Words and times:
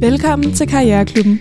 Velkommen 0.00 0.54
til 0.54 0.68
Karriereklubben. 0.68 1.40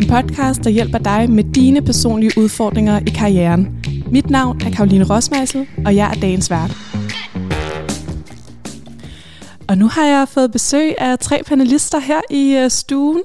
En 0.00 0.06
podcast, 0.08 0.64
der 0.64 0.70
hjælper 0.70 0.98
dig 0.98 1.30
med 1.30 1.44
dine 1.44 1.82
personlige 1.82 2.32
udfordringer 2.36 3.00
i 3.06 3.10
karrieren. 3.10 3.84
Mit 4.10 4.30
navn 4.30 4.60
er 4.66 4.70
Karoline 4.70 5.04
Rosmeisel, 5.04 5.66
og 5.86 5.96
jeg 5.96 6.10
er 6.10 6.20
dagens 6.20 6.50
vært. 6.50 6.70
Og 9.68 9.78
nu 9.78 9.88
har 9.88 10.04
jeg 10.04 10.28
fået 10.28 10.52
besøg 10.52 10.94
af 10.98 11.18
tre 11.18 11.42
panelister 11.46 11.98
her 11.98 12.20
i 12.30 12.56
øh, 12.64 12.70
stuen. 12.70 13.22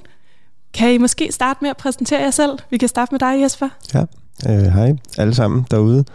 Kan 0.73 0.94
I 0.94 0.98
måske 0.98 1.32
starte 1.32 1.59
med 1.62 1.70
at 1.70 1.78
præsentere 1.78 2.21
jer 2.21 2.32
selv? 2.32 2.52
Vi 2.70 2.78
kan 2.78 2.89
starte 2.89 3.12
med 3.12 3.20
dig, 3.20 3.41
Jesper. 3.41 3.70
Ja, 3.94 4.04
øh, 4.50 4.73
hej 4.73 4.94
alle 5.18 5.36
sammen 5.36 5.66
derude. 5.71 6.05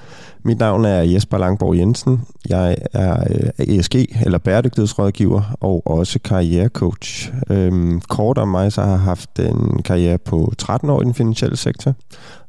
Mit 0.45 0.59
navn 0.59 0.85
er 0.85 1.03
Jesper 1.03 1.39
Langborg 1.39 1.77
Jensen. 1.77 2.21
Jeg 2.49 2.77
er 2.93 3.25
øh, 3.31 3.77
ESG, 3.77 3.95
eller 4.25 4.39
bæredygtighedsrådgiver, 4.39 5.57
og 5.61 5.87
også 5.87 6.19
karrierecoach. 6.25 7.33
Øhm, 7.51 8.01
kort 8.01 8.39
om 8.39 8.49
mig, 8.49 8.73
så 8.73 8.83
har 8.83 8.91
jeg 8.91 9.01
haft 9.01 9.39
en 9.39 9.83
karriere 9.83 10.19
på 10.19 10.53
13 10.59 10.91
år 10.91 11.03
i 11.03 11.05
den 11.05 11.15
finansielle 11.15 11.57
sektor. 11.57 11.95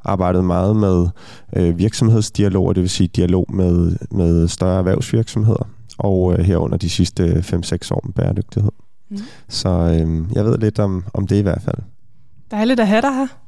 Arbejdet 0.05 0.45
meget 0.45 0.75
med 0.75 1.07
øh, 1.55 1.77
virksomhedsdialoger, 1.77 2.73
det 2.73 2.81
vil 2.81 2.89
sige 2.89 3.07
dialog 3.07 3.45
med, 3.49 3.95
med 4.12 4.48
større 4.48 4.77
erhvervsvirksomheder, 4.77 5.67
og 5.98 6.34
øh, 6.34 6.45
herunder 6.45 6.77
de 6.77 6.89
sidste 6.89 7.23
5-6 7.25 7.91
år 7.91 8.01
med 8.03 8.13
bæredygtighed. 8.13 8.71
Mm. 9.09 9.17
Så 9.49 9.70
øh, 9.70 10.35
jeg 10.35 10.45
ved 10.45 10.57
lidt 10.57 10.79
om, 10.79 11.03
om 11.13 11.27
det 11.27 11.35
i 11.35 11.41
hvert 11.41 11.62
fald. 11.62 11.77
Dejligt 12.51 12.79
at 12.79 12.87
have 12.87 13.01
dig 13.01 13.13
her. 13.13 13.42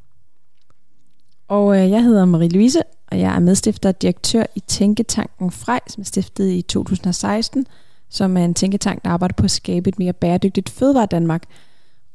Og 1.47 1.77
øh, 1.77 1.91
jeg 1.91 2.03
hedder 2.03 2.25
Marie-Louise, 2.25 2.81
og 3.11 3.19
jeg 3.19 3.35
er 3.35 3.39
medstifter 3.39 3.89
og 3.89 4.01
direktør 4.01 4.43
i 4.55 4.59
Tænketanken 4.59 5.51
Frej, 5.51 5.79
som 5.87 6.01
er 6.01 6.05
stiftet 6.05 6.51
i 6.51 6.61
2016, 6.61 7.67
som 8.09 8.37
er 8.37 8.45
en 8.45 8.53
tænketank, 8.53 9.03
der 9.03 9.09
arbejder 9.09 9.33
på 9.33 9.43
at 9.43 9.51
skabe 9.51 9.89
et 9.89 9.99
mere 9.99 10.13
bæredygtigt 10.13 10.69
fødevare 10.69 11.05
Danmark. 11.05 11.43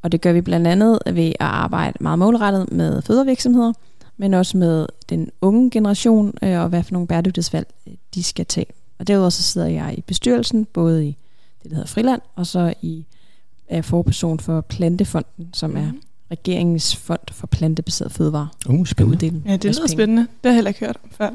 Og 0.02 0.12
det 0.12 0.20
gør 0.20 0.32
vi 0.32 0.40
blandt 0.40 0.66
andet 0.66 0.98
ved 1.06 1.28
at 1.28 1.34
arbejde 1.40 1.96
meget 2.00 2.18
målrettet 2.18 2.72
med 2.72 3.02
fødevarevirksomheder, 3.02 3.72
men 4.16 4.34
også 4.34 4.56
med 4.56 4.86
den 5.08 5.30
unge 5.40 5.70
generation, 5.70 6.34
øh, 6.42 6.60
og 6.60 6.68
hvad 6.68 6.82
for 6.82 6.92
nogle 6.92 7.08
bæredygtighedsvalg 7.08 7.66
øh, 7.86 7.94
de 8.14 8.22
skal 8.22 8.46
tage. 8.46 8.66
Og 8.98 9.06
derudover 9.06 9.30
så 9.30 9.42
sidder 9.42 9.66
jeg 9.66 9.94
i 9.98 10.00
bestyrelsen, 10.00 10.64
både 10.64 11.06
i 11.06 11.16
det, 11.62 11.70
der 11.70 11.76
hedder 11.76 11.88
Friland, 11.88 12.20
og 12.36 12.46
så 12.46 12.74
i 12.82 13.06
er 13.68 13.82
forperson 13.82 14.40
for 14.40 14.60
Plantefonden, 14.60 15.48
som 15.52 15.76
er 15.76 15.86
mhm 15.86 16.02
regeringens 16.30 16.96
fond 16.96 17.20
for 17.32 17.46
plantebaseret 17.46 18.12
fødevare. 18.12 18.48
Uh, 18.68 18.86
spændende. 18.86 19.42
Ja, 19.46 19.56
det 19.56 19.64
lyder 19.64 19.86
spændende. 19.86 20.22
Det 20.22 20.28
har 20.42 20.50
jeg 20.50 20.54
heller 20.54 20.68
ikke 20.68 20.80
hørt 20.80 20.96
om 21.04 21.10
før. 21.10 21.30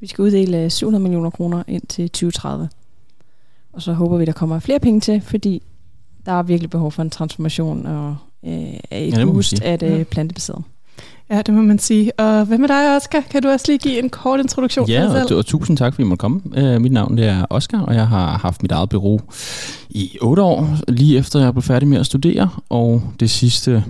Vi 0.00 0.06
skal 0.06 0.22
uddele 0.22 0.70
700 0.70 1.02
millioner 1.02 1.30
kroner 1.30 1.62
ind 1.68 1.82
til 1.86 2.10
2030. 2.10 2.68
Og 3.72 3.82
så 3.82 3.92
håber 3.92 4.16
vi, 4.16 4.24
der 4.24 4.32
kommer 4.32 4.58
flere 4.58 4.80
penge 4.80 5.00
til, 5.00 5.20
fordi 5.20 5.62
der 6.26 6.32
er 6.32 6.42
virkelig 6.42 6.70
behov 6.70 6.92
for 6.92 7.02
en 7.02 7.10
transformation 7.10 7.86
og 7.86 8.16
øh, 8.44 8.52
et 8.90 9.18
ja, 9.18 9.24
boost 9.24 9.62
af 9.62 9.78
det 9.78 9.98
ja. 9.98 10.04
plantebaserede. 10.04 10.62
Ja, 11.30 11.42
det 11.42 11.54
må 11.54 11.62
man 11.62 11.78
sige. 11.78 12.20
Og 12.20 12.44
hvad 12.44 12.58
med 12.58 12.68
dig, 12.68 12.96
Oscar? 12.96 13.20
Kan 13.30 13.42
du 13.42 13.48
også 13.48 13.64
lige 13.68 13.78
give 13.78 13.98
en 13.98 14.10
kort 14.10 14.40
introduktion 14.40 14.88
ja, 14.88 15.02
dig 15.02 15.10
selv? 15.10 15.26
Ja, 15.30 15.36
og, 15.36 15.46
tusind 15.46 15.76
tak, 15.76 15.94
fordi 15.94 16.02
I 16.02 16.08
måtte 16.08 16.20
komme. 16.20 16.40
Uh, 16.56 16.82
mit 16.82 16.92
navn 16.92 17.16
det 17.16 17.26
er 17.26 17.46
Oscar, 17.50 17.80
og 17.80 17.94
jeg 17.94 18.08
har 18.08 18.38
haft 18.38 18.62
mit 18.62 18.72
eget 18.72 18.88
bureau 18.88 19.20
i 19.90 20.18
otte 20.20 20.42
år, 20.42 20.78
lige 20.88 21.18
efter 21.18 21.40
jeg 21.40 21.52
blev 21.52 21.62
færdig 21.62 21.88
med 21.88 21.98
at 21.98 22.06
studere. 22.06 22.48
Og 22.68 23.02
det 23.20 23.30
sidste 23.30 23.84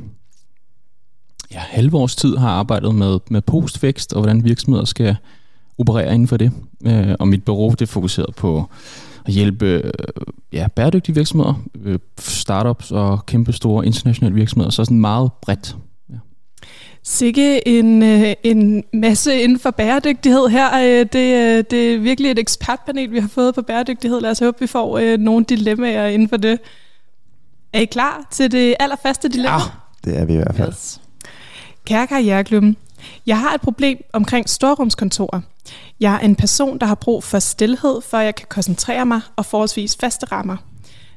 ja, 1.52 1.58
halve 1.58 1.97
års 1.97 2.16
tid 2.16 2.36
har 2.36 2.48
jeg 2.48 2.58
arbejdet 2.58 2.94
med, 2.94 3.19
med 3.30 3.41
postvækst, 3.41 4.12
og 4.12 4.20
hvordan 4.20 4.44
virksomheder 4.44 4.84
skal 4.84 5.16
operere 5.78 6.14
inden 6.14 6.28
for 6.28 6.36
det. 6.36 6.50
Uh, 6.86 7.12
og 7.19 7.28
mit 7.28 7.44
bureau 7.44 7.70
det 7.70 7.82
er 7.82 7.86
fokuseret 7.86 8.34
på 8.34 8.64
at 9.27 9.32
hjælpe 9.32 9.92
ja, 10.52 10.69
bæredygtige 10.77 11.14
virksomheder, 11.14 11.62
øh, 11.84 11.98
startups 12.19 12.91
og 12.91 13.27
kæmpe 13.27 13.52
store 13.52 13.86
internationale 13.86 14.34
virksomheder, 14.34 14.70
så 14.70 14.84
sådan 14.84 15.00
meget 15.00 15.30
bredt 15.42 15.77
Sikke 17.06 17.69
en, 17.69 18.02
øh, 18.02 18.34
en 18.42 18.84
masse 18.92 19.42
inden 19.42 19.58
for 19.58 19.70
bæredygtighed 19.70 20.48
her. 20.48 20.75
Øh, 20.75 21.06
det, 21.12 21.59
øh, 21.59 21.65
det 21.70 21.94
er 21.94 21.98
virkelig 21.98 22.31
et 22.31 22.38
ekspertpanel, 22.38 23.10
vi 23.10 23.19
har 23.19 23.28
fået 23.28 23.54
på 23.54 23.62
bæredygtighed. 23.62 24.20
Lad 24.20 24.31
os 24.31 24.38
håbe, 24.38 24.60
vi 24.60 24.66
får 24.66 25.16
nogle 25.16 25.44
dilemmaer 25.44 26.06
inden 26.06 26.28
for 26.28 26.37
det. 26.37 26.59
Er 27.72 27.81
I 27.81 27.84
klar 27.84 28.28
til 28.31 28.53
det 28.53 28.75
allerfaste 28.81 29.28
dilemma? 29.28 29.50
Ja, 29.50 29.60
det 30.04 30.19
er 30.19 30.25
vi 30.25 30.32
i 30.32 30.37
hvert 30.37 30.54
fald. 30.54 30.69
Yes. 30.69 31.00
Kære 31.84 32.06
karriereklubben, 32.06 32.76
jeg 33.26 33.38
har 33.38 33.54
et 33.54 33.60
problem 33.60 33.98
omkring 34.12 34.48
storrumskontorer. 34.48 35.41
Jeg 36.00 36.15
er 36.15 36.19
en 36.19 36.36
person, 36.36 36.78
der 36.78 36.86
har 36.86 36.94
brug 36.94 37.25
for 37.25 37.38
stillhed, 37.38 38.00
for 38.03 38.19
jeg 38.19 38.34
kan 38.34 38.47
koncentrere 38.48 39.06
mig 39.06 39.21
og 39.36 39.47
forholdsvis 39.47 39.97
faste 40.00 40.26
rammer. 40.26 40.56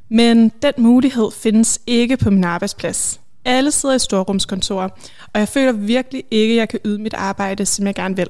Men 0.09 0.51
den 0.61 0.73
mulighed 0.77 1.31
findes 1.31 1.79
ikke 1.87 2.17
på 2.17 2.29
min 2.29 2.43
arbejdsplads. 2.43 3.19
Alle 3.47 3.71
sidder 3.71 3.95
i 3.95 3.99
storrumskontorer, 3.99 4.89
og 5.33 5.39
jeg 5.39 5.47
føler 5.47 5.71
virkelig 5.71 6.23
ikke, 6.31 6.53
at 6.53 6.57
jeg 6.57 6.69
kan 6.69 6.79
yde 6.85 6.99
mit 7.01 7.13
arbejde, 7.13 7.65
som 7.65 7.85
jeg 7.85 7.95
gerne 7.95 8.15
vil. 8.15 8.29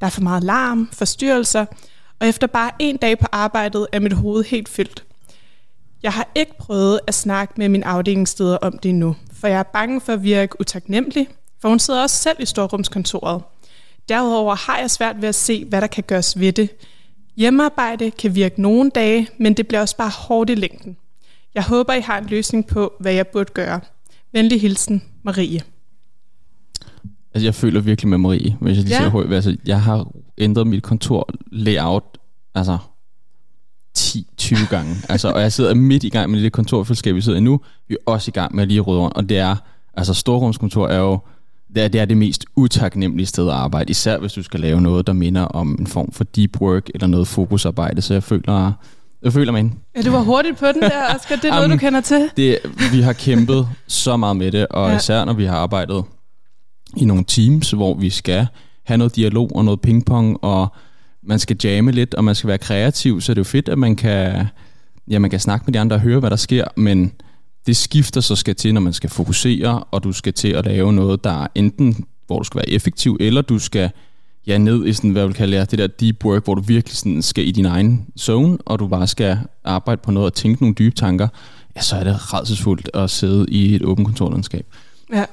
Der 0.00 0.06
er 0.06 0.10
for 0.10 0.20
meget 0.20 0.44
larm, 0.44 0.88
forstyrrelser, 0.92 1.66
og 2.20 2.28
efter 2.28 2.46
bare 2.46 2.70
en 2.78 2.96
dag 2.96 3.18
på 3.18 3.26
arbejdet 3.32 3.86
er 3.92 4.00
mit 4.00 4.12
hoved 4.12 4.44
helt 4.44 4.68
fyldt. 4.68 5.04
Jeg 6.02 6.12
har 6.12 6.28
ikke 6.34 6.58
prøvet 6.58 7.00
at 7.06 7.14
snakke 7.14 7.54
med 7.56 7.68
min 7.68 7.82
afdelingsleder 7.82 8.56
om 8.56 8.78
det 8.78 8.88
endnu, 8.88 9.16
for 9.40 9.46
jeg 9.46 9.58
er 9.58 9.62
bange 9.62 10.00
for 10.00 10.12
at 10.12 10.22
virke 10.22 10.60
utaknemmelig, 10.60 11.28
for 11.60 11.68
hun 11.68 11.78
sidder 11.78 12.02
også 12.02 12.16
selv 12.16 12.36
i 12.40 12.46
storrumskontoret. 12.46 13.42
Derudover 14.08 14.54
har 14.54 14.78
jeg 14.78 14.90
svært 14.90 15.22
ved 15.22 15.28
at 15.28 15.34
se, 15.34 15.64
hvad 15.64 15.80
der 15.80 15.86
kan 15.86 16.04
gøres 16.06 16.40
ved 16.40 16.52
det. 16.52 16.70
Hjemmearbejde 17.36 18.10
kan 18.10 18.34
virke 18.34 18.62
nogle 18.62 18.90
dage, 18.90 19.28
men 19.38 19.54
det 19.54 19.68
bliver 19.68 19.80
også 19.80 19.96
bare 19.96 20.10
hårdt 20.10 20.50
i 20.50 20.54
længden. 20.54 20.96
Jeg 21.54 21.64
håber, 21.64 21.92
I 21.92 22.00
har 22.00 22.18
en 22.18 22.26
løsning 22.26 22.66
på, 22.66 22.92
hvad 23.00 23.12
jeg 23.12 23.26
burde 23.26 23.52
gøre. 23.52 23.80
Venlig 24.32 24.60
hilsen, 24.60 25.02
Marie. 25.22 25.60
Altså, 27.34 27.46
jeg 27.46 27.54
føler 27.54 27.80
virkelig 27.80 28.08
med 28.08 28.18
Marie, 28.18 28.56
hvis 28.60 28.76
jeg 28.76 28.84
lige 28.84 29.02
ja. 29.02 29.10
siger 29.10 29.34
Altså, 29.34 29.56
jeg 29.66 29.82
har 29.82 30.12
ændret 30.38 30.66
mit 30.66 30.82
kontor 30.82 31.28
layout, 31.52 32.18
altså 32.54 32.78
10-20 33.98 34.68
gange. 34.70 34.94
altså, 35.08 35.32
og 35.32 35.40
jeg 35.40 35.52
sidder 35.52 35.74
midt 35.74 36.04
i 36.04 36.08
gang 36.08 36.30
med 36.30 36.42
det 36.42 36.52
kontorfællesskab, 36.52 37.14
vi 37.14 37.20
sidder 37.20 37.38
i 37.38 37.42
nu. 37.42 37.60
Vi 37.88 37.94
er 37.94 38.12
også 38.12 38.30
i 38.30 38.32
gang 38.32 38.54
med 38.54 38.62
at 38.62 38.68
lige 38.68 38.80
rydde 38.80 39.00
rundt, 39.00 39.16
og 39.16 39.28
det 39.28 39.38
er, 39.38 39.56
altså 39.94 40.14
storrumskontor 40.14 40.88
er 40.88 40.98
jo, 40.98 41.18
det 41.74 41.82
er, 41.82 41.88
det 41.88 42.00
er 42.00 42.04
det 42.04 42.16
mest 42.16 42.44
utaknemmelige 42.56 43.26
sted 43.26 43.48
at 43.48 43.54
arbejde, 43.54 43.90
især 43.90 44.18
hvis 44.18 44.32
du 44.32 44.42
skal 44.42 44.60
lave 44.60 44.80
noget, 44.80 45.06
der 45.06 45.12
minder 45.12 45.42
om 45.42 45.76
en 45.80 45.86
form 45.86 46.12
for 46.12 46.24
deep 46.24 46.60
work 46.60 46.88
eller 46.94 47.06
noget 47.06 47.28
fokusarbejde, 47.28 48.02
så 48.02 48.14
jeg 48.14 48.22
føler, 48.22 48.72
jeg 49.22 49.32
føler 49.32 49.52
mig 49.52 49.58
ind. 49.58 49.72
Ja, 49.96 50.02
du 50.02 50.10
var 50.10 50.20
hurtigt 50.20 50.58
på 50.58 50.66
den 50.66 50.82
der, 50.82 51.02
Oscar. 51.16 51.36
Det 51.36 51.44
er 51.44 51.54
noget, 51.54 51.70
du 51.70 51.76
kender 51.76 52.00
til. 52.00 52.30
Det, 52.36 52.58
vi 52.92 53.00
har 53.00 53.12
kæmpet 53.12 53.68
så 53.86 54.16
meget 54.16 54.36
med 54.36 54.52
det, 54.52 54.66
og 54.66 54.90
ja. 54.90 54.96
især 54.96 55.24
når 55.24 55.32
vi 55.32 55.44
har 55.44 55.56
arbejdet 55.56 56.04
i 56.96 57.04
nogle 57.04 57.24
teams, 57.24 57.70
hvor 57.70 57.94
vi 57.94 58.10
skal 58.10 58.46
have 58.84 58.98
noget 58.98 59.16
dialog 59.16 59.56
og 59.56 59.64
noget 59.64 59.80
pingpong, 59.80 60.44
og 60.44 60.74
man 61.22 61.38
skal 61.38 61.56
jamme 61.64 61.92
lidt, 61.92 62.14
og 62.14 62.24
man 62.24 62.34
skal 62.34 62.48
være 62.48 62.58
kreativ, 62.58 63.20
så 63.20 63.34
det 63.34 63.38
er 63.38 63.40
jo 63.40 63.44
fedt, 63.44 63.68
at 63.68 63.78
man 63.78 63.96
kan, 63.96 64.46
ja, 65.10 65.18
man 65.18 65.30
kan 65.30 65.40
snakke 65.40 65.64
med 65.66 65.72
de 65.72 65.80
andre 65.80 65.96
og 65.96 66.00
høre, 66.00 66.20
hvad 66.20 66.30
der 66.30 66.36
sker, 66.36 66.64
men 66.76 67.12
det 67.66 67.76
skifter 67.76 68.20
så 68.20 68.36
skal 68.36 68.54
til, 68.54 68.74
når 68.74 68.80
man 68.80 68.92
skal 68.92 69.10
fokusere, 69.10 69.84
og 69.90 70.04
du 70.04 70.12
skal 70.12 70.32
til 70.32 70.48
at 70.48 70.64
lave 70.64 70.92
noget, 70.92 71.24
der 71.24 71.42
er 71.42 71.46
enten, 71.54 72.04
hvor 72.26 72.38
du 72.38 72.44
skal 72.44 72.58
være 72.58 72.70
effektiv, 72.70 73.16
eller 73.20 73.42
du 73.42 73.58
skal 73.58 73.90
ja, 74.46 74.58
ned 74.58 74.86
i 74.86 74.92
sådan, 74.92 75.10
hvad 75.10 75.22
jeg 75.22 75.28
vil 75.28 75.36
kalde 75.36 75.66
det 75.66 75.78
der 75.78 75.86
deep 75.86 76.24
work, 76.24 76.44
hvor 76.44 76.54
du 76.54 76.62
virkelig 76.62 76.96
sådan 76.96 77.22
skal 77.22 77.48
i 77.48 77.50
din 77.50 77.66
egen 77.66 78.06
zone, 78.18 78.58
og 78.64 78.78
du 78.78 78.86
bare 78.86 79.06
skal 79.06 79.38
arbejde 79.64 80.00
på 80.04 80.10
noget 80.10 80.26
og 80.26 80.34
tænke 80.34 80.62
nogle 80.62 80.74
dybe 80.74 80.94
tanker, 80.94 81.28
ja, 81.76 81.80
så 81.80 81.96
er 81.96 82.04
det 82.04 82.34
redselsfuldt 82.34 82.90
at 82.94 83.10
sidde 83.10 83.46
i 83.48 83.74
et 83.74 83.82
åbent 83.82 84.06
kontorlandskab. 84.06 84.66
Ja, 85.12 85.24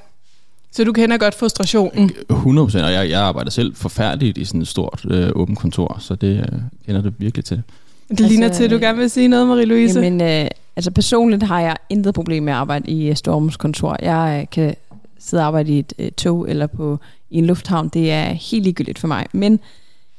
så 0.72 0.84
du 0.84 0.94
kender 0.94 1.18
godt 1.18 1.36
frustrationen? 1.36 2.12
100 2.30 2.66
procent, 2.66 2.86
og 2.86 2.92
jeg, 2.92 3.10
jeg 3.10 3.22
arbejder 3.22 3.52
selv 3.52 3.76
forfærdeligt 3.76 4.38
i 4.38 4.46
sådan 4.46 4.62
et 4.62 4.68
stort 4.68 5.06
øh, 5.10 5.30
åbent 5.36 5.60
kontor, 5.60 5.98
så 6.00 6.16
det 6.16 6.38
øh, 6.38 6.60
kender 6.86 7.02
det 7.02 7.14
virkelig 7.18 7.46
til. 7.46 7.62
Det 8.10 8.20
ligner 8.20 8.46
altså, 8.46 8.58
til, 8.58 8.64
at 8.64 8.72
du 8.72 8.78
gerne 8.78 8.98
vil 8.98 9.10
sige 9.10 9.28
noget, 9.28 9.46
Marie-Louise. 9.46 10.00
Jamen, 10.00 10.22
øh, 10.22 10.48
altså 10.76 10.92
personligt 10.92 11.44
har 11.44 11.60
jeg 11.60 11.78
intet 11.90 12.14
problem 12.14 12.44
med 12.44 12.54
at 12.54 12.60
arbejde 12.60 12.92
i 12.92 13.16
Storms 13.16 13.58
kontor. 13.58 13.98
Jeg 14.02 14.40
øh, 14.42 14.48
kan 14.52 14.76
sidde 15.20 15.42
og 15.42 15.48
arbejde 15.48 15.72
i 15.72 15.80
et 15.80 15.94
øh, 16.00 16.12
tog 16.12 16.50
eller 16.50 16.68
på 16.68 17.00
i 17.30 17.38
en 17.38 17.46
lufthavn, 17.46 17.90
det 17.90 18.12
er 18.12 18.26
helt 18.26 18.64
ligegyldigt 18.64 19.00
for 19.00 19.08
mig. 19.08 19.26
Men 19.34 19.60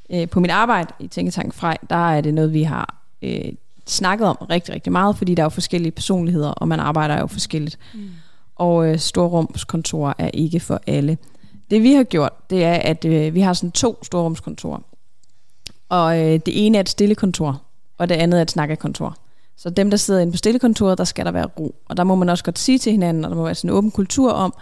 øh, 0.09 0.29
på 0.29 0.39
mit 0.39 0.51
arbejde 0.51 0.93
i 0.99 1.07
Tænketank 1.07 1.53
Frej, 1.53 1.77
der 1.89 2.11
er 2.11 2.21
det 2.21 2.33
noget, 2.33 2.53
vi 2.53 2.63
har 2.63 3.03
øh, 3.21 3.53
snakket 3.87 4.27
om 4.27 4.37
rigtig, 4.49 4.75
rigtig 4.75 4.91
meget, 4.91 5.17
fordi 5.17 5.35
der 5.35 5.43
er 5.43 5.45
jo 5.45 5.49
forskellige 5.49 5.91
personligheder, 5.91 6.49
og 6.49 6.67
man 6.67 6.79
arbejder 6.79 7.19
jo 7.19 7.27
forskelligt. 7.27 7.79
Mm. 7.93 8.09
Og 8.55 8.87
øh, 8.87 8.99
storrumskontorer 8.99 10.13
er 10.17 10.29
ikke 10.33 10.59
for 10.59 10.81
alle. 10.87 11.17
Det 11.71 11.83
vi 11.83 11.93
har 11.93 12.03
gjort, 12.03 12.49
det 12.49 12.63
er, 12.63 12.73
at 12.73 13.05
øh, 13.05 13.33
vi 13.33 13.41
har 13.41 13.53
sådan 13.53 13.71
to 13.71 14.03
storrumskontorer. 14.03 14.79
Og 15.89 16.19
øh, 16.19 16.39
det 16.45 16.65
ene 16.65 16.77
er 16.77 16.81
et 16.81 16.89
stille 16.89 17.15
kontor, 17.15 17.61
og 17.97 18.09
det 18.09 18.15
andet 18.15 18.37
er 18.37 18.41
et 18.41 18.51
snakkekontor. 18.51 19.17
Så 19.57 19.69
dem, 19.69 19.89
der 19.89 19.97
sidder 19.97 20.19
inde 20.19 20.31
på 20.31 20.37
stillekontoret, 20.37 20.97
der 20.97 21.03
skal 21.03 21.25
der 21.25 21.31
være 21.31 21.45
ro. 21.45 21.75
Og 21.85 21.97
der 21.97 22.03
må 22.03 22.15
man 22.15 22.29
også 22.29 22.43
godt 22.43 22.59
sige 22.59 22.77
til 22.77 22.91
hinanden, 22.91 23.25
og 23.25 23.31
der 23.31 23.37
må 23.37 23.43
være 23.43 23.55
sådan 23.55 23.69
en 23.69 23.75
åben 23.75 23.91
kultur 23.91 24.31
om, 24.31 24.53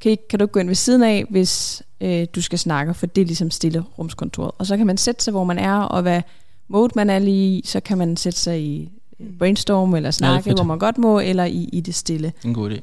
kan, 0.00 0.18
kan 0.30 0.38
du 0.38 0.46
gå 0.46 0.60
ind 0.60 0.68
ved 0.68 0.74
siden 0.74 1.02
af, 1.02 1.24
hvis 1.30 1.82
øh, 2.00 2.26
du 2.34 2.42
skal 2.42 2.58
snakke, 2.58 2.94
for 2.94 3.06
det 3.06 3.22
er 3.22 3.26
ligesom 3.26 3.50
stille 3.50 3.84
rumskontoret. 3.98 4.50
Og 4.58 4.66
så 4.66 4.76
kan 4.76 4.86
man 4.86 4.96
sætte 4.96 5.24
sig, 5.24 5.30
hvor 5.30 5.44
man 5.44 5.58
er, 5.58 5.74
og 5.74 6.02
hvad 6.02 6.22
mode 6.68 6.92
man 6.96 7.10
er 7.10 7.18
lige 7.18 7.58
i, 7.58 7.62
så 7.66 7.80
kan 7.80 7.98
man 7.98 8.16
sætte 8.16 8.38
sig 8.38 8.60
i 8.62 8.90
brainstorm 9.38 9.94
eller 9.94 10.10
snakke, 10.10 10.44
fedt. 10.44 10.56
hvor 10.56 10.64
man 10.64 10.78
godt 10.78 10.98
må, 10.98 11.20
eller 11.20 11.44
i, 11.44 11.68
i 11.72 11.80
det 11.80 11.94
stille. 11.94 12.32
En 12.44 12.54
god 12.54 12.70
idé. 12.70 12.80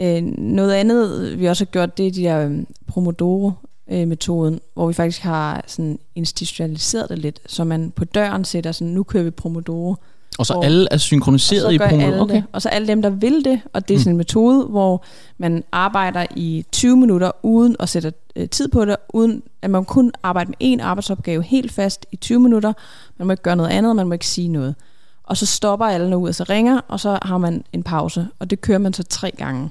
Øh, 0.00 0.22
noget 0.38 0.72
andet, 0.72 1.38
vi 1.38 1.46
også 1.46 1.64
har 1.64 1.70
gjort, 1.70 1.98
det 1.98 2.06
er 2.06 2.10
de 2.10 2.22
der 2.22 2.44
øhm, 2.44 2.66
Pomodoro-metoden, 2.86 4.60
hvor 4.74 4.86
vi 4.86 4.92
faktisk 4.92 5.22
har 5.22 5.64
sådan 5.66 5.98
institutionaliseret 6.14 7.08
det 7.08 7.18
lidt, 7.18 7.40
så 7.46 7.64
man 7.64 7.90
på 7.90 8.04
døren 8.04 8.44
sætter 8.44 8.72
sådan, 8.72 8.92
nu 8.92 9.02
kører 9.02 9.24
vi 9.24 9.30
Pomodoro, 9.30 9.96
Og 10.38 10.46
så 10.46 10.54
Og- 10.54 10.64
alle 10.64 10.88
er 10.90 10.94
og 10.94 11.00
synkroniseret 11.00 11.62
så 11.62 11.68
i 11.68 11.78
alle 11.92 12.20
Okay. 12.20 12.34
det. 12.34 12.44
Og 12.52 12.62
så 12.62 12.68
alle 12.68 12.88
dem, 12.88 13.02
der 13.02 13.10
vil 13.10 13.44
det, 13.44 13.60
og 13.72 13.88
det 13.88 13.94
er 13.94 13.98
Mm. 13.98 14.02
sådan 14.02 14.12
en 14.12 14.16
metode, 14.16 14.64
hvor 14.66 15.04
man 15.38 15.64
arbejder 15.72 16.26
i 16.36 16.64
20 16.72 16.96
minutter 16.96 17.30
uden 17.42 17.76
at 17.80 17.88
sætte 17.88 18.12
øh, 18.36 18.48
tid 18.48 18.68
på 18.68 18.84
det, 18.84 18.96
uden 19.14 19.42
at 19.62 19.70
man 19.70 19.84
kun 19.84 20.12
arbejder 20.22 20.48
med 20.48 20.56
en 20.60 20.80
arbejdsopgave 20.80 21.42
helt 21.42 21.72
fast 21.72 22.06
i 22.12 22.16
20 22.16 22.40
minutter. 22.40 22.72
Man 23.18 23.26
må 23.26 23.32
ikke 23.32 23.42
gøre 23.42 23.56
noget 23.56 23.70
andet, 23.70 23.96
man 23.96 24.06
må 24.06 24.12
ikke 24.12 24.26
sige 24.26 24.48
noget. 24.48 24.74
Og 25.24 25.36
så 25.36 25.46
stopper 25.46 25.86
alle 25.86 26.10
nu 26.10 26.16
ud, 26.16 26.28
og 26.28 26.34
så 26.34 26.44
ringer, 26.48 26.80
og 26.88 27.00
så 27.00 27.18
har 27.22 27.38
man 27.38 27.64
en 27.72 27.82
pause, 27.82 28.26
og 28.38 28.50
det 28.50 28.60
kører 28.60 28.78
man 28.78 28.92
så 28.92 29.02
tre 29.02 29.30
gange. 29.30 29.70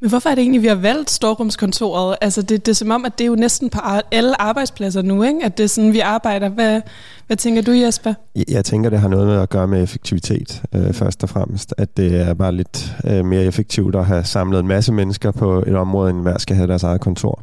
Men 0.00 0.10
hvorfor 0.10 0.30
er 0.30 0.34
det 0.34 0.42
egentlig, 0.42 0.62
vi 0.62 0.66
har 0.66 0.74
valgt 0.74 1.10
storrumskontoret? 1.10 2.16
Altså, 2.20 2.42
det, 2.42 2.66
det 2.66 2.72
er 2.72 2.76
som 2.76 2.90
om, 2.90 3.04
at 3.04 3.18
det 3.18 3.24
er 3.24 3.28
jo 3.28 3.34
næsten 3.34 3.70
på 3.70 3.78
alle 4.12 4.42
arbejdspladser 4.42 5.02
nu, 5.02 5.22
ikke? 5.22 5.44
At 5.44 5.58
det 5.58 5.64
er 5.64 5.68
sådan, 5.68 5.92
vi 5.92 6.00
arbejder. 6.00 6.48
Hvad, 6.48 6.80
hvad 7.26 7.36
tænker 7.36 7.62
du, 7.62 7.70
Jesper? 7.70 8.14
Jeg- 8.36 8.44
Jeg 8.48 8.64
tænker, 8.64 8.90
det 8.90 9.00
har 9.00 9.08
noget 9.08 9.26
med 9.26 9.36
at 9.40 9.48
gøre 9.50 9.68
med 9.68 9.82
effektivitet, 9.82 10.62
øh, 10.74 10.92
først 10.92 11.22
og 11.22 11.28
fremmest. 11.28 11.74
At 11.78 11.96
det 11.96 12.20
er 12.20 12.34
bare 12.34 12.52
lidt 12.52 12.92
øh, 13.04 13.24
mere 13.24 13.44
effektivt 13.44 13.96
at 13.96 14.06
have 14.06 14.24
samlet 14.24 14.60
en 14.60 14.66
masse 14.68 14.92
mennesker 14.92 15.30
på 15.30 15.58
et 15.66 15.76
område, 15.76 16.10
end 16.10 16.22
hver 16.22 16.38
skal 16.38 16.56
have 16.56 16.68
deres 16.68 16.82
eget 16.82 17.00
kontor. 17.00 17.42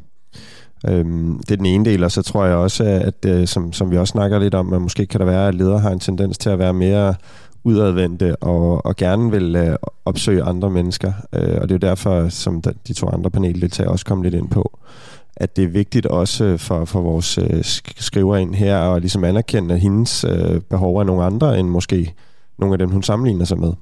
Øhm, 0.88 1.39
det 1.39 1.51
er 1.51 1.56
den 1.57 1.65
ene 1.65 1.86
del, 1.86 2.04
og 2.04 2.12
så 2.12 2.21
tror 2.21 2.45
jeg 2.45 2.56
også, 2.56 2.83
at 2.83 3.25
øh, 3.25 3.48
som, 3.48 3.74
som 3.74 3.92
vi 3.92 3.98
også 3.98 4.12
snakker 4.12 4.39
lidt 4.39 4.54
om, 4.54 4.74
at 4.74 4.81
måske 4.81 5.06
kan 5.06 5.19
der 5.19 5.25
være, 5.25 5.48
at 5.48 5.56
ledere 5.56 5.80
har 5.80 5.89
en 5.92 6.00
tendens 6.00 6.38
til 6.38 6.50
at 6.50 6.59
være 6.59 6.74
mere 6.74 7.15
udadvendte 7.68 8.36
og, 8.36 8.86
og 8.86 8.96
gerne 8.96 9.31
vil 9.31 9.56
øh, 9.56 9.75
opsøge 10.06 10.44
andre 10.44 10.69
mennesker. 10.69 11.14
Øh, 11.34 11.58
og 11.62 11.69
det 11.69 11.72
er 11.72 11.88
jo 11.88 11.90
derfor, 11.90 12.30
som 12.30 12.62
de, 12.88 12.94
to 12.94 13.10
andre 13.10 13.30
paneldeltagere 13.30 13.92
også 13.92 14.06
kom 14.06 14.22
lidt 14.22 14.34
ind 14.34 14.50
på, 14.50 14.80
at 15.36 15.56
det 15.56 15.64
er 15.64 15.68
vigtigt 15.68 16.06
også 16.06 16.44
øh, 16.44 16.60
for, 16.60 16.86
for 16.86 17.02
vores 17.02 17.38
øh, 17.38 17.60
sk- 17.60 17.94
skriver 17.98 18.38
ind 18.38 18.56
her 18.56 18.78
at 18.78 19.02
ligesom 19.02 19.24
anerkende, 19.24 19.75
at 19.75 19.81
hendes 19.81 20.25
øh, 20.30 20.62
behov 20.62 20.98
er 20.98 21.04
nogle 21.04 21.24
andre 21.24 21.60
end 21.60 21.68
måske 21.68 22.14
nogle 22.60 22.74
af 22.74 22.80
dem, 22.80 22.90
hun 22.90 23.04
sammenligner 23.04 23.46
sig 23.46 23.60
med. 23.60 23.74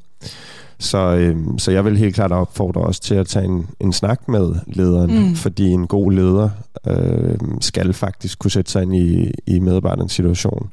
Så, 0.80 0.98
øh, 0.98 1.38
så 1.58 1.72
jeg 1.72 1.86
vil 1.86 1.98
helt 1.98 2.16
klart 2.16 2.32
opfordre 2.32 2.82
os 2.82 3.00
til 3.00 3.16
at 3.16 3.28
tage 3.28 3.46
en, 3.46 3.68
en 3.80 3.94
snak 3.94 4.28
med 4.28 4.56
lederen, 4.68 5.28
mm. 5.28 5.36
fordi 5.36 5.70
en 5.70 5.88
god 5.88 6.12
leder 6.12 6.50
øh, 6.88 7.38
skal 7.62 7.94
faktisk 7.94 8.40
kunne 8.40 8.52
sætte 8.52 8.72
sig 8.72 8.84
ind 8.84 8.96
i, 8.96 9.32
i 9.48 9.60
medarbejderens 9.60 10.14
situation. 10.14 10.70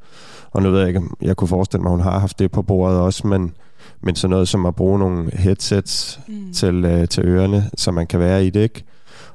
Og 0.52 0.62
nu 0.62 0.70
ved 0.70 0.78
jeg 0.78 0.88
ikke, 0.88 1.02
jeg 1.22 1.36
kunne 1.36 1.48
forestille 1.48 1.82
mig, 1.82 1.90
at 1.90 1.96
hun 1.96 2.04
har 2.04 2.18
haft 2.18 2.38
det 2.38 2.50
på 2.50 2.62
bordet 2.62 2.98
også, 2.98 3.26
men, 3.26 3.54
men 4.00 4.16
sådan 4.16 4.30
noget 4.30 4.48
som 4.48 4.66
at 4.66 4.74
bruge 4.74 4.98
nogle 4.98 5.30
headsets 5.32 6.20
Mm. 6.28 6.52
til, 6.52 6.84
øh, 6.84 7.08
til 7.08 7.24
ørerne, 7.24 7.70
så 7.76 7.90
man 7.90 8.06
kan 8.06 8.20
være 8.20 8.46
i 8.46 8.50
det, 8.50 8.60
ikke? 8.60 8.84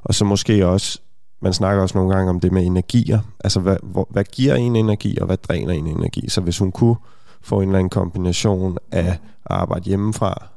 Og 0.04 0.16
så 0.16 0.25
måske 0.25 0.68
også, 0.68 1.00
man 1.42 1.54
snakker 1.54 1.81
også 1.81 1.98
nogle 1.98 2.16
gange 2.16 2.30
om 2.30 2.40
det 2.40 2.52
med 2.52 2.66
energier. 2.66 3.19
Altså, 3.44 3.60
hvad, 3.60 3.78
hvor, 3.84 4.08
hvad 4.10 4.24
giver 4.24 4.56
en 4.56 4.75
energi, 4.75 5.18
og 5.19 5.25
hvad 5.25 5.38
dræner 5.38 5.74
en 5.74 5.88
energi? 5.88 6.30
Så 6.30 6.42
hvis 6.42 6.58
hun 6.58 6.72
kunne 6.72 6.96
få 7.42 7.62
en 7.62 7.69
eller 7.69 7.80
anden 7.80 7.90
kombination 7.90 8.78
af 8.92 9.06
at 9.06 9.19
arbejde 9.46 9.86
hjemmefra 9.86 10.48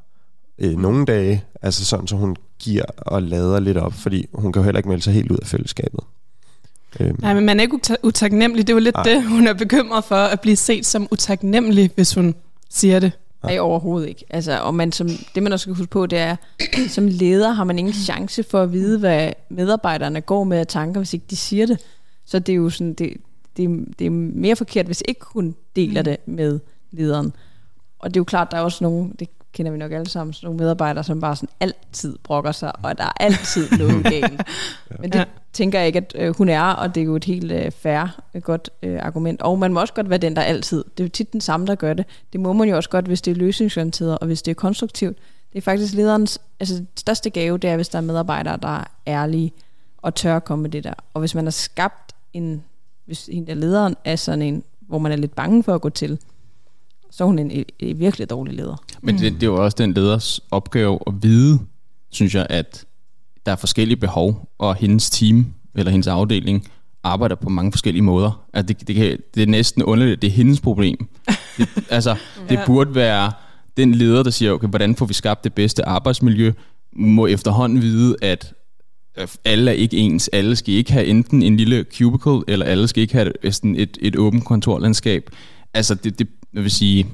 øh, 0.58 0.78
nogle 0.78 1.04
dage, 1.04 1.44
altså 1.62 1.84
sådan, 1.84 2.06
så 2.06 2.16
hun 2.16 2.36
giver 2.58 2.84
og 2.98 3.22
lader 3.22 3.60
lidt 3.60 3.76
op, 3.76 3.92
fordi 3.92 4.26
hun 4.34 4.52
kan 4.52 4.60
jo 4.60 4.64
heller 4.64 4.78
ikke 4.78 4.88
melde 4.88 5.02
sig 5.02 5.12
helt 5.12 5.30
ud 5.32 5.38
af 5.38 5.46
fællesskabet. 5.46 6.00
Øhm, 7.00 7.16
Nej, 7.20 7.34
men 7.34 7.44
man 7.46 7.58
er 7.60 7.62
ikke 7.62 7.76
uta- 7.86 7.96
utaknemmelig. 8.02 8.66
Det 8.66 8.72
er 8.72 8.76
jo 8.76 8.80
lidt 8.80 8.94
Nej. 8.94 9.02
det, 9.02 9.22
hun 9.28 9.46
er 9.46 9.52
bekymret 9.52 10.04
for, 10.04 10.14
at 10.16 10.40
blive 10.40 10.56
set 10.56 10.86
som 10.86 11.08
utaknemmelig, 11.10 11.90
hvis 11.94 12.14
hun 12.14 12.34
siger 12.70 12.98
det. 13.00 13.12
Nej, 13.42 13.58
overhovedet 13.58 14.08
ikke. 14.08 14.24
Altså, 14.30 14.60
og 14.60 14.74
man 14.74 14.92
som, 14.92 15.08
det 15.34 15.42
man 15.42 15.52
også 15.52 15.62
skal 15.62 15.74
huske 15.74 15.90
på, 15.90 16.06
det 16.06 16.18
er, 16.18 16.36
som 16.88 17.06
leder 17.08 17.50
har 17.52 17.64
man 17.64 17.78
ingen 17.78 17.94
chance 17.94 18.42
for 18.42 18.62
at 18.62 18.72
vide, 18.72 18.98
hvad 18.98 19.32
medarbejderne 19.48 20.20
går 20.20 20.44
med 20.44 20.58
af 20.58 20.66
tanker, 20.66 21.00
hvis 21.00 21.14
ikke 21.14 21.26
de 21.30 21.36
siger 21.36 21.66
det. 21.66 21.78
Så 22.26 22.38
det 22.38 22.52
er 22.52 22.56
jo 22.56 22.70
sådan, 22.70 22.94
det, 22.94 23.12
det, 23.56 23.64
er- 23.64 23.84
det 23.98 24.06
er 24.06 24.10
mere 24.10 24.56
forkert, 24.56 24.86
hvis 24.86 25.02
ikke 25.08 25.20
hun 25.24 25.54
deler 25.76 26.02
det 26.02 26.16
med 26.26 26.60
lederen. 26.90 27.32
Og 27.98 28.10
det 28.10 28.16
er 28.16 28.20
jo 28.20 28.24
klart, 28.24 28.50
der 28.50 28.56
er 28.56 28.60
også 28.62 28.84
nogle, 28.84 29.10
det 29.18 29.28
kender 29.52 29.72
vi 29.72 29.78
nok 29.78 29.92
alle 29.92 30.08
sammen, 30.08 30.32
sådan 30.34 30.46
nogle 30.46 30.58
medarbejdere, 30.58 31.04
som 31.04 31.20
bare 31.20 31.36
sådan 31.36 31.48
altid 31.60 32.18
brokker 32.22 32.52
sig, 32.52 32.72
og 32.84 32.98
der 32.98 33.04
er 33.04 33.12
altid 33.20 33.70
noget 33.78 34.04
galt. 34.12 34.42
Men 35.00 35.12
det 35.12 35.18
Ja. 35.18 35.24
tænker 35.52 35.78
jeg 35.78 35.86
ikke, 35.86 35.98
at 35.98 36.12
øh, 36.18 36.36
hun 36.36 36.48
er, 36.48 36.62
og 36.62 36.94
det 36.94 37.00
er 37.00 37.04
jo 37.04 37.16
et 37.16 37.24
helt 37.24 37.52
øh, 37.52 37.70
fair, 37.70 38.20
et 38.34 38.42
godt 38.44 38.70
øh, 38.82 38.98
argument. 39.02 39.42
Og 39.42 39.58
man 39.58 39.72
må 39.72 39.80
også 39.80 39.94
godt 39.94 40.10
være 40.10 40.18
den, 40.18 40.36
der 40.36 40.42
altid. 40.42 40.84
Det 40.96 41.00
er 41.00 41.04
jo 41.04 41.08
tit 41.08 41.32
den 41.32 41.40
samme, 41.40 41.66
der 41.66 41.74
gør 41.74 41.94
det. 41.94 42.06
Det 42.32 42.40
må 42.40 42.52
man 42.52 42.68
jo 42.68 42.76
også 42.76 42.90
godt, 42.90 43.04
hvis 43.06 43.22
det 43.22 43.30
er 43.30 43.34
løsningsorienteret, 43.34 44.18
og 44.18 44.26
hvis 44.26 44.42
det 44.42 44.50
er 44.50 44.54
konstruktivt. 44.54 45.18
Det 45.52 45.58
er 45.58 45.62
faktisk 45.62 45.94
lederens 45.94 46.38
altså, 46.60 46.84
største 46.96 47.30
gave, 47.30 47.58
det 47.58 47.70
er, 47.70 47.76
hvis 47.76 47.88
der 47.88 47.98
er 47.98 48.02
medarbejdere, 48.02 48.56
der 48.62 48.78
er 48.78 48.84
ærlige 49.06 49.52
og 49.98 50.14
tør 50.14 50.36
at 50.36 50.44
komme 50.44 50.62
med 50.62 50.70
det 50.70 50.84
der. 50.84 50.94
Og 51.14 51.20
hvis 51.20 51.34
man 51.34 51.44
har 51.44 51.50
skabt 51.50 52.12
en, 52.32 52.64
hvis 53.06 53.28
en 53.32 53.46
der 53.46 53.54
lederen 53.54 53.96
er 54.04 54.16
sådan 54.16 54.42
en, 54.42 54.62
hvor 54.80 54.98
man 54.98 55.12
er 55.12 55.16
lidt 55.16 55.34
bange 55.34 55.62
for 55.62 55.74
at 55.74 55.80
gå 55.80 55.88
til, 55.88 56.18
så 57.10 57.24
er 57.24 57.26
hun 57.26 57.38
en, 57.38 57.64
en 57.78 57.98
virkelig 57.98 58.30
dårlig 58.30 58.54
leder. 58.54 58.76
Men 59.02 59.18
det, 59.18 59.32
det 59.32 59.42
er 59.42 59.46
jo 59.46 59.64
også 59.64 59.76
den 59.78 59.92
leders 59.94 60.40
opgave 60.50 60.98
at 61.06 61.12
vide, 61.22 61.58
synes 62.10 62.34
jeg, 62.34 62.46
at 62.50 62.84
der 63.46 63.52
er 63.52 63.56
forskellige 63.56 63.96
behov, 63.96 64.48
og 64.58 64.74
hendes 64.74 65.10
team 65.10 65.46
eller 65.74 65.90
hendes 65.90 66.06
afdeling 66.06 66.68
arbejder 67.02 67.34
på 67.34 67.48
mange 67.48 67.72
forskellige 67.72 68.02
måder. 68.02 68.44
At 68.52 68.68
det, 68.68 68.88
det, 68.88 68.96
kan, 68.96 69.18
det 69.34 69.42
er 69.42 69.46
næsten 69.46 69.82
underligt, 69.82 70.16
at 70.16 70.22
det 70.22 70.28
er 70.28 70.32
hendes 70.32 70.60
problem. 70.60 71.08
Det, 71.58 71.68
altså, 71.90 72.16
det 72.48 72.54
Ja. 72.54 72.66
burde 72.66 72.94
være 72.94 73.32
den 73.76 73.94
leder, 73.94 74.22
der 74.22 74.30
siger, 74.30 74.52
okay, 74.52 74.68
hvordan 74.68 74.96
får 74.96 75.06
vi 75.06 75.14
skabt 75.14 75.44
det 75.44 75.54
bedste 75.54 75.88
arbejdsmiljø, 75.88 76.52
må 76.92 77.26
efterhånden 77.26 77.82
vide, 77.82 78.16
at 78.22 78.54
alle 79.44 79.70
er 79.70 79.74
ikke 79.74 79.96
ens. 79.96 80.28
Alle 80.32 80.56
skal 80.56 80.74
ikke 80.74 80.92
have 80.92 81.06
enten 81.06 81.42
en 81.42 81.56
lille 81.56 81.84
cubicle, 81.98 82.40
eller 82.48 82.66
alle 82.66 82.88
skal 82.88 83.00
ikke 83.02 83.14
have 83.14 83.32
et, 83.42 83.54
sådan 83.54 83.76
et, 83.76 83.98
et 84.00 84.16
åbent 84.16 84.44
kontorlandskab. 84.44 85.30
Altså, 85.74 85.94
det, 85.94 86.18
det 86.18 86.28
jeg 86.54 86.62
vil 86.62 86.70
sige, 86.70 87.06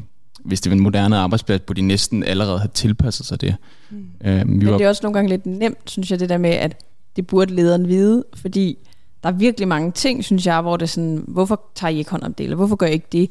hvis 0.44 0.60
det 0.60 0.70
var 0.70 0.76
en 0.76 0.82
moderne 0.82 1.16
arbejdsplads, 1.16 1.60
burde 1.60 1.80
de 1.80 1.86
næsten 1.86 2.24
allerede 2.24 2.58
have 2.58 2.70
tilpasset 2.74 3.26
sig 3.26 3.40
det. 3.40 3.56
Mm. 3.90 3.96
Øhm, 4.24 4.48
vi 4.50 4.56
Men 4.56 4.66
var, 4.66 4.76
det 4.76 4.84
er 4.84 4.88
også 4.88 5.00
nogle 5.02 5.14
gange 5.14 5.28
lidt 5.28 5.46
nemt, 5.46 5.90
synes 5.90 6.10
jeg, 6.10 6.20
det 6.20 6.28
der 6.28 6.38
med, 6.38 6.50
at 6.50 6.84
det 7.16 7.26
burde 7.26 7.54
lederen 7.54 7.88
vide, 7.88 8.24
fordi 8.34 8.78
der 9.22 9.28
er 9.28 9.32
virkelig 9.32 9.68
mange 9.68 9.92
ting, 9.92 10.24
synes 10.24 10.46
jeg, 10.46 10.60
hvor 10.60 10.76
det 10.76 10.82
er 10.82 10.88
sådan, 10.88 11.24
hvorfor 11.28 11.60
tager 11.74 11.90
I 11.90 11.98
ikke 11.98 12.10
hånd 12.10 12.22
om 12.22 12.34
det, 12.34 12.44
eller 12.44 12.56
hvorfor 12.56 12.76
gør 12.76 12.86
I 12.86 12.92
ikke 12.92 13.06
det? 13.12 13.30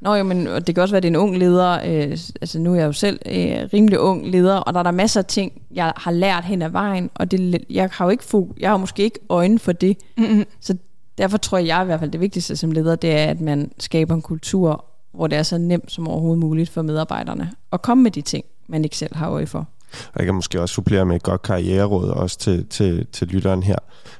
Nå 0.00 0.14
jo, 0.14 0.24
men 0.24 0.46
og 0.46 0.66
det 0.66 0.74
kan 0.74 0.82
også 0.82 0.92
være, 0.92 0.96
at 0.96 1.02
det 1.02 1.08
er 1.08 1.12
en 1.12 1.16
ung 1.16 1.38
leder, 1.38 1.70
øh, 1.72 2.10
altså 2.40 2.58
nu 2.58 2.72
er 2.72 2.76
jeg 2.76 2.86
jo 2.86 2.92
selv 2.92 3.18
øh, 3.26 3.68
rimelig 3.72 3.98
ung 4.00 4.26
leder, 4.30 4.56
og 4.56 4.74
der 4.74 4.78
er 4.78 4.84
der 4.84 4.90
masser 4.90 5.20
af 5.20 5.24
ting, 5.24 5.62
jeg 5.74 5.92
har 5.96 6.10
lært 6.10 6.44
hen 6.44 6.62
ad 6.62 6.68
vejen, 6.70 7.10
og 7.14 7.30
det, 7.30 7.64
jeg 7.70 7.88
har 7.92 8.04
jo 8.04 8.10
ikke 8.10 8.24
fo- 8.34 8.54
jeg 8.60 8.70
har 8.70 8.76
måske 8.76 9.02
ikke 9.02 9.18
øjne 9.28 9.58
for 9.58 9.72
det, 9.72 9.96
Mm-mm. 10.18 10.44
så 10.60 10.76
derfor 11.18 11.38
tror 11.38 11.58
jeg 11.58 11.82
i 11.82 11.84
hvert 11.84 12.00
fald, 12.00 12.10
det 12.10 12.20
vigtigste 12.20 12.56
som 12.56 12.72
leder, 12.72 12.96
det 12.96 13.10
er, 13.10 13.24
at 13.24 13.40
man 13.40 13.70
skaber 13.78 14.14
en 14.14 14.22
kultur, 14.22 14.84
hvor 15.12 15.26
det 15.26 15.38
er 15.38 15.42
så 15.42 15.58
nemt 15.58 15.92
som 15.92 16.08
overhovedet 16.08 16.38
muligt 16.38 16.70
for 16.70 16.82
medarbejderne 16.82 17.50
at 17.72 17.82
komme 17.82 18.02
med 18.02 18.10
de 18.10 18.20
ting, 18.20 18.44
man 18.68 18.84
ikke 18.84 18.96
selv 18.96 19.16
har 19.16 19.30
øje 19.30 19.46
for. 19.46 19.58
Og 19.92 20.18
jeg 20.18 20.24
kan 20.24 20.34
måske 20.34 20.60
også 20.60 20.74
supplere 20.74 21.06
med 21.06 21.16
et 21.16 21.22
godt 21.22 21.42
karriereråd 21.42 22.08
også 22.08 22.38
til, 22.38 22.66
til, 22.66 23.06
til 23.12 23.26
lytteren 23.28 23.62
her, 23.62 23.76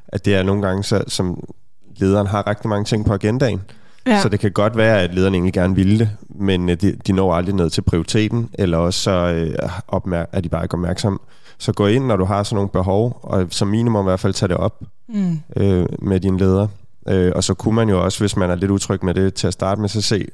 at 0.09 0.25
det 0.25 0.35
er 0.35 0.43
nogle 0.43 0.63
gange, 0.63 0.85
så, 0.85 1.05
som 1.09 1.49
lederen 1.97 2.27
har 2.27 2.47
rigtig 2.47 2.69
mange 2.69 2.85
ting 2.85 3.05
på 3.07 3.13
agendaen, 3.15 3.61
Ja. 4.07 4.21
så 4.23 4.29
det 4.29 4.41
kan 4.41 4.53
godt 4.53 4.77
være, 4.77 5.01
at 5.03 5.15
lederen 5.15 5.35
egentlig 5.35 5.53
gerne 5.53 5.75
ville 5.75 5.99
det, 5.99 6.11
men 6.29 6.69
øh, 6.69 6.77
de, 6.81 6.97
de 7.07 7.13
når 7.13 7.35
aldrig 7.35 7.55
ned 7.55 7.71
til 7.71 7.83
prioriteten, 7.83 8.51
eller 8.55 8.79
også 8.79 9.01
så 9.01 9.11
øh, 9.11 9.69
opmær- 9.89 10.29
er 10.33 10.41
de 10.41 10.49
bare 10.49 10.65
ikke 10.65 10.75
opmærksomme. 10.75 11.19
Så 11.59 11.73
gå 11.73 11.87
ind, 11.87 12.05
når 12.07 12.17
du 12.17 12.25
har 12.25 12.43
sådan 12.43 12.55
nogle 12.55 12.69
behov, 12.69 13.21
og 13.23 13.47
som 13.51 13.69
minimum 13.69 14.05
i 14.05 14.09
hvert 14.09 14.21
fald 14.21 14.33
tage 14.35 14.49
det 14.49 14.57
op 14.57 14.83
Mm. 15.09 15.39
øh, 15.57 15.87
med 15.99 16.21
din 16.21 16.37
leder. 16.37 16.69
Øh, 17.09 17.33
og 17.37 17.45
så 17.45 17.55
kunne 17.55 17.75
man 17.75 17.89
jo 17.89 18.05
også, 18.05 18.19
hvis 18.21 18.37
man 18.37 18.51
er 18.51 18.55
lidt 18.55 18.71
utryg 18.71 19.05
med 19.05 19.15
det, 19.15 19.35
til 19.35 19.47
at 19.47 19.53
starte 19.53 19.81
med, 19.81 19.89
så 19.89 20.01
se, 20.01 20.27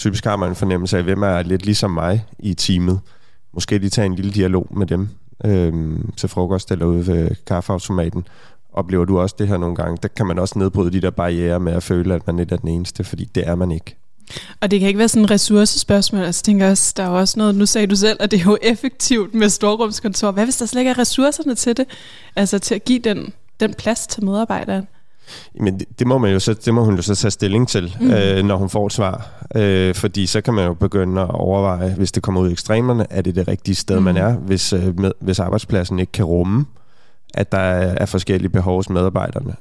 typisk 0.00 0.24
har 0.24 0.36
man 0.36 0.48
en 0.48 0.56
fornemmelse 0.56 0.98
af, 0.98 1.02
hvem 1.02 1.22
er 1.22 1.42
lidt 1.42 1.64
ligesom 1.64 1.90
mig 1.90 2.26
i 2.38 2.54
teamet. 2.54 3.00
Måske 3.54 3.78
lige 3.78 3.90
tage 3.90 4.06
en 4.06 4.14
lille 4.14 4.32
dialog 4.32 4.66
med 4.70 4.86
dem 4.86 5.08
øh, 5.44 5.72
til 6.16 6.28
frokost 6.28 6.70
eller 6.70 6.86
ude 6.86 7.06
ved 7.06 7.30
kaffeautomaten. 7.46 8.26
Oplever 8.72 9.04
du 9.04 9.20
også 9.20 9.34
det 9.38 9.48
her 9.48 9.56
nogle 9.56 9.76
gange? 9.76 9.98
Der 10.02 10.08
kan 10.08 10.26
man 10.26 10.38
også 10.38 10.58
nedbryde 10.58 10.92
de 10.92 11.00
der 11.00 11.10
barriere 11.10 11.60
med 11.60 11.72
at 11.72 11.82
føle, 11.82 12.14
at 12.14 12.26
man 12.26 12.38
ikke 12.38 12.52
er 12.52 12.58
den 12.58 12.68
eneste, 12.68 13.04
fordi 13.04 13.24
det 13.24 13.48
er 13.48 13.54
man 13.54 13.70
ikke. 13.70 13.96
Og 14.60 14.70
det 14.70 14.80
kan 14.80 14.86
ikke 14.86 14.98
være 14.98 15.08
sådan 15.08 15.24
et 15.24 15.30
ressourcespørgsmål. 15.30 16.22
Altså, 16.22 16.42
tænker 16.42 16.70
også, 16.70 16.94
der 16.96 17.02
er 17.02 17.08
jo 17.08 17.18
også 17.18 17.38
noget, 17.38 17.54
nu 17.54 17.66
sagde 17.66 17.86
du 17.86 17.96
selv, 17.96 18.16
at 18.20 18.30
det 18.30 18.40
er 18.40 18.44
jo 18.44 18.58
effektivt 18.62 19.34
med 19.34 19.48
storrumskontor. 19.48 20.30
Hvad 20.30 20.44
hvis 20.44 20.56
der 20.56 20.66
slet 20.66 20.80
ikke 20.80 20.90
er 20.90 20.98
ressourcerne 20.98 21.54
til 21.54 21.76
det? 21.76 21.86
Altså 22.36 22.58
til 22.58 22.74
at 22.74 22.84
give 22.84 22.98
den, 22.98 23.32
den 23.60 23.74
plads 23.74 24.06
til 24.06 24.24
medarbejderen. 24.24 24.86
Men 25.60 25.78
det, 25.78 25.98
det, 25.98 26.06
må 26.06 26.18
man 26.18 26.32
jo 26.32 26.38
så, 26.38 26.54
det 26.54 26.74
må 26.74 26.84
hun 26.84 26.96
jo 26.96 27.02
så 27.02 27.14
tage 27.14 27.30
stilling 27.30 27.68
til, 27.68 27.96
mm. 28.00 28.10
øh, 28.10 28.44
når 28.44 28.56
hun 28.56 28.70
får 28.70 28.86
et 28.86 28.92
svar. 28.92 29.46
Øh, 29.54 29.94
fordi 29.94 30.26
så 30.26 30.40
kan 30.40 30.54
man 30.54 30.66
jo 30.66 30.74
begynde 30.74 31.20
at 31.20 31.30
overveje, 31.30 31.94
hvis 31.94 32.12
det 32.12 32.22
kommer 32.22 32.40
ud 32.40 32.48
i 32.48 32.52
ekstremerne, 32.52 33.06
er 33.10 33.22
det 33.22 33.34
det 33.34 33.48
rigtige 33.48 33.74
sted, 33.74 33.96
mm. 33.96 34.04
man 34.04 34.16
er, 34.16 34.32
hvis, 34.32 34.72
øh, 34.72 34.98
med, 35.00 35.12
hvis 35.20 35.38
arbejdspladsen 35.38 35.98
ikke 35.98 36.12
kan 36.12 36.24
rumme, 36.24 36.66
at 37.34 37.52
der 37.52 37.58
er, 37.58 37.94
er 38.00 38.06
forskellige 38.06 38.50
behov 38.50 38.76
hos 38.76 38.90
medarbejderne. 38.90 39.54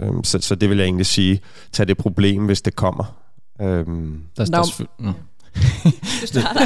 Øh, 0.00 0.12
så, 0.22 0.38
så 0.40 0.54
det 0.54 0.70
vil 0.70 0.78
jeg 0.78 0.84
egentlig 0.84 1.06
sige, 1.06 1.40
tag 1.72 1.88
det 1.88 1.96
problem, 1.96 2.44
hvis 2.44 2.62
det 2.62 2.76
kommer. 2.76 3.16
Øh, 3.60 3.66
der, 3.66 3.84
der, 4.36 4.44
der, 4.44 5.12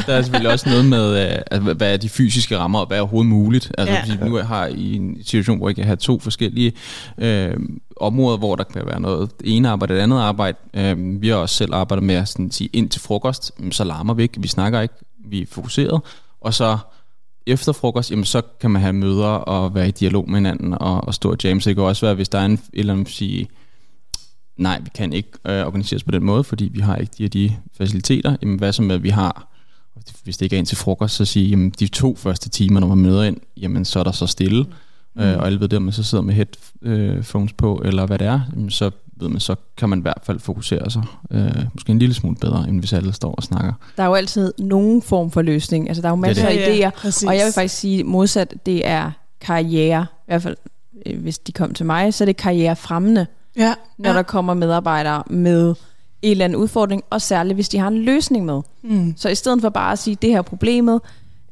der 0.07 0.13
er 0.13 0.21
selvfølgelig 0.21 0.51
også 0.51 0.69
noget 0.69 0.85
med, 0.85 1.25
øh, 1.25 1.37
altså, 1.51 1.73
hvad 1.73 1.93
er 1.93 1.97
de 1.97 2.09
fysiske 2.09 2.57
rammer, 2.57 2.79
og 2.79 2.87
hvad 2.87 2.97
er 2.97 3.01
overhovedet 3.01 3.29
muligt. 3.29 3.71
Altså, 3.77 3.95
ja. 3.95 4.27
nu 4.27 4.35
har 4.35 4.65
i 4.65 4.95
en 4.95 5.17
situation, 5.23 5.57
hvor 5.57 5.69
jeg 5.69 5.75
kan 5.75 5.85
have 5.85 5.95
to 5.95 6.19
forskellige 6.19 6.73
øh, 7.17 7.57
områder, 7.97 8.37
hvor 8.37 8.55
der 8.55 8.63
kan 8.63 8.81
være 8.85 8.99
noget 8.99 9.29
ene 9.43 9.69
arbejde 9.69 9.91
og 9.91 9.95
det 9.95 10.03
andet 10.03 10.19
arbejde. 10.19 10.57
Øh, 10.73 11.21
vi 11.21 11.27
har 11.27 11.35
også 11.35 11.55
selv 11.55 11.73
arbejdet 11.73 12.03
med 12.03 12.15
at 12.15 12.27
sådan, 12.27 12.51
sige, 12.51 12.69
ind 12.73 12.89
til 12.89 13.01
frokost, 13.01 13.51
så 13.71 13.83
larmer 13.83 14.13
vi 14.13 14.23
ikke, 14.23 14.41
vi 14.41 14.47
snakker 14.47 14.81
ikke, 14.81 14.95
vi 15.29 15.41
er 15.41 15.45
fokuseret. 15.51 16.01
Og 16.41 16.53
så 16.53 16.77
efter 17.47 17.71
frokost, 17.71 18.11
jamen, 18.11 18.25
så 18.25 18.41
kan 18.61 18.71
man 18.71 18.81
have 18.81 18.93
møder 18.93 19.27
og 19.27 19.75
være 19.75 19.87
i 19.87 19.91
dialog 19.91 20.29
med 20.29 20.35
hinanden 20.35 20.73
og, 20.73 21.07
og 21.07 21.13
stå 21.13 21.31
og 21.31 21.37
jam. 21.43 21.59
Så 21.59 21.69
det 21.69 21.75
kan 21.75 21.83
også 21.83 22.05
være, 22.05 22.15
hvis 22.15 22.29
der 22.29 22.39
er 22.39 22.45
en, 22.45 22.59
eller 22.73 22.93
andet, 22.93 23.09
sige, 23.09 23.47
nej, 24.57 24.79
vi 24.79 24.89
kan 24.95 25.13
ikke 25.13 25.29
øh, 25.47 25.67
organiseres 25.67 26.03
på 26.03 26.11
den 26.11 26.23
måde, 26.23 26.43
fordi 26.43 26.65
vi 26.73 26.79
har 26.79 26.95
ikke 26.95 27.13
de 27.17 27.23
her 27.23 27.29
de 27.29 27.55
faciliteter. 27.77 28.35
Jamen, 28.41 28.57
hvad 28.57 28.73
så 28.73 28.81
med, 28.81 28.95
at 28.95 29.03
vi 29.03 29.09
har, 29.09 29.47
hvis 30.23 30.37
det 30.37 30.45
ikke 30.45 30.55
er 30.55 30.57
ind 30.57 30.67
til 30.67 30.77
frokost, 30.77 31.15
så 31.15 31.25
sige, 31.25 31.49
jamen, 31.49 31.69
de 31.69 31.87
to 31.87 32.15
første 32.15 32.49
timer, 32.49 32.79
når 32.79 32.87
man 32.87 32.97
møder 32.97 33.23
ind, 33.23 33.37
jamen, 33.57 33.85
så 33.85 33.99
er 33.99 34.03
der 34.03 34.11
så 34.11 34.27
stille. 34.27 34.65
Mm. 35.15 35.21
Øh, 35.21 35.37
og 35.37 35.45
alle 35.45 35.59
ved 35.59 35.67
det, 35.67 35.77
om 35.77 35.83
man 35.83 35.93
så 35.93 36.03
sidder 36.03 36.23
med 36.23 36.33
headphones 36.33 37.53
på, 37.53 37.81
eller 37.85 38.05
hvad 38.05 38.19
det 38.19 38.27
er, 38.27 38.39
jamen, 38.53 38.69
så 38.69 38.91
ved 39.15 39.29
man, 39.29 39.39
så 39.39 39.55
kan 39.77 39.89
man 39.89 39.99
i 39.99 40.01
hvert 40.01 40.21
fald 40.23 40.39
fokusere 40.39 40.91
sig 40.91 41.03
øh, 41.31 41.65
måske 41.73 41.91
en 41.91 41.99
lille 41.99 42.15
smule 42.15 42.35
bedre, 42.35 42.69
end 42.69 42.79
hvis 42.79 42.93
alle 42.93 43.13
står 43.13 43.31
og 43.31 43.43
snakker. 43.43 43.73
Der 43.97 44.03
er 44.03 44.07
jo 44.07 44.13
altid 44.13 44.53
nogen 44.57 45.01
form 45.01 45.31
for 45.31 45.41
løsning. 45.41 45.87
Altså, 45.87 46.01
der 46.01 46.07
er 46.07 46.11
jo 46.11 46.15
masser 46.15 46.47
af 46.47 46.53
idéer, 46.53 46.71
ja, 46.71 46.91
og 47.27 47.37
jeg 47.37 47.45
vil 47.45 47.53
faktisk 47.53 47.75
sige 47.75 48.03
modsat, 48.03 48.53
det 48.65 48.87
er 48.87 49.11
karriere, 49.41 50.05
i 50.11 50.25
hvert 50.25 50.41
fald 50.41 50.57
øh, 51.05 51.21
hvis 51.21 51.37
de 51.39 51.51
kom 51.51 51.73
til 51.73 51.85
mig, 51.85 52.13
så 52.13 52.23
er 52.23 52.25
det 52.25 52.37
karrierefremmende, 52.37 53.27
ja, 53.57 53.73
når 53.97 54.09
ja. 54.09 54.15
der 54.15 54.23
kommer 54.23 54.53
medarbejdere 54.53 55.23
med 55.29 55.75
en 56.21 56.31
eller 56.31 56.45
anden 56.45 56.59
udfordring, 56.59 57.03
og 57.09 57.21
særligt 57.21 57.55
hvis 57.55 57.69
de 57.69 57.77
har 57.77 57.87
en 57.87 57.97
løsning 57.97 58.45
med. 58.45 58.61
Mm. 58.83 59.13
Så 59.17 59.29
i 59.29 59.35
stedet 59.35 59.61
for 59.61 59.69
bare 59.69 59.91
at 59.91 59.99
sige, 59.99 60.17
det 60.21 60.29
her 60.29 60.37
er 60.37 60.41
problemet, 60.41 61.01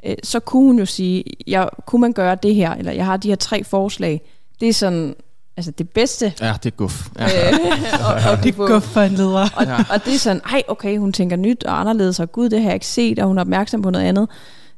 øh, 0.06 0.16
så 0.24 0.40
kunne 0.40 0.66
hun 0.66 0.80
jo 0.80 0.86
sige, 0.86 1.24
jeg, 1.48 1.70
kunne 1.86 2.02
man 2.02 2.14
gøre 2.14 2.36
det 2.44 2.56
her, 2.56 2.72
eller 2.72 2.92
jeg 2.92 3.06
har 3.06 3.18
de 3.18 3.28
her 3.28 3.36
tre 3.36 3.64
forslag. 3.64 4.22
Det 4.60 4.70
er 4.70 4.74
sådan, 4.74 5.16
altså 5.58 5.72
det 5.72 5.90
bedste. 5.90 6.34
Ja, 6.42 6.54
det 6.64 6.72
er 6.72 6.76
guf. 6.76 7.08
Ja. 7.20 7.26
Øh, 7.26 7.60
og, 8.08 8.32
og, 8.32 8.44
det 8.44 8.50
er 8.50 8.68
guf 8.68 8.84
for 8.84 9.02
en 9.02 9.12
leder. 9.12 9.50
Og, 9.56 9.68
og 9.90 10.06
det 10.06 10.14
er 10.14 10.20
sådan, 10.20 10.42
ej 10.52 10.64
okay, 10.68 10.98
hun 10.98 11.14
tænker 11.14 11.36
nyt 11.36 11.64
og 11.64 11.80
anderledes, 11.80 12.20
og 12.20 12.32
gud, 12.32 12.50
det 12.50 12.62
har 12.62 12.68
jeg 12.68 12.74
ikke 12.74 12.88
set, 12.88 13.20
og 13.20 13.28
hun 13.28 13.38
er 13.38 13.42
opmærksom 13.42 13.82
på 13.82 13.90
noget 13.90 14.06
andet. 14.06 14.30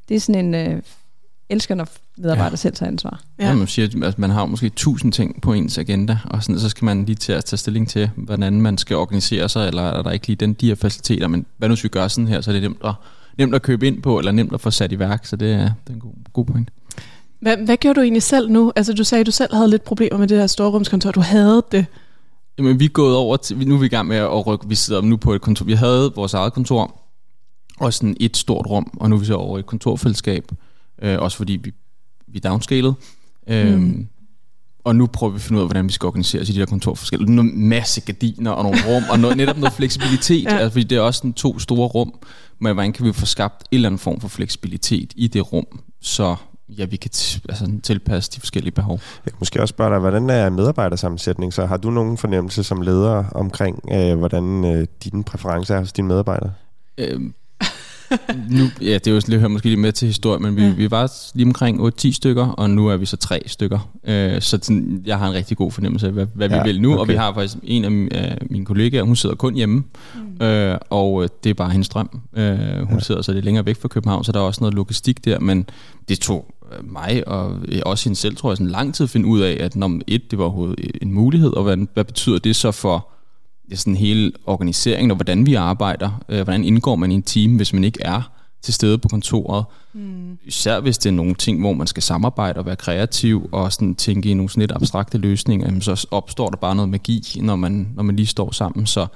Det 0.10 0.16
er 0.16 0.20
sådan 0.20 0.46
en, 0.46 0.56
øh, 0.56 0.82
elsker, 1.50 1.76
når 1.76 1.88
medarbejdere 2.18 2.52
ja. 2.52 2.56
selv 2.56 2.76
tager 2.76 2.88
ansvar. 2.88 3.22
Ja. 3.40 3.48
ja, 3.48 3.56
man 3.56 3.68
siger, 3.68 4.06
at 4.08 4.20
man 4.20 4.30
har 4.30 4.46
måske 4.46 4.70
tusind 4.70 5.14
ting 5.14 5.42
på 5.42 5.54
ens 5.54 5.78
agenda, 5.78 6.18
og 6.26 6.44
sådan, 6.44 6.60
så 6.60 6.70
skal 6.70 6.86
man 6.86 7.06
lige 7.06 7.16
til 7.16 7.34
at 7.34 7.46
tage 7.46 7.58
stilling 7.58 7.90
til, 7.90 8.10
hvordan 8.16 8.62
man 8.62 8.78
skal 8.78 8.98
organisere 8.98 9.50
sig, 9.50 9.68
eller 9.68 9.84
er 9.84 10.02
der 10.02 10.12
ikke 10.12 10.28
lige 10.28 10.38
den, 10.38 10.54
de 10.54 10.68
her 10.68 10.76
faciliteter, 10.76 11.28
men 11.28 11.46
hvad 11.58 11.70
nu 11.70 11.76
hvis 11.76 11.84
vi 11.84 11.90
gør 11.90 12.08
sådan 12.08 12.28
her, 12.28 12.42
så 12.42 12.52
er 12.52 12.54
det 12.54 12.62
nemt 12.62 12.78
at, 12.84 12.94
nemt 13.38 13.56
at 13.56 13.62
købe 13.62 13.88
ind 13.88 14.02
på, 14.02 14.20
eller 14.20 14.32
nemt 14.32 14.54
at 14.54 14.62
få 14.62 14.72
sat 14.72 14.92
i 14.92 15.00
værk, 15.00 15.26
så 15.26 15.36
det 15.36 15.52
er, 15.52 15.58
det 15.58 15.90
er 15.90 15.94
en 15.94 16.00
god, 16.00 16.14
god 16.34 16.46
point. 16.46 16.72
Hvad, 17.40 17.58
hvad 17.58 17.78
gjorde 17.78 18.00
du 18.00 18.02
egentlig 18.02 18.24
selv 18.24 18.52
nu? 18.52 18.72
Altså 18.76 18.94
du 18.94 19.04
sagde, 19.04 19.20
at 19.20 19.26
du 19.26 19.32
selv 19.32 19.56
havde 19.56 19.70
lidt 19.70 19.84
problemer 19.84 20.18
med 20.18 20.28
det 20.28 20.38
her 20.38 20.48
storrumskontor. 20.48 21.12
Du 21.12 21.20
havde 21.20 21.64
det. 21.72 21.86
Jamen 22.58 22.80
vi 22.80 22.86
er 22.86 22.90
gået 22.90 23.16
over 23.16 23.38
til, 23.38 23.68
nu 23.68 23.76
er 23.76 23.80
vi 23.80 23.86
i 23.86 23.90
gang 23.90 24.08
med 24.08 24.18
at 24.18 24.48
rykke, 24.48 24.68
vi 24.68 24.76
sidder 24.76 25.02
nu 25.02 25.18
på 25.18 25.34
et 25.34 25.42
kontor. 25.42 25.66
Vi 25.66 25.74
havde 25.74 26.12
vores 26.16 26.34
eget 26.34 26.54
kontor, 26.54 27.02
og 27.80 27.94
sådan 27.94 28.18
et 28.20 28.38
stort 28.38 28.66
rum, 28.66 28.98
og 29.00 29.10
nu 29.10 29.16
er 29.16 29.20
vi 29.20 29.26
så 29.26 29.36
over 29.36 29.58
i 29.58 29.60
et 29.60 29.66
kontorfællesskab, 29.66 30.52
øh, 31.02 31.20
også 31.20 31.38
fordi 31.38 31.54
vi, 31.54 31.74
vi 32.28 32.42
er 32.44 32.50
downscalet. 32.50 32.96
Øh, 33.48 33.78
mm. 33.78 34.08
Og 34.84 34.96
nu 34.96 35.08
prøver 35.08 35.32
vi 35.32 35.36
at 35.36 35.42
finde 35.42 35.58
ud 35.58 35.62
af, 35.62 35.68
hvordan 35.68 35.88
vi 35.88 35.94
skal 35.94 36.08
organisere 36.08 36.42
os 36.42 36.50
i 36.50 36.54
de 36.54 36.58
her 36.58 36.66
kontorforskellige. 36.66 37.40
En 37.40 37.68
masse 37.70 38.02
gardiner 38.02 38.52
og 38.52 38.64
nogle 38.64 38.78
rum, 38.88 39.04
og 39.10 39.20
noget, 39.20 39.38
netop 39.38 39.58
noget 39.58 39.74
fleksibilitet. 39.80 40.44
ja. 40.44 40.50
altså, 40.50 40.70
fordi 40.70 40.84
det 40.84 40.98
er 40.98 41.02
også 41.02 41.18
sådan 41.18 41.34
to 41.34 41.60
store 41.60 41.88
rum, 41.88 42.14
men 42.60 42.74
hvordan 42.74 42.94
kan 42.94 43.06
vi 43.06 43.14
få 43.14 43.26
skabt 43.26 43.68
en 43.72 43.76
eller 43.76 43.90
anden 43.90 44.00
form 44.00 44.20
for 44.22 44.28
fleksibilitet 44.28 45.14
i 45.16 45.28
det 45.28 45.54
rum, 45.54 45.66
så 46.02 46.36
ja, 46.70 46.86
vi 46.86 46.96
kan 46.96 47.12
t- 47.16 47.40
altså, 47.50 47.72
tilpasse 47.84 48.32
de 48.32 48.40
forskellige 48.40 48.72
behov. 48.72 49.00
Jeg 49.26 49.34
kan 49.34 49.38
måske 49.40 49.62
også 49.62 49.72
spørge 49.72 49.92
dig, 49.92 50.00
hvordan 50.00 50.30
er 50.30 50.50
medarbejdersammensætning? 50.50 51.54
Så 51.54 51.66
har 51.66 51.78
du 51.78 51.90
nogen 51.90 52.18
fornemmelse 52.18 52.64
som 52.64 52.82
leder 52.82 53.24
omkring, 53.32 53.80
øh, 53.92 54.18
hvordan 54.18 54.66
øh, 54.66 54.88
dine 55.04 55.24
præferencer 55.24 55.76
er 55.76 55.80
hos 55.80 55.94
dine 55.94 56.08
medarbejdere? 56.08 56.54
Øhm, 56.98 57.34
nu, 58.50 58.64
ja, 58.82 58.94
det 58.94 59.08
er 59.08 59.12
jo 59.12 59.22
lidt, 59.28 59.40
hører 59.40 59.48
måske 59.48 59.68
lige 59.68 59.80
med 59.80 59.92
til 59.92 60.08
historie, 60.08 60.40
men 60.40 60.56
vi, 60.56 60.62
ja. 60.62 60.74
vi 60.74 60.92
var 60.92 61.12
lige 61.34 61.46
omkring 61.46 61.80
8-10 62.06 62.14
stykker, 62.14 62.48
og 62.48 62.70
nu 62.70 62.88
er 62.88 62.98
vi 62.98 63.06
så 63.06 63.18
tre 63.18 63.42
stykker. 63.46 63.90
Øh, 64.08 64.42
så 64.42 64.60
sådan, 64.62 65.04
jeg 65.06 65.18
har 65.18 65.28
en 65.28 65.34
rigtig 65.34 65.58
god 65.58 65.72
fornemmelse 65.72 66.08
af, 66.08 66.14
hvad, 66.14 66.26
hvad 66.34 66.50
ja, 66.50 66.64
vi 66.64 66.70
vil 66.70 66.82
nu, 66.82 66.92
okay. 66.92 67.00
og 67.00 67.08
vi 67.08 67.14
har 67.14 67.34
faktisk 67.34 67.58
en 67.64 67.86
af 67.86 67.92
mine, 67.92 68.38
mine 68.42 68.66
kollegaer, 68.66 69.04
hun 69.04 69.16
sidder 69.16 69.36
kun 69.36 69.54
hjemme, 69.54 69.84
mm. 70.40 70.46
øh, 70.46 70.78
og 70.90 71.24
øh, 71.24 71.30
det 71.44 71.50
er 71.50 71.54
bare 71.54 71.70
hendes 71.70 71.90
drøm. 71.90 72.22
Øh, 72.38 72.58
hun 72.80 72.98
ja. 72.98 73.00
sidder 73.00 73.22
så 73.22 73.34
lidt 73.34 73.46
længere 73.46 73.66
væk 73.66 73.82
fra 73.82 73.88
København, 73.88 74.24
så 74.24 74.32
der 74.32 74.40
er 74.40 74.44
også 74.44 74.62
noget 74.62 74.74
logistik 74.74 75.26
der, 75.26 75.40
men 75.40 75.70
det 76.10 76.20
tog 76.20 76.54
øh, 76.72 76.92
mig 76.92 77.28
og 77.28 77.60
også 77.86 78.06
hende 78.06 78.20
selv, 78.20 78.36
tror 78.36 78.50
jeg, 78.52 78.58
sådan 78.58 78.72
lang 78.72 78.94
tid 78.96 79.04
at 79.04 79.10
finde 79.10 79.28
ud 79.28 79.40
af, 79.42 79.58
at 79.60 79.76
når 79.76 80.00
et, 80.08 80.32
det 80.32 80.40
var 80.40 80.46
overhovedet 80.46 80.98
en 81.02 81.12
mulighed, 81.12 81.50
og 81.50 81.64
hvad, 81.64 81.78
hvad 81.94 82.04
betyder 82.04 82.40
det 82.40 82.56
så 82.56 82.72
for 82.72 83.08
sådan 83.74 83.96
hele 83.96 84.32
organiseringen 84.46 85.12
og 85.12 85.18
hvordan 85.18 85.46
vi 85.46 85.54
arbejder. 85.54 86.24
Øh, 86.30 86.44
hvordan 86.44 86.64
indgår 86.64 86.96
man 86.96 87.12
i 87.12 87.16
en 87.16 87.24
team, 87.24 87.56
hvis 87.56 87.74
man 87.74 87.84
ikke 87.84 88.02
er 88.02 88.32
til 88.62 88.74
stede 88.74 88.98
på 88.98 89.08
kontoret. 89.08 89.66
Mm. 89.94 90.38
Især 90.46 90.80
hvis 90.80 90.98
det 90.98 91.10
er 91.10 91.14
nogle 91.14 91.36
ting, 91.36 91.60
hvor 91.60 91.74
man 91.74 91.88
skal 91.88 92.04
samarbejde 92.04 92.60
og 92.60 92.66
være 92.66 92.76
kreativ 92.76 93.50
og 93.52 93.74
sådan 93.74 93.96
tænke 93.96 94.30
i 94.30 94.34
nogle 94.34 94.50
sådan 94.50 94.62
lidt 94.62 94.72
abstrakte 94.72 95.18
løsninger, 95.18 95.80
så 95.80 96.08
opstår 96.12 96.50
der 96.50 96.58
bare 96.58 96.76
noget 96.76 96.90
magi, 96.90 97.40
når 97.42 97.56
man, 97.56 97.88
når 97.96 98.04
man 98.04 98.16
lige 98.16 98.28
står 98.28 98.52
sammen. 98.52 98.86
Så 98.86 99.08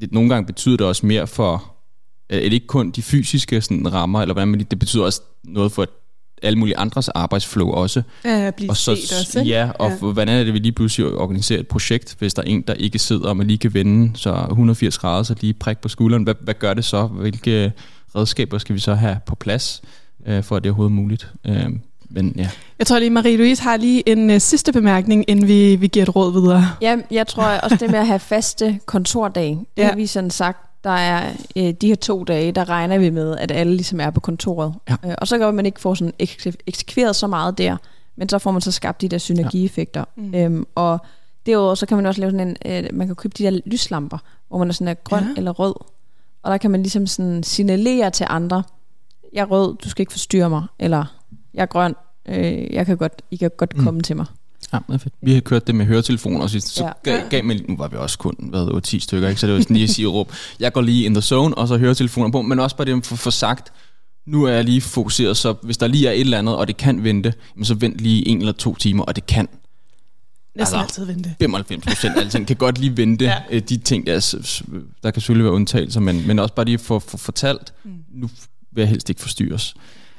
det, 0.00 0.12
nogle 0.12 0.28
gange 0.28 0.46
betyder 0.46 0.76
det 0.76 0.86
også 0.86 1.06
mere 1.06 1.26
for, 1.26 1.74
er 2.30 2.40
det 2.40 2.52
ikke 2.52 2.66
kun 2.66 2.90
de 2.90 3.02
fysiske 3.02 3.60
sådan, 3.60 3.92
rammer, 3.92 4.22
eller 4.22 4.32
hvordan 4.32 4.48
man, 4.48 4.60
det 4.70 4.78
betyder 4.78 5.04
også 5.04 5.22
noget 5.44 5.72
for 5.72 5.86
alle 6.44 6.58
mulige 6.58 6.76
andres 6.76 7.08
arbejdsflow 7.08 7.70
også. 7.70 8.02
Ja, 8.24 8.50
blive 8.50 8.70
og 8.70 8.76
så, 8.76 8.96
set 8.96 9.18
også. 9.20 9.42
Ja, 9.46 9.70
og 9.78 9.90
ja. 9.90 9.96
hvordan 9.96 10.28
er 10.28 10.44
det, 10.44 10.54
vi 10.54 10.58
lige 10.58 10.72
pludselig 10.72 11.06
organiserer 11.06 11.60
et 11.60 11.68
projekt, 11.68 12.16
hvis 12.18 12.34
der 12.34 12.42
er 12.42 12.46
en, 12.46 12.62
der 12.62 12.74
ikke 12.74 12.98
sidder, 12.98 13.28
og 13.28 13.36
man 13.36 13.46
lige 13.46 13.58
kan 13.58 13.74
vende 13.74 14.18
så 14.18 14.46
180 14.50 14.98
grader, 14.98 15.22
så 15.22 15.34
lige 15.40 15.54
prik 15.54 15.78
på 15.78 15.88
skulderen. 15.88 16.22
Hvad, 16.22 16.34
hvad 16.40 16.54
gør 16.54 16.74
det 16.74 16.84
så? 16.84 17.06
Hvilke 17.06 17.72
redskaber 18.16 18.58
skal 18.58 18.74
vi 18.74 18.80
så 18.80 18.94
have 18.94 19.16
på 19.26 19.34
plads, 19.34 19.82
øh, 20.26 20.42
for 20.42 20.56
at 20.56 20.64
det 20.64 20.68
er 20.68 20.72
overhovedet 20.72 20.92
muligt? 20.92 21.32
Øh, 21.46 21.70
men 22.10 22.34
ja. 22.36 22.48
Jeg 22.78 22.86
tror 22.86 22.98
lige, 22.98 23.10
Marie-Louise 23.10 23.62
har 23.62 23.76
lige 23.76 24.08
en 24.08 24.30
uh, 24.30 24.38
sidste 24.38 24.72
bemærkning, 24.72 25.24
inden 25.28 25.48
vi, 25.48 25.76
vi 25.76 25.86
giver 25.86 26.02
et 26.02 26.16
råd 26.16 26.32
videre. 26.32 26.70
Ja, 26.80 26.96
jeg 27.10 27.26
tror 27.26 27.44
også 27.44 27.76
det 27.80 27.90
med 27.90 27.98
at 27.98 28.06
have 28.06 28.18
faste 28.18 28.80
kontordage, 28.86 29.58
det 29.76 29.82
ja. 29.82 29.88
har 29.88 29.96
vi 29.96 30.06
sådan 30.06 30.30
sagt 30.30 30.73
der 30.84 30.90
er 30.90 31.32
øh, 31.56 31.70
de 31.70 31.88
her 31.88 31.94
to 31.94 32.24
dage, 32.24 32.52
der 32.52 32.68
regner 32.68 32.98
vi 32.98 33.10
med, 33.10 33.36
at 33.36 33.50
alle 33.50 33.74
ligesom 33.74 34.00
er 34.00 34.10
på 34.10 34.20
kontoret. 34.20 34.74
Ja. 34.88 34.96
Øh, 35.04 35.14
og 35.18 35.28
så 35.28 35.38
kan 35.38 35.54
man 35.54 35.66
ikke 35.66 35.80
få 35.80 35.94
sådan 35.94 36.14
eksekveret 36.66 37.16
så 37.16 37.26
meget 37.26 37.58
der, 37.58 37.76
men 38.16 38.28
så 38.28 38.38
får 38.38 38.50
man 38.50 38.60
så 38.60 38.72
skabt 38.72 39.00
de 39.00 39.08
der 39.08 39.18
synergieffekter. 39.18 40.04
Ja. 40.16 40.22
Mm. 40.22 40.34
Øhm, 40.34 40.66
og 40.74 40.98
derudover 41.46 41.74
så 41.74 41.86
kan 41.86 41.96
man 41.96 42.06
også 42.06 42.20
lave 42.20 42.30
sådan 42.30 42.48
en, 42.48 42.84
øh, 42.84 42.90
man 42.92 43.06
kan 43.06 43.16
købe 43.16 43.34
de 43.38 43.44
der 43.44 43.60
lyslamper, 43.66 44.18
hvor 44.48 44.58
man 44.58 44.68
er 44.68 44.72
sådan 44.72 44.88
er 44.88 44.94
grøn 44.94 45.24
ja. 45.24 45.34
eller 45.36 45.50
rød. 45.50 45.74
Og 46.42 46.50
der 46.50 46.58
kan 46.58 46.70
man 46.70 46.82
ligesom 46.82 47.06
sådan 47.06 47.42
signalere 47.42 48.10
til 48.10 48.26
andre, 48.30 48.62
jeg 49.32 49.40
er 49.40 49.46
rød, 49.46 49.76
du 49.76 49.88
skal 49.88 50.02
ikke 50.02 50.12
forstyrre 50.12 50.50
mig, 50.50 50.62
eller 50.78 51.04
jeg 51.54 51.62
er 51.62 51.66
grøn, 51.66 51.94
øh, 52.26 52.72
jeg 52.74 52.86
kan 52.86 52.96
godt, 52.96 53.22
I 53.30 53.36
kan 53.36 53.50
godt 53.56 53.76
mm. 53.76 53.84
komme 53.84 54.00
til 54.00 54.16
mig. 54.16 54.26
Ja, 54.72 54.78
det 54.88 54.94
er 54.94 54.98
fedt. 54.98 55.14
Vi 55.22 55.34
har 55.34 55.40
kørt 55.40 55.66
det 55.66 55.74
med 55.74 55.86
høretelefoner, 55.86 56.40
og 56.40 56.50
så, 56.50 56.84
ja. 56.84 57.10
gav, 57.10 57.28
gav 57.30 57.44
man, 57.44 57.60
nu 57.68 57.76
var 57.76 57.88
vi 57.88 57.96
også 57.96 58.18
kun 58.18 58.34
hvad, 58.38 58.80
10 58.80 59.00
stykker, 59.00 59.28
ikke? 59.28 59.40
så 59.40 59.46
det 59.46 59.54
var 59.54 59.60
sådan 59.60 59.76
lige 59.76 59.84
at 59.84 59.90
sige 59.90 60.06
råb, 60.06 60.32
jeg 60.60 60.72
går 60.72 60.80
lige 60.80 61.04
in 61.04 61.14
the 61.14 61.22
zone, 61.22 61.58
og 61.58 61.68
så 61.68 61.78
høretelefoner 61.78 62.30
på, 62.30 62.42
men 62.42 62.60
også 62.60 62.76
bare 62.76 62.84
det 62.84 63.06
for, 63.06 63.16
for 63.16 63.30
sagt, 63.30 63.72
nu 64.26 64.44
er 64.44 64.52
jeg 64.52 64.64
lige 64.64 64.80
fokuseret, 64.80 65.36
så 65.36 65.54
hvis 65.62 65.76
der 65.76 65.86
lige 65.86 66.08
er 66.08 66.12
et 66.12 66.20
eller 66.20 66.38
andet, 66.38 66.56
og 66.56 66.66
det 66.66 66.76
kan 66.76 67.04
vente, 67.04 67.34
så 67.62 67.74
vent 67.74 68.00
lige 68.00 68.28
en 68.28 68.38
eller 68.38 68.52
to 68.52 68.74
timer, 68.74 69.04
og 69.04 69.16
det 69.16 69.26
kan. 69.26 69.48
Næsten 70.56 70.78
altså, 70.78 71.00
altid 71.00 71.14
vente. 71.14 71.34
95 71.40 71.84
procent 71.86 72.16
af 72.16 72.20
alting 72.20 72.46
kan 72.46 72.56
godt 72.56 72.78
lige 72.78 72.96
vente. 72.96 73.24
ja. 73.34 73.36
Øh, 73.50 73.62
de 73.68 73.76
ting, 73.76 74.06
der, 74.06 74.14
der 75.02 75.10
kan 75.10 75.20
selvfølgelig 75.20 75.44
være 75.44 75.54
undtagelser, 75.54 76.00
men, 76.00 76.26
men 76.26 76.38
også 76.38 76.54
bare 76.54 76.66
lige 76.66 76.78
få 76.78 76.98
for, 76.98 77.18
fortalt, 77.18 77.72
mm. 77.84 77.90
nu 78.14 78.30
vil 78.72 78.82
jeg 78.82 78.88
helst 78.88 79.08
ikke 79.10 79.22
forstyrres. 79.22 79.74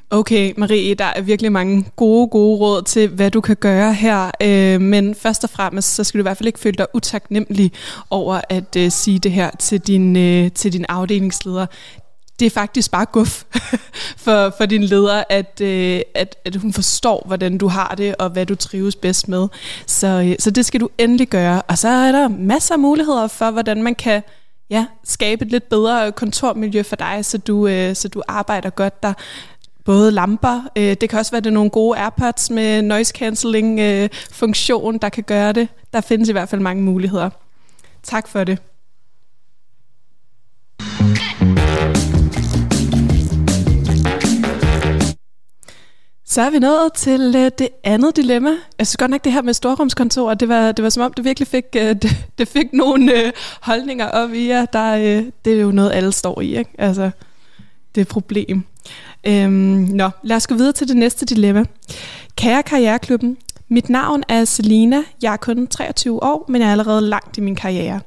Okay, 0.09 0.53
Marie, 0.57 0.95
der 0.95 1.05
er 1.05 1.21
virkelig 1.21 1.51
mange 1.51 1.85
gode, 1.95 2.27
gode 2.27 2.59
råd 2.59 2.81
til, 2.81 3.07
hvad 3.07 3.31
du 3.31 3.41
kan 3.41 3.55
gøre 3.55 3.93
her. 3.93 4.31
Øh, 4.41 4.81
men 4.81 5.15
først 5.15 5.43
og 5.43 5.49
fremmest, 5.49 5.95
så 5.95 6.03
skal 6.03 6.17
du 6.17 6.21
i 6.21 6.27
hvert 6.27 6.37
fald 6.37 6.47
ikke 6.47 6.59
føle 6.59 6.77
dig 6.77 6.87
utaknemmelig 6.93 7.71
over 8.09 8.41
at 8.49 8.75
øh, 8.77 8.91
sige 8.91 9.19
det 9.19 9.31
her 9.31 9.49
til 9.59 9.79
din, 9.79 10.15
øh, 10.15 10.51
til 10.51 10.73
din 10.73 10.85
afdelingsleder. 10.89 11.65
Det 12.39 12.45
er 12.45 12.49
faktisk 12.49 12.91
bare 12.91 13.05
guf 13.05 13.43
for, 14.25 14.53
for 14.57 14.65
din 14.65 14.83
leder, 14.83 15.23
at, 15.29 15.61
øh, 15.61 16.01
at, 16.15 16.35
at 16.45 16.55
hun 16.55 16.73
forstår, 16.73 17.23
hvordan 17.25 17.57
du 17.57 17.67
har 17.67 17.95
det, 17.97 18.15
og 18.15 18.29
hvad 18.29 18.45
du 18.45 18.55
trives 18.55 18.95
bedst 18.95 19.27
med. 19.27 19.47
Så, 19.85 20.07
øh, 20.07 20.35
så 20.39 20.51
det 20.51 20.65
skal 20.65 20.79
du 20.79 20.89
endelig 20.97 21.27
gøre. 21.27 21.61
Og 21.61 21.77
så 21.77 21.87
er 21.87 22.11
der 22.11 22.27
masser 22.27 22.75
af 22.75 22.79
muligheder 22.79 23.27
for, 23.27 23.51
hvordan 23.51 23.83
man 23.83 23.95
kan 23.95 24.21
ja, 24.69 24.85
skabe 25.03 25.45
et 25.45 25.51
lidt 25.51 25.69
bedre 25.69 26.11
kontormiljø 26.11 26.83
for 26.83 26.95
dig, 26.95 27.25
så 27.25 27.37
du, 27.37 27.67
øh, 27.67 27.95
så 27.95 28.07
du 28.07 28.21
arbejder 28.27 28.69
godt 28.69 29.03
der 29.03 29.13
både 29.85 30.11
lamper, 30.11 30.61
øh, 30.75 30.95
det 31.01 31.09
kan 31.09 31.19
også 31.19 31.31
være, 31.31 31.41
det 31.41 31.47
er 31.47 31.53
nogle 31.53 31.69
gode 31.69 31.97
AirPods 31.97 32.49
med 32.49 32.81
noise 32.81 33.13
cancelling 33.17 33.79
øh, 33.79 34.09
funktion, 34.31 34.97
der 34.97 35.09
kan 35.09 35.23
gøre 35.23 35.53
det. 35.53 35.67
Der 35.93 36.01
findes 36.01 36.29
i 36.29 36.31
hvert 36.31 36.49
fald 36.49 36.61
mange 36.61 36.83
muligheder. 36.83 37.29
Tak 38.03 38.27
for 38.27 38.43
det. 38.43 38.59
Så 46.27 46.41
er 46.41 46.49
vi 46.49 46.59
nået 46.59 46.93
til 46.93 47.35
øh, 47.37 47.51
det 47.57 47.69
andet 47.83 48.15
dilemma. 48.15 48.49
Jeg 48.79 48.87
synes 48.87 48.97
godt 48.97 49.11
nok, 49.11 49.23
det 49.23 49.31
her 49.31 49.41
med 49.41 49.53
storrumskontor, 49.53 50.33
det 50.33 50.49
var, 50.49 50.71
det 50.71 50.83
var 50.83 50.89
som 50.89 51.03
om, 51.03 51.13
det 51.13 51.25
virkelig 51.25 51.47
fik, 51.47 51.65
øh, 51.75 51.95
det, 52.01 52.27
det 52.37 52.47
fik 52.47 52.73
nogle 52.73 53.25
øh, 53.25 53.31
holdninger 53.61 54.07
op 54.07 54.33
i 54.33 54.47
jer. 54.47 54.65
Der, 54.65 54.95
det 55.45 55.53
er 55.53 55.61
jo 55.61 55.71
noget, 55.71 55.91
alle 55.91 56.11
står 56.11 56.41
i. 56.41 56.57
Ikke? 56.57 56.71
Altså, 56.77 57.11
det 57.95 58.01
et 58.01 58.07
problem. 58.07 58.63
Øhm, 59.27 59.51
nå, 59.91 60.09
lad 60.23 60.35
os 60.35 60.47
gå 60.47 60.55
videre 60.55 60.73
til 60.73 60.87
det 60.87 60.97
næste 60.97 61.25
dilemma. 61.25 61.63
Kære 62.35 62.63
Karriereklubben, 62.63 63.37
mit 63.69 63.89
navn 63.89 64.23
er 64.29 64.45
Selina. 64.45 65.03
Jeg 65.21 65.33
er 65.33 65.37
kun 65.37 65.67
23 65.67 66.23
år, 66.23 66.45
men 66.49 66.61
jeg 66.61 66.67
er 66.67 66.71
allerede 66.71 67.01
langt 67.01 67.37
i 67.37 67.41
min 67.41 67.55
karriere. 67.55 68.01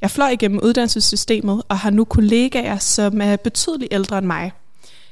Jeg 0.00 0.10
fløj 0.10 0.28
igennem 0.28 0.60
uddannelsessystemet 0.62 1.62
og 1.68 1.78
har 1.78 1.90
nu 1.90 2.04
kollegaer, 2.04 2.78
som 2.78 3.20
er 3.20 3.36
betydeligt 3.36 3.94
ældre 3.94 4.18
end 4.18 4.26
mig. 4.26 4.52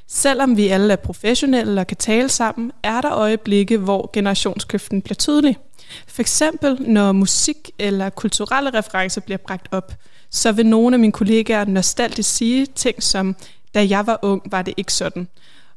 Selvom 0.07 0.57
vi 0.57 0.67
alle 0.67 0.93
er 0.93 0.97
professionelle 0.97 1.81
og 1.81 1.87
kan 1.87 1.97
tale 1.97 2.29
sammen, 2.29 2.71
er 2.83 3.01
der 3.01 3.11
øjeblikke, 3.11 3.77
hvor 3.77 4.09
generationskløften 4.13 5.01
bliver 5.01 5.15
tydelig. 5.15 5.57
For 6.07 6.21
eksempel 6.21 6.81
når 6.81 7.11
musik 7.11 7.71
eller 7.79 8.09
kulturelle 8.09 8.69
referencer 8.69 9.21
bliver 9.21 9.37
bragt 9.37 9.67
op, 9.71 9.93
så 10.29 10.51
vil 10.51 10.65
nogle 10.65 10.95
af 10.95 10.99
mine 10.99 11.11
kollegaer 11.11 11.65
nostalgisk 11.65 12.35
sige 12.35 12.65
ting 12.65 13.03
som, 13.03 13.35
da 13.73 13.87
jeg 13.89 14.07
var 14.07 14.19
ung, 14.21 14.41
var 14.45 14.61
det 14.61 14.73
ikke 14.77 14.93
sådan. 14.93 15.27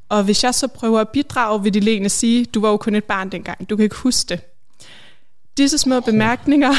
Og 0.09 0.23
hvis 0.23 0.43
jeg 0.43 0.55
så 0.55 0.67
prøver 0.67 0.99
at 0.99 1.09
bidrage, 1.09 1.63
vil 1.63 1.73
de 1.73 1.79
lene 1.79 2.09
sige, 2.09 2.45
du 2.45 2.61
var 2.61 2.69
jo 2.69 2.77
kun 2.77 2.95
et 2.95 3.03
barn 3.03 3.29
dengang, 3.29 3.69
du 3.69 3.75
kan 3.75 3.83
ikke 3.83 3.95
huske 3.95 4.29
det. 4.29 4.39
Disse 5.57 5.77
små 5.77 5.99
bemærkninger, 5.99 6.73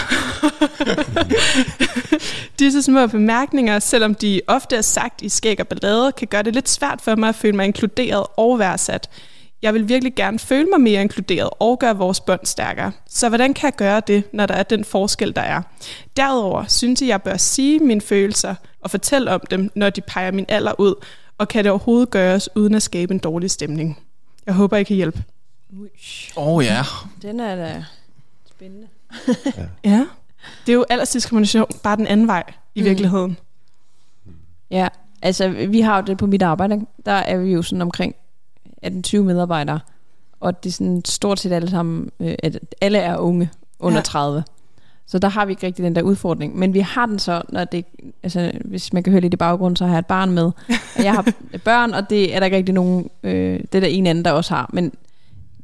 disse 2.59 2.83
små 2.83 3.07
bemærkninger, 3.07 3.79
selvom 3.79 4.15
de 4.15 4.41
ofte 4.47 4.77
er 4.77 4.81
sagt 4.81 5.23
i 5.23 5.29
skæg 5.29 5.61
og 5.61 5.69
ballade, 5.69 6.13
kan 6.13 6.29
gøre 6.29 6.43
det 6.43 6.55
lidt 6.55 6.69
svært 6.69 7.01
for 7.01 7.15
mig 7.15 7.29
at 7.29 7.35
føle 7.35 7.57
mig 7.57 7.67
inkluderet 7.67 8.27
og 8.37 8.59
værdsat. 8.59 9.11
Jeg 9.63 9.75
vil 9.75 9.89
virkelig 9.89 10.15
gerne 10.15 10.39
føle 10.39 10.67
mig 10.71 10.81
mere 10.81 11.01
inkluderet 11.03 11.51
og 11.61 11.79
gøre 11.79 11.97
vores 11.97 12.21
bånd 12.21 12.41
stærkere. 12.47 12.93
Så 13.09 13.29
hvordan 13.29 13.55
kan 13.55 13.67
jeg 13.67 13.77
gøre 13.77 14.01
det, 14.07 14.25
når 14.33 14.47
der 14.47 14.55
er 14.55 14.63
den 14.63 14.85
forskel, 14.85 15.37
der 15.37 15.43
er? 15.43 15.63
Derudover 16.17 16.65
synes 16.69 17.01
jeg, 17.01 17.09
jeg 17.09 17.23
bør 17.23 17.37
sige 17.37 17.79
mine 17.79 18.01
følelser 18.01 18.55
og 18.81 18.91
fortælle 18.91 19.31
om 19.31 19.41
dem, 19.51 19.71
når 19.75 19.91
de 19.91 20.01
peger 20.01 20.31
min 20.31 20.45
alder 20.49 20.81
ud, 20.81 20.95
og 21.39 21.49
kan 21.49 21.65
det 21.65 21.71
overhovedet 21.71 22.11
gøres 22.11 22.49
uden 22.57 22.75
at 22.75 22.83
skabe 22.83 23.15
en 23.15 23.19
dårlig 23.19 23.51
stemning? 23.51 23.99
Jeg 24.47 24.55
håber, 24.55 24.77
I 24.77 24.83
kan 24.83 24.97
hjælpe. 24.97 25.25
Åh 26.37 26.49
oh, 26.49 26.65
ja. 26.65 26.83
Den 27.23 27.41
er 27.41 27.57
da 27.57 27.85
spændende. 28.51 28.87
Ja, 29.85 30.07
det 30.67 30.73
er 30.73 30.77
jo 30.77 30.85
aldersdiskrimination, 30.91 31.67
bare 31.83 31.97
den 31.97 32.07
anden 32.07 32.27
vej 32.27 32.43
i 32.75 32.81
Mm. 32.81 32.85
virkeligheden. 32.87 33.37
Ja, 34.71 34.89
altså 35.23 35.49
vi 35.49 35.81
har 35.81 35.97
jo 35.97 36.03
det 36.07 36.19
på 36.19 36.27
mit 36.27 36.43
arbejde. 36.43 36.81
Der 37.07 37.13
er 37.13 37.37
vi 37.39 37.53
jo 37.53 37.63
sådan 37.63 37.83
omkring 37.83 38.15
18-20 38.87 39.17
medarbejdere. 39.19 39.81
Og 40.41 40.65
det 40.65 40.71
er 40.71 40.73
sådan 40.73 41.03
stort 41.05 41.41
set 41.41 41.53
alle 41.53 41.71
sammen, 41.71 42.11
øh, 42.21 42.35
at 42.43 42.59
alle 42.81 42.99
er 42.99 43.17
unge 43.17 43.51
under 43.79 43.97
Ja. 43.97 43.99
ja. 43.99 44.03
30. 44.03 44.45
Så 45.07 45.19
der 45.19 45.29
har 45.29 45.45
vi 45.47 45.53
ikke 45.53 45.67
rigtig 45.67 45.85
den 45.85 45.95
der 45.97 46.03
udfordring. 46.03 46.59
Men 46.59 46.75
vi 46.75 46.81
har 46.81 47.07
den 47.07 47.19
så, 47.19 47.43
når 47.49 47.65
det, 47.65 47.85
altså 48.23 48.53
hvis 48.65 48.93
man 48.93 49.03
kan 49.03 49.11
høre 49.11 49.21
lidt 49.21 49.35
i 49.35 49.37
baggrunden, 49.37 49.77
så 49.77 49.85
har 49.85 49.93
jeg 49.93 49.99
et 49.99 50.07
barn 50.07 50.31
med. 50.33 50.45
Og 50.97 51.05
jeg 51.05 51.13
har 51.15 51.33
børn, 51.65 51.95
og 51.95 52.11
det 52.11 52.35
er 52.35 52.39
der 52.39 52.45
ikke 52.47 52.57
rigtig 52.57 52.75
nogen, 52.75 53.11
øh, 53.23 53.61
det 53.61 53.75
er 53.75 53.81
der 53.81 53.87
en 53.89 54.07
anden, 54.07 54.25
der 54.25 54.33
også 54.33 54.55
har. 54.55 54.71
Men, 54.73 54.93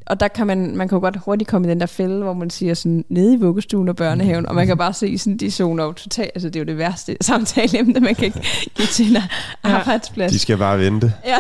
og 0.07 0.21
der 0.21 0.29
kan 0.29 0.47
man, 0.47 0.77
man 0.77 0.89
kan 0.89 0.97
jo 0.97 1.01
godt 1.01 1.17
hurtigt 1.17 1.51
komme 1.51 1.67
i 1.69 1.71
den 1.71 1.81
der 1.81 1.87
fælde, 1.87 2.23
hvor 2.23 2.33
man 2.33 2.51
siger 2.51 2.75
sådan, 2.75 3.05
nede 3.09 3.35
i 3.35 3.37
vuggestuen 3.37 3.89
og 3.89 3.97
børnehaven, 3.97 4.47
og 4.47 4.55
man 4.55 4.67
kan 4.67 4.79
bare 4.79 4.93
se 4.93 5.19
sådan, 5.19 5.37
de 5.37 5.51
zoner 5.51 5.85
jo 5.85 5.93
totalt, 5.93 6.31
altså 6.35 6.49
det 6.49 6.57
er 6.57 6.61
jo 6.61 6.67
det 6.67 6.79
værste 6.79 7.17
samtaleemne, 7.21 8.01
man 8.01 8.15
kan 8.15 8.33
give 8.75 8.87
til 8.87 9.17
en 9.17 9.23
arbejdsplads. 9.63 10.33
De 10.33 10.39
skal 10.39 10.59
bare 10.59 10.79
vente. 10.79 11.13
Ja. 11.27 11.37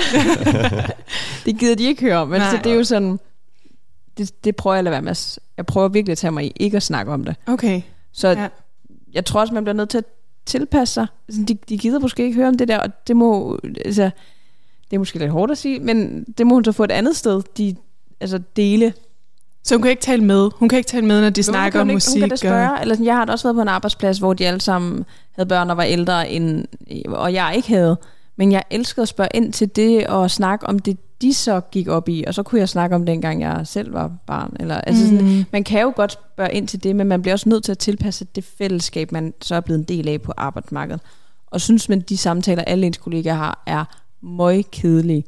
det 1.46 1.58
gider 1.58 1.74
de 1.74 1.84
ikke 1.84 2.02
høre 2.02 2.16
om, 2.16 2.28
men 2.28 2.40
Nej. 2.40 2.50
så 2.50 2.56
det 2.64 2.72
er 2.72 2.76
jo 2.76 2.84
sådan, 2.84 3.18
det, 4.18 4.44
det 4.44 4.56
prøver 4.56 4.74
jeg 4.74 4.78
at 4.78 4.84
lade 4.84 4.92
være 4.92 5.02
med. 5.02 5.10
at 5.10 5.38
Jeg 5.56 5.66
prøver 5.66 5.88
virkelig 5.88 6.12
at 6.12 6.18
tage 6.18 6.30
mig 6.30 6.44
i 6.44 6.52
ikke 6.60 6.76
at 6.76 6.82
snakke 6.82 7.12
om 7.12 7.24
det. 7.24 7.36
Okay. 7.46 7.82
Så 8.12 8.28
Ja. 8.28 8.48
jeg 9.12 9.24
tror 9.24 9.40
også, 9.40 9.54
man 9.54 9.64
bliver 9.64 9.74
nødt 9.76 9.88
til 9.88 9.98
at 9.98 10.04
tilpasse 10.46 10.94
sig. 10.94 11.06
De, 11.48 11.54
de 11.68 11.78
gider 11.78 11.98
måske 11.98 12.22
ikke 12.22 12.34
høre 12.36 12.48
om 12.48 12.58
det 12.58 12.68
der, 12.68 12.78
og 12.78 12.88
det 13.06 13.16
må, 13.16 13.58
altså, 13.84 14.10
det 14.90 14.96
er 14.96 14.98
måske 14.98 15.18
lidt 15.18 15.30
hårdt 15.30 15.52
at 15.52 15.58
sige, 15.58 15.80
men 15.80 16.24
det 16.38 16.46
må 16.46 16.54
hun 16.54 16.64
så 16.64 16.72
få 16.72 16.84
et 16.84 16.90
andet 16.92 17.16
sted, 17.16 17.42
de 17.58 17.76
altså 18.24 18.40
dele. 18.56 18.92
Så 19.64 19.74
hun 19.74 19.82
kan 19.82 19.90
ikke 19.90 20.02
tale 20.02 20.24
med. 20.24 20.50
Hun 20.56 20.68
kan 20.68 20.76
ikke 20.78 20.88
tale 20.88 21.06
med, 21.06 21.20
når 21.20 21.30
de 21.30 21.38
Men 21.38 21.42
snakker 21.44 21.80
om 21.80 21.86
musik. 21.86 22.12
Hun 22.12 22.20
kan 22.20 22.28
da 22.28 22.34
og- 22.34 22.38
spørge, 22.38 22.80
eller 22.80 22.94
sådan, 22.94 23.06
jeg 23.06 23.16
har 23.16 23.24
da 23.24 23.32
også 23.32 23.46
været 23.48 23.54
på 23.56 23.62
en 23.62 23.68
arbejdsplads, 23.68 24.18
hvor 24.18 24.34
de 24.34 24.46
alle 24.46 24.60
sammen 24.60 25.04
havde 25.32 25.48
børn, 25.48 25.68
der 25.68 25.74
var 25.74 25.82
ældre, 25.82 26.30
end, 26.30 26.64
og 27.08 27.32
jeg 27.32 27.52
ikke 27.56 27.68
havde. 27.68 27.96
Men 28.36 28.52
jeg 28.52 28.62
elskede 28.70 29.02
at 29.02 29.08
spørge 29.08 29.28
ind 29.34 29.52
til 29.52 29.76
det, 29.76 30.06
og 30.06 30.30
snakke 30.30 30.66
om 30.66 30.78
det, 30.78 30.98
de 31.22 31.34
så 31.34 31.60
gik 31.60 31.88
op 31.88 32.08
i, 32.08 32.24
og 32.26 32.34
så 32.34 32.42
kunne 32.42 32.58
jeg 32.58 32.68
snakke 32.68 32.96
om 32.96 33.06
dengang 33.06 33.40
jeg 33.42 33.60
selv 33.64 33.92
var 33.92 34.12
barn. 34.26 34.56
Eller, 34.60 34.74
altså 34.80 35.04
Mm. 35.04 35.10
sådan, 35.18 35.44
man 35.52 35.64
kan 35.64 35.80
jo 35.82 35.92
godt 35.96 36.12
spørge 36.12 36.52
ind 36.52 36.68
til 36.68 36.82
det, 36.84 36.96
men 36.96 37.06
man 37.06 37.22
bliver 37.22 37.34
også 37.34 37.48
nødt 37.48 37.64
til 37.64 37.72
at 37.72 37.78
tilpasse 37.78 38.26
det 38.34 38.44
fællesskab, 38.58 39.12
man 39.12 39.34
så 39.42 39.54
er 39.54 39.60
blevet 39.60 39.78
en 39.78 39.84
del 39.84 40.08
af 40.08 40.22
på 40.22 40.32
arbejdsmarkedet. 40.36 41.00
Og 41.46 41.60
synes 41.60 41.88
man, 41.88 42.00
de 42.00 42.16
samtaler, 42.16 42.62
alle 42.64 42.86
ens 42.86 42.96
kollegaer 42.98 43.34
har, 43.34 43.62
er 43.66 43.84
møg 44.22 44.64
kedelige, 44.72 45.24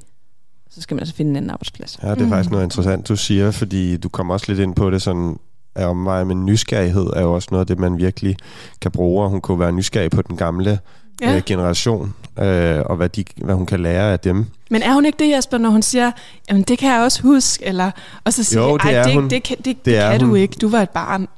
så 0.77 0.83
skal 0.83 0.95
man 0.95 1.01
altså 1.01 1.15
finde 1.15 1.31
en 1.31 1.37
anden 1.37 1.51
arbejdsplads. 1.51 1.99
Ja, 2.03 2.11
det 2.11 2.21
er 2.21 2.25
mm. 2.25 2.31
faktisk 2.31 2.51
noget 2.51 2.65
interessant, 2.65 3.09
du 3.09 3.17
siger, 3.17 3.51
fordi 3.51 3.97
du 3.97 4.09
kommer 4.09 4.35
også 4.35 4.47
lidt 4.49 4.61
ind 4.61 4.75
på 4.75 4.91
det 4.91 5.03
sådan, 5.03 5.37
at 5.75 5.87
om 5.87 5.97
mig, 5.97 6.27
men 6.27 6.45
nysgerrighed 6.45 7.07
er 7.07 7.21
jo 7.21 7.35
også 7.35 7.49
noget 7.51 7.61
af 7.61 7.67
det, 7.67 7.79
man 7.79 7.99
virkelig 7.99 8.37
kan 8.81 8.91
bruge, 8.91 9.25
og 9.25 9.31
hun 9.31 9.41
kunne 9.41 9.61
være 9.61 9.73
nysgerrig 9.73 10.11
på 10.11 10.23
den 10.23 10.37
gamle 10.37 10.79
ja. 11.23 11.37
øh, 11.37 11.43
generation, 11.47 12.15
øh, 12.41 12.81
og 12.87 12.97
hvad, 12.97 13.09
de, 13.09 13.25
hvad 13.37 13.55
hun 13.55 13.67
kan 13.67 13.81
lære 13.81 14.13
af 14.13 14.21
dem. 14.21 14.47
Men 14.71 14.83
er 14.83 14.93
hun 14.95 15.05
ikke 15.07 15.19
det, 15.25 15.37
Jesper, 15.37 15.59
når 15.59 15.71
hun 15.71 15.83
siger, 15.83 16.11
jamen 16.51 16.63
det 16.63 16.79
kan 16.79 16.93
jeg 16.93 17.01
også 17.03 17.23
huske, 17.23 17.65
eller, 17.67 17.91
og 18.25 18.33
så 18.33 18.45
siger 18.45 18.63
Jo, 18.63 18.77
det 18.77 18.85
"Ej, 18.85 18.93
er 18.93 19.03
det, 19.05 19.13
hun. 19.15 19.31
det, 19.31 19.43
kan, 19.43 19.57
det, 19.57 19.65
det, 19.65 19.85
Det 19.85 19.97
er 19.99 20.11
kan 20.11 20.21
du 20.21 20.27
hun. 20.27 20.37
ikke, 20.37 20.57
du 20.61 20.69
var 20.69 20.83
et 20.83 20.91
barn. 20.91 21.29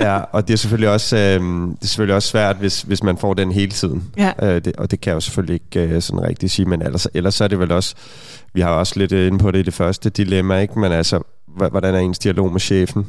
Ja, 0.00 0.16
og 0.32 0.48
det 0.48 0.54
er 0.54 0.58
selvfølgelig 0.58 0.88
også, 0.90 1.16
øh, 1.16 1.40
det 1.40 1.82
er 1.82 1.86
selvfølgelig 1.86 2.14
også 2.16 2.28
svært, 2.28 2.56
hvis, 2.56 2.82
hvis 2.82 3.02
man 3.02 3.18
får 3.18 3.34
den 3.34 3.52
hele 3.52 3.70
tiden. 3.70 4.04
Ja. 4.16 4.32
Øh, 4.42 4.64
det, 4.64 4.76
og 4.76 4.90
det 4.90 5.00
kan 5.00 5.10
jeg 5.10 5.14
jo 5.14 5.20
selvfølgelig 5.20 5.60
ikke 5.74 5.88
øh, 5.94 6.02
sådan 6.02 6.22
rigtig 6.22 6.50
sige, 6.50 6.66
men 6.66 6.82
ellers, 6.82 7.06
ellers 7.14 7.40
er 7.40 7.48
det 7.48 7.58
vel 7.58 7.72
også, 7.72 7.94
vi 8.52 8.60
har 8.60 8.70
også 8.70 8.92
lidt 8.96 9.12
øh, 9.12 9.26
inde 9.26 9.38
på 9.38 9.50
det 9.50 9.58
i 9.58 9.62
det 9.62 9.74
første 9.74 10.10
dilemma, 10.10 10.58
ikke? 10.60 10.78
men 10.78 10.92
altså, 10.92 11.20
hvordan 11.54 11.94
er 11.94 11.98
ens 11.98 12.18
dialog 12.18 12.52
med 12.52 12.60
chefen? 12.60 13.06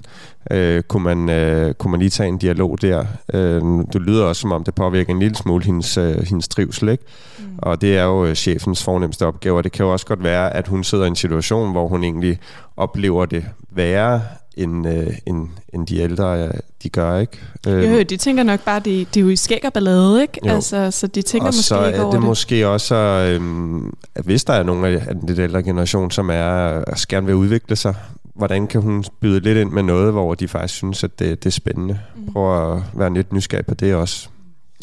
Øh, 0.52 0.84
kunne, 0.84 1.04
man, 1.04 1.30
øh, 1.30 1.74
kunne 1.74 1.92
man 1.92 2.00
lige 2.00 2.10
tage 2.10 2.30
en 2.30 2.38
dialog 2.38 2.82
der? 2.82 3.06
Øh, 3.34 3.62
det 3.94 4.02
lyder 4.02 4.24
også, 4.24 4.42
som 4.42 4.52
om 4.52 4.64
det 4.64 4.76
påvirker 4.76 5.14
en 5.14 5.20
lille 5.20 5.36
smule 5.36 5.64
hendes, 5.66 5.98
øh, 5.98 6.24
hendes 6.24 6.48
trivsel, 6.48 6.90
ikke? 6.90 7.04
Mm. 7.40 7.46
Og 7.58 7.82
det 7.82 7.98
er 7.98 8.04
jo 8.04 8.26
øh, 8.26 8.36
chefens 8.36 8.84
fornemmeste 8.84 9.26
opgave, 9.26 9.58
og 9.58 9.64
det 9.64 9.72
kan 9.72 9.86
jo 9.86 9.92
også 9.92 10.06
godt 10.06 10.24
være, 10.24 10.56
at 10.56 10.68
hun 10.68 10.84
sidder 10.84 11.04
i 11.04 11.08
en 11.08 11.16
situation, 11.16 11.72
hvor 11.72 11.88
hun 11.88 12.04
egentlig 12.04 12.40
oplever 12.78 13.26
det 13.26 13.46
værre, 13.72 14.22
end, 14.58 14.88
øh, 14.88 15.08
end, 15.26 15.48
end 15.74 15.88
de 15.88 15.98
ældre, 15.98 16.44
øh, 16.44 16.54
de 16.84 16.90
gør, 16.90 17.20
ikke? 17.20 17.40
Øh, 17.68 17.92
Jo, 17.92 18.02
de 18.02 18.18
tænker 18.18 18.44
nok 18.44 18.60
bare, 18.66 18.80
det, 18.80 19.08
det 19.14 19.20
er 19.20 19.22
jo 19.24 19.30
i 19.30 19.36
skæg 19.36 19.62
og 19.66 19.74
ballade, 19.74 20.22
ikke? 20.22 20.40
Jo. 20.46 20.52
Altså, 20.52 20.92
så 20.92 21.08
de 21.08 21.22
tænker 21.22 21.48
og 21.48 21.54
måske 21.54 21.64
så 21.64 21.86
ikke 21.86 21.98
er 21.98 22.02
over 22.02 22.12
det 22.12 22.20
det. 22.20 22.28
måske 22.28 22.68
også, 22.68 22.96
øhm, 22.96 23.94
at 24.16 24.26
hvis 24.26 24.44
der 24.44 24.54
er 24.54 24.64
nogen 24.64 24.86
af 24.86 25.16
den 25.28 25.40
ældre 25.40 25.64
generation, 25.64 26.12
som 26.12 26.30
er 26.30 26.84
også 26.88 27.08
gerne 27.08 27.26
vil 27.26 27.36
udvikle 27.36 27.76
sig, 27.76 27.96
hvordan 28.36 28.68
kan 28.68 28.82
hun 28.82 29.04
byde 29.20 29.40
lidt 29.40 29.58
ind 29.58 29.70
med 29.72 29.84
noget, 29.84 30.12
hvor 30.12 30.34
de 30.36 30.48
faktisk 30.48 30.74
synes, 30.74 31.04
at 31.04 31.20
det, 31.20 31.44
det 31.44 31.50
er 31.50 31.52
spændende? 31.52 32.00
Mm. 32.16 32.34
Prøv 32.34 32.74
at 32.76 32.84
være 32.94 33.14
lidt 33.14 33.34
nysgerrig 33.34 33.66
på 33.66 33.74
det 33.74 33.96
også. 33.96 34.30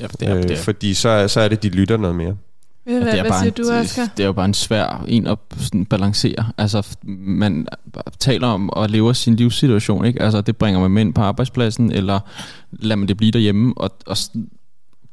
Ja, 0.01 0.07
det 0.07 0.29
er, 0.29 0.37
øh, 0.37 0.43
det 0.43 0.51
er, 0.51 0.57
fordi 0.57 0.95
så, 0.95 1.09
er- 1.09 1.27
så 1.27 1.41
er 1.41 1.49
det, 1.49 1.62
de 1.62 1.69
lytter 1.69 1.97
noget 1.97 2.17
mere. 2.17 2.37
Hvad, 2.85 2.95
det 2.95 3.03
er 3.09 3.21
hvad 3.21 3.31
bare 3.31 3.38
siger 3.41 3.51
en, 3.59 3.65
du, 3.65 3.71
Asger? 3.73 4.03
det, 4.03 4.12
det 4.17 4.23
er 4.23 4.27
jo 4.27 4.33
bare 4.33 4.45
en 4.45 4.55
svær 4.55 5.05
en 5.09 5.27
at 5.27 5.38
sådan 5.59 5.85
balancere. 5.87 6.47
Altså, 6.59 6.97
man 7.19 7.67
taler 8.19 8.47
om 8.47 8.71
at 8.77 8.91
leve 8.91 9.15
sin 9.15 9.37
livssituation, 9.37 10.05
ikke? 10.05 10.23
Altså, 10.23 10.41
det 10.41 10.57
bringer 10.57 10.81
man 10.81 10.91
med 10.91 11.03
ind 11.03 11.15
på 11.15 11.21
arbejdspladsen, 11.21 11.93
eller 11.93 12.21
lader 12.73 12.97
man 12.97 13.09
det 13.09 13.17
blive 13.17 13.31
derhjemme, 13.33 13.75
og, 13.77 13.91
og 14.07 14.17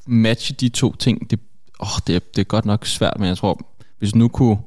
matche 0.06 0.56
de 0.60 0.70
to 0.70 0.96
ting, 0.96 1.32
det, 1.32 1.40
åh, 1.80 1.88
det, 2.08 2.16
er, 2.16 2.20
det 2.36 2.42
er 2.42 2.46
godt 2.46 2.66
nok 2.66 2.86
svært, 2.86 3.14
men 3.20 3.28
jeg 3.28 3.38
tror, 3.38 3.60
hvis 4.00 4.16
nu 4.16 4.28
kunne 4.28 4.58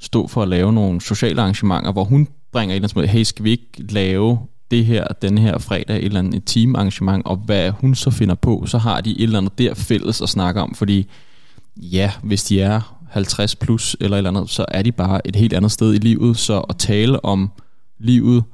stå 0.00 0.26
for 0.26 0.42
at 0.42 0.48
lave 0.48 0.72
nogle 0.72 1.00
sociale 1.00 1.40
arrangementer, 1.40 1.92
hvor 1.92 2.04
hun 2.04 2.28
bringer 2.56 2.72
et 2.72 2.76
eller 2.76 2.84
andet 2.84 2.90
smule, 2.90 3.06
hey, 3.06 3.22
skal 3.22 3.44
vi 3.44 3.50
ikke 3.50 3.92
lave 3.92 4.38
det 4.70 4.84
her, 4.84 5.06
den 5.22 5.38
her 5.38 5.58
fredag, 5.58 5.96
et 5.96 6.04
eller 6.04 6.18
andet 6.18 6.34
et 6.34 6.42
teamarrangement, 6.46 7.26
og 7.26 7.36
hvad 7.36 7.70
hun 7.70 7.94
så 7.94 8.10
finder 8.10 8.34
på, 8.34 8.64
så 8.66 8.78
har 8.78 9.00
de 9.00 9.10
et 9.10 9.22
eller 9.22 9.38
andet 9.38 9.58
der 9.58 9.74
fælles 9.74 10.20
at 10.20 10.28
snakke 10.28 10.60
om, 10.60 10.74
fordi 10.74 11.06
ja, 11.76 12.12
hvis 12.22 12.44
de 12.44 12.60
er 12.60 12.98
50 13.10 13.56
plus 13.56 13.96
eller 14.00 14.16
et 14.16 14.18
eller 14.18 14.30
andet, 14.30 14.50
så 14.50 14.64
er 14.68 14.82
de 14.82 14.92
bare 14.92 15.26
et 15.26 15.36
helt 15.36 15.52
andet 15.52 15.72
sted 15.72 15.94
i 15.94 15.98
livet, 15.98 16.36
så 16.36 16.60
at 16.60 16.76
tale 16.76 17.24
om 17.24 17.50
livet, 17.98 18.44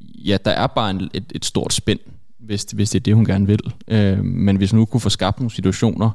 ja, 0.00 0.36
der 0.44 0.50
er 0.50 0.66
bare 0.66 0.90
en, 0.90 1.10
et, 1.14 1.32
et 1.34 1.44
stort 1.44 1.72
spænd, 1.72 2.00
hvis, 2.38 2.62
hvis 2.62 2.90
det 2.90 3.00
er 3.00 3.02
det, 3.02 3.14
hun 3.14 3.24
gerne 3.24 3.46
vil. 3.46 3.72
Øh, 3.88 4.24
men 4.24 4.56
hvis 4.56 4.72
nu 4.72 4.84
kunne 4.84 5.00
få 5.00 5.10
skabt 5.10 5.40
nogle 5.40 5.50
situationer, 5.50 6.10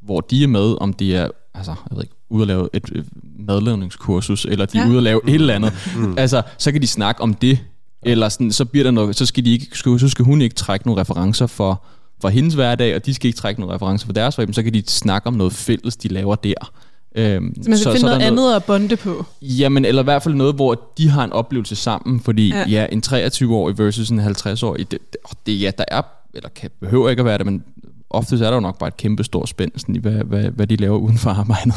hvor 0.00 0.20
de 0.20 0.42
er 0.42 0.48
med, 0.48 0.76
om 0.80 0.92
de 0.92 1.16
er 1.16 1.28
altså, 1.54 1.70
jeg 1.90 1.96
ved 1.96 2.02
ikke, 2.02 2.14
ude 2.30 2.42
at 2.42 2.48
lave 2.48 2.68
et 2.72 3.04
madlavningskursus, 3.38 4.44
eller 4.44 4.66
de 4.66 4.78
er 4.78 4.82
Ja. 4.82 4.88
ude 4.88 4.96
at 4.96 5.02
lave 5.02 5.20
et 5.28 5.34
eller 5.34 5.54
andet, 5.54 5.72
altså, 6.16 6.42
så 6.58 6.72
kan 6.72 6.82
de 6.82 6.86
snakke 6.86 7.22
om 7.22 7.34
det, 7.34 7.58
eller 8.02 8.28
sådan, 8.28 8.52
så 8.52 8.64
bliver 8.64 8.84
der 8.84 8.90
noget, 8.90 9.16
så 9.16 9.26
skal, 9.26 9.44
de 9.44 9.52
ikke, 9.52 9.66
så 9.78 10.08
skal 10.08 10.24
hun 10.24 10.40
ikke 10.42 10.54
trække 10.54 10.86
nogle 10.86 11.00
referencer 11.00 11.46
for, 11.46 11.82
for 12.20 12.28
hendes 12.28 12.54
hverdag, 12.54 12.94
og 12.96 13.06
de 13.06 13.14
skal 13.14 13.26
ikke 13.28 13.36
trække 13.38 13.60
nogle 13.60 13.74
referencer 13.74 14.06
for 14.06 14.12
deres 14.12 14.34
hverdag, 14.34 14.54
så 14.54 14.62
kan 14.62 14.74
de 14.74 14.82
snakke 14.86 15.26
om 15.26 15.34
noget 15.34 15.52
fælles, 15.52 15.96
de 15.96 16.08
laver 16.08 16.34
der. 16.34 16.54
Øhm, 17.14 17.54
så 17.62 17.70
man 17.70 17.78
skal 17.78 17.84
så, 17.84 17.90
finde 17.90 18.00
så 18.00 18.06
noget, 18.06 18.18
noget 18.18 18.30
andet 18.32 18.56
at 18.56 18.64
bonde 18.64 18.96
på? 18.96 19.24
Jamen, 19.42 19.84
eller 19.84 20.02
i 20.02 20.04
hvert 20.04 20.22
fald 20.22 20.34
noget, 20.34 20.54
hvor 20.54 20.92
de 20.98 21.08
har 21.08 21.24
en 21.24 21.32
oplevelse 21.32 21.76
sammen, 21.76 22.20
fordi 22.20 22.48
ja, 22.48 22.64
ja 22.68 22.86
en 22.92 23.02
23-årig 23.06 23.78
versus 23.78 24.10
en 24.10 24.20
50-årig, 24.20 24.90
det, 24.90 24.98
det, 25.12 25.20
det, 25.46 25.60
ja, 25.60 25.70
der 25.78 25.84
er, 25.88 26.02
eller 26.34 26.48
kan, 26.48 26.70
behøver 26.80 27.08
ikke 27.08 27.20
at 27.20 27.26
være 27.26 27.38
det, 27.38 27.46
men 27.46 27.64
ofte 28.14 28.34
er 28.34 28.38
der 28.38 28.54
jo 28.54 28.60
nok 28.60 28.78
bare 28.78 28.88
et 28.88 28.96
kæmpe 28.96 29.24
stort 29.24 29.48
spænd 29.48 29.72
sådan 29.76 29.96
i, 29.96 29.98
hvad, 29.98 30.12
hvad, 30.12 30.42
hvad 30.42 30.66
de 30.66 30.76
laver 30.76 30.98
uden 30.98 31.18
for 31.18 31.30
arbejdet. 31.30 31.74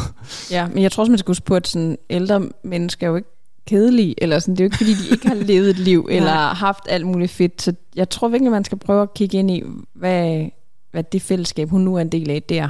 Ja, 0.52 0.67
men 0.67 0.84
jeg 0.84 0.91
tror 0.91 1.02
også, 1.02 1.12
man 1.12 1.19
skal 1.19 1.30
huske 1.30 1.45
på, 1.45 1.56
at 1.56 1.67
sådan 1.67 1.98
ældre 2.10 2.50
mennesker 2.63 3.08
er 3.08 3.10
jo 3.10 3.15
ikke 3.15 3.30
kedelige, 3.67 4.15
eller 4.17 4.39
sådan, 4.39 4.56
det 4.56 4.60
er 4.60 4.63
jo 4.63 4.67
ikke 4.67 4.78
fordi, 4.78 4.93
de 4.93 5.12
ikke 5.12 5.28
har 5.28 5.36
levet 5.52 5.69
et 5.69 5.80
liv, 5.80 6.08
eller 6.12 6.32
haft 6.54 6.84
alt 6.89 7.08
muligt 7.08 7.32
fedt, 7.32 7.62
så 7.62 7.74
jeg 7.95 8.10
tror 8.10 8.28
virkelig, 8.28 8.52
man 8.52 8.63
skal 8.63 8.78
prøve 8.78 9.02
at 9.02 9.13
kigge 9.13 9.38
ind 9.38 9.52
i, 9.52 9.63
hvad, 9.93 10.45
hvad 10.91 11.04
det 11.04 11.21
fællesskab, 11.21 11.69
hun 11.69 11.82
nu 11.82 11.95
er 11.95 12.02
en 12.02 12.10
del 12.10 12.30
af, 12.30 12.43
der 12.43 12.69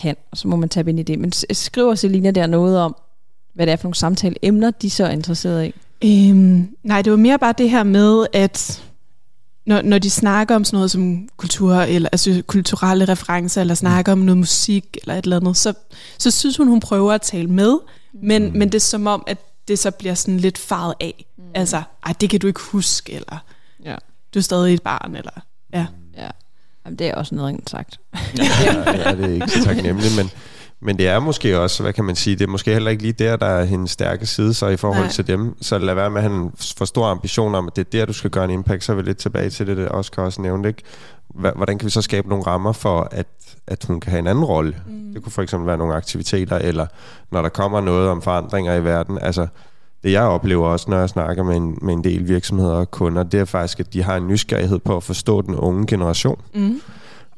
kan, 0.00 0.16
og 0.30 0.36
så 0.36 0.48
må 0.48 0.56
man 0.56 0.68
tage 0.68 0.88
ind 0.88 1.00
i 1.00 1.02
det. 1.02 1.18
Men 1.18 1.32
skriver 1.52 1.94
Selina 1.94 2.30
der 2.30 2.46
noget 2.46 2.78
om, 2.78 2.96
hvad 3.54 3.66
det 3.66 3.72
er 3.72 3.76
for 3.76 3.84
nogle 3.84 3.94
samtale 3.94 4.34
emner, 4.42 4.70
de 4.70 4.90
så 4.90 5.04
er 5.04 5.10
interesseret 5.10 5.66
i? 5.66 5.74
Øhm, 6.04 6.68
nej, 6.82 7.02
det 7.02 7.10
var 7.10 7.16
mere 7.16 7.38
bare 7.38 7.54
det 7.58 7.70
her 7.70 7.82
med, 7.82 8.26
at 8.32 8.84
når, 9.66 9.82
når 9.82 9.98
de 9.98 10.10
snakker 10.10 10.54
om 10.54 10.64
sådan 10.64 10.76
noget 10.76 10.90
som 10.90 11.28
kultur, 11.36 11.74
eller 11.74 12.08
altså 12.12 12.42
kulturelle 12.46 13.04
referencer, 13.04 13.60
eller 13.60 13.74
snakker 13.74 14.12
om 14.12 14.18
noget 14.18 14.38
musik, 14.38 14.96
eller 15.02 15.14
et 15.14 15.24
eller 15.24 15.36
andet, 15.36 15.56
så, 15.56 15.74
så 16.18 16.30
synes 16.30 16.56
hun, 16.56 16.68
hun 16.68 16.80
prøver 16.80 17.12
at 17.12 17.22
tale 17.22 17.48
med, 17.48 17.78
men, 18.22 18.46
mm. 18.46 18.58
men 18.58 18.68
det 18.68 18.74
er 18.74 18.80
som 18.80 19.06
om, 19.06 19.24
at 19.26 19.38
det 19.68 19.78
så 19.78 19.90
bliver 19.90 20.14
sådan 20.14 20.40
lidt 20.40 20.58
farvet 20.58 20.94
af. 21.00 21.24
Mm. 21.38 21.44
Altså, 21.54 21.82
ej, 22.06 22.14
det 22.20 22.30
kan 22.30 22.40
du 22.40 22.46
ikke 22.46 22.60
huske, 22.60 23.12
eller 23.12 23.44
ja. 23.84 23.96
du 24.34 24.38
er 24.38 24.42
stadig 24.42 24.74
et 24.74 24.82
barn, 24.82 25.16
eller 25.16 25.40
ja. 25.72 25.86
ja. 26.16 26.30
Jamen, 26.84 26.98
det 26.98 27.06
er 27.06 27.14
også 27.14 27.34
noget 27.34 27.60
sagt. 27.66 28.00
ja, 28.38 28.44
ja, 28.92 29.16
det 29.16 29.24
er 29.24 29.34
ikke 29.34 29.50
så 29.50 29.64
taknemmeligt, 29.64 30.16
men, 30.16 30.30
men 30.82 30.98
det 30.98 31.08
er 31.08 31.18
måske 31.18 31.60
også, 31.60 31.82
hvad 31.82 31.92
kan 31.92 32.04
man 32.04 32.16
sige, 32.16 32.36
det 32.36 32.44
er 32.44 32.48
måske 32.48 32.72
heller 32.72 32.90
ikke 32.90 33.02
lige 33.02 33.12
der, 33.12 33.36
der 33.36 33.46
er 33.46 33.64
hendes 33.64 33.90
stærke 33.90 34.26
side 34.26 34.54
så 34.54 34.66
i 34.68 34.76
forhold 34.76 35.02
Nej. 35.02 35.10
til 35.10 35.26
dem. 35.26 35.56
Så 35.60 35.78
lad 35.78 35.94
være 35.94 36.10
med 36.10 36.22
at 36.22 36.30
have 36.30 36.42
en 36.42 36.52
for 36.76 36.84
stor 36.84 37.06
ambition 37.06 37.54
om, 37.54 37.66
at 37.66 37.76
det 37.76 37.86
er 37.86 37.90
der, 37.90 38.06
du 38.06 38.12
skal 38.12 38.30
gøre 38.30 38.44
en 38.44 38.50
impact. 38.50 38.84
Så 38.84 38.92
er 38.92 38.96
vi 38.96 39.02
lidt 39.02 39.18
tilbage 39.18 39.50
til 39.50 39.66
det, 39.66 39.76
det 39.76 39.88
Oscar 39.90 40.22
også 40.22 40.42
nævnte. 40.42 40.68
Ikke? 40.68 40.82
Hvordan 41.34 41.78
kan 41.78 41.86
vi 41.86 41.90
så 41.90 42.02
skabe 42.02 42.28
nogle 42.28 42.44
rammer 42.46 42.72
for, 42.72 43.08
at, 43.10 43.26
at 43.66 43.84
hun 43.84 44.00
kan 44.00 44.10
have 44.10 44.18
en 44.18 44.26
anden 44.26 44.44
rolle? 44.44 44.76
Mm. 44.86 45.12
Det 45.14 45.22
kunne 45.22 45.32
for 45.32 45.42
eksempel 45.42 45.66
være 45.66 45.78
nogle 45.78 45.94
aktiviteter, 45.94 46.58
eller 46.58 46.86
når 47.30 47.42
der 47.42 47.48
kommer 47.48 47.80
noget 47.80 48.08
om 48.08 48.22
forandringer 48.22 48.74
i 48.74 48.84
verden. 48.84 49.18
Altså, 49.22 49.46
det 50.02 50.12
jeg 50.12 50.22
oplever 50.22 50.68
også, 50.68 50.90
når 50.90 50.98
jeg 50.98 51.08
snakker 51.08 51.42
med 51.42 51.56
en, 51.56 51.78
med 51.82 51.94
en 51.94 52.04
del 52.04 52.28
virksomheder 52.28 52.72
og 52.72 52.90
kunder, 52.90 53.22
det 53.22 53.40
er 53.40 53.44
faktisk, 53.44 53.80
at 53.80 53.92
de 53.92 54.02
har 54.02 54.16
en 54.16 54.28
nysgerrighed 54.28 54.78
på 54.78 54.96
at 54.96 55.02
forstå 55.02 55.42
den 55.42 55.54
unge 55.54 55.86
generation. 55.86 56.40
Mm. 56.54 56.80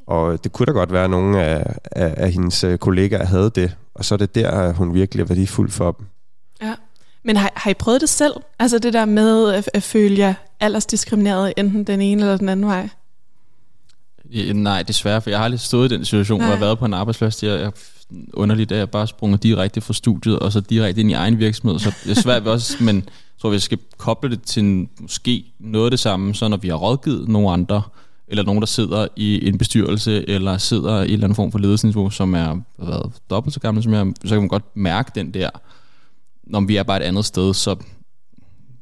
Og 0.06 0.44
det 0.44 0.52
kunne 0.52 0.66
da 0.66 0.72
godt 0.72 0.92
være, 0.92 1.04
at 1.04 1.10
nogle 1.10 1.42
af, 1.42 1.76
af, 1.92 2.14
af 2.16 2.32
hendes 2.32 2.64
øh, 2.64 2.78
kollegaer 2.78 3.26
havde 3.26 3.50
det, 3.54 3.76
og 3.94 4.04
så 4.04 4.14
er 4.14 4.16
det 4.16 4.34
der, 4.34 4.72
hun 4.72 4.94
virkelig 4.94 5.22
er 5.22 5.26
værdifuld 5.26 5.70
for 5.70 5.92
dem. 5.92 6.06
Ja. 6.62 6.74
Men 7.24 7.36
har, 7.36 7.52
har 7.56 7.70
I 7.70 7.74
prøvet 7.74 8.00
det 8.00 8.08
selv? 8.08 8.32
Altså 8.58 8.78
det 8.78 8.92
der 8.92 9.04
med 9.04 9.52
at, 9.52 9.70
at 9.74 9.82
føle 9.82 10.18
jer 10.18 10.34
aldersdiskrimineret 10.60 11.52
enten 11.56 11.84
den 11.84 12.00
ene 12.00 12.22
eller 12.22 12.36
den 12.36 12.48
anden 12.48 12.66
vej? 12.66 12.88
Ja, 14.32 14.52
nej, 14.52 14.82
desværre, 14.82 15.20
for 15.20 15.30
jeg 15.30 15.38
har 15.38 15.44
aldrig 15.44 15.60
stået 15.60 15.92
i 15.92 15.94
den 15.94 16.04
situation, 16.04 16.38
nej. 16.38 16.46
hvor 16.46 16.52
jeg 16.52 16.58
har 16.58 16.66
været 16.66 16.78
på 16.78 16.84
en 16.84 16.94
arbejdsplads. 16.94 17.42
Jeg, 17.42 17.60
jeg 17.60 17.72
underligt, 18.34 18.72
at 18.72 18.78
jeg 18.78 18.90
bare 18.90 19.06
sprunget 19.06 19.42
direkte 19.42 19.80
fra 19.80 19.92
studiet, 19.92 20.38
og 20.38 20.52
så 20.52 20.60
direkte 20.60 21.00
ind 21.00 21.10
i 21.10 21.14
egen 21.14 21.38
virksomhed. 21.38 21.78
Så 21.78 21.92
det 22.04 22.18
er 22.18 22.20
svært 22.20 22.46
også, 22.46 22.84
men 22.84 22.96
jeg 22.96 23.40
tror, 23.40 23.50
vi 23.50 23.58
skal 23.58 23.78
koble 23.96 24.30
det 24.30 24.42
til 24.42 24.62
en, 24.62 24.88
måske 25.00 25.44
noget 25.58 25.86
af 25.86 25.90
det 25.90 26.00
samme, 26.00 26.34
så 26.34 26.48
når 26.48 26.56
vi 26.56 26.68
har 26.68 26.76
rådgivet 26.76 27.28
nogle 27.28 27.50
andre, 27.50 27.82
eller 28.32 28.44
nogen, 28.44 28.60
der 28.60 28.66
sidder 28.66 29.08
i 29.16 29.48
en 29.48 29.58
bestyrelse, 29.58 30.28
eller 30.28 30.58
sidder 30.58 31.00
i 31.02 31.04
en 31.04 31.12
eller 31.12 31.24
anden 31.24 31.36
form 31.36 31.52
for 31.52 31.58
ledelsesniveau, 31.58 32.10
som 32.10 32.34
er 32.34 32.60
været 32.78 33.12
dobbelt 33.30 33.54
så 33.54 33.60
gammel 33.60 33.82
som 33.82 33.92
jeg, 33.92 34.12
så 34.24 34.28
kan 34.28 34.38
man 34.38 34.48
godt 34.48 34.76
mærke 34.76 35.12
den 35.14 35.34
der, 35.34 35.50
når 36.44 36.60
vi 36.60 36.76
er 36.76 36.82
bare 36.82 36.96
et 37.02 37.06
andet 37.06 37.24
sted, 37.24 37.54
så 37.54 37.76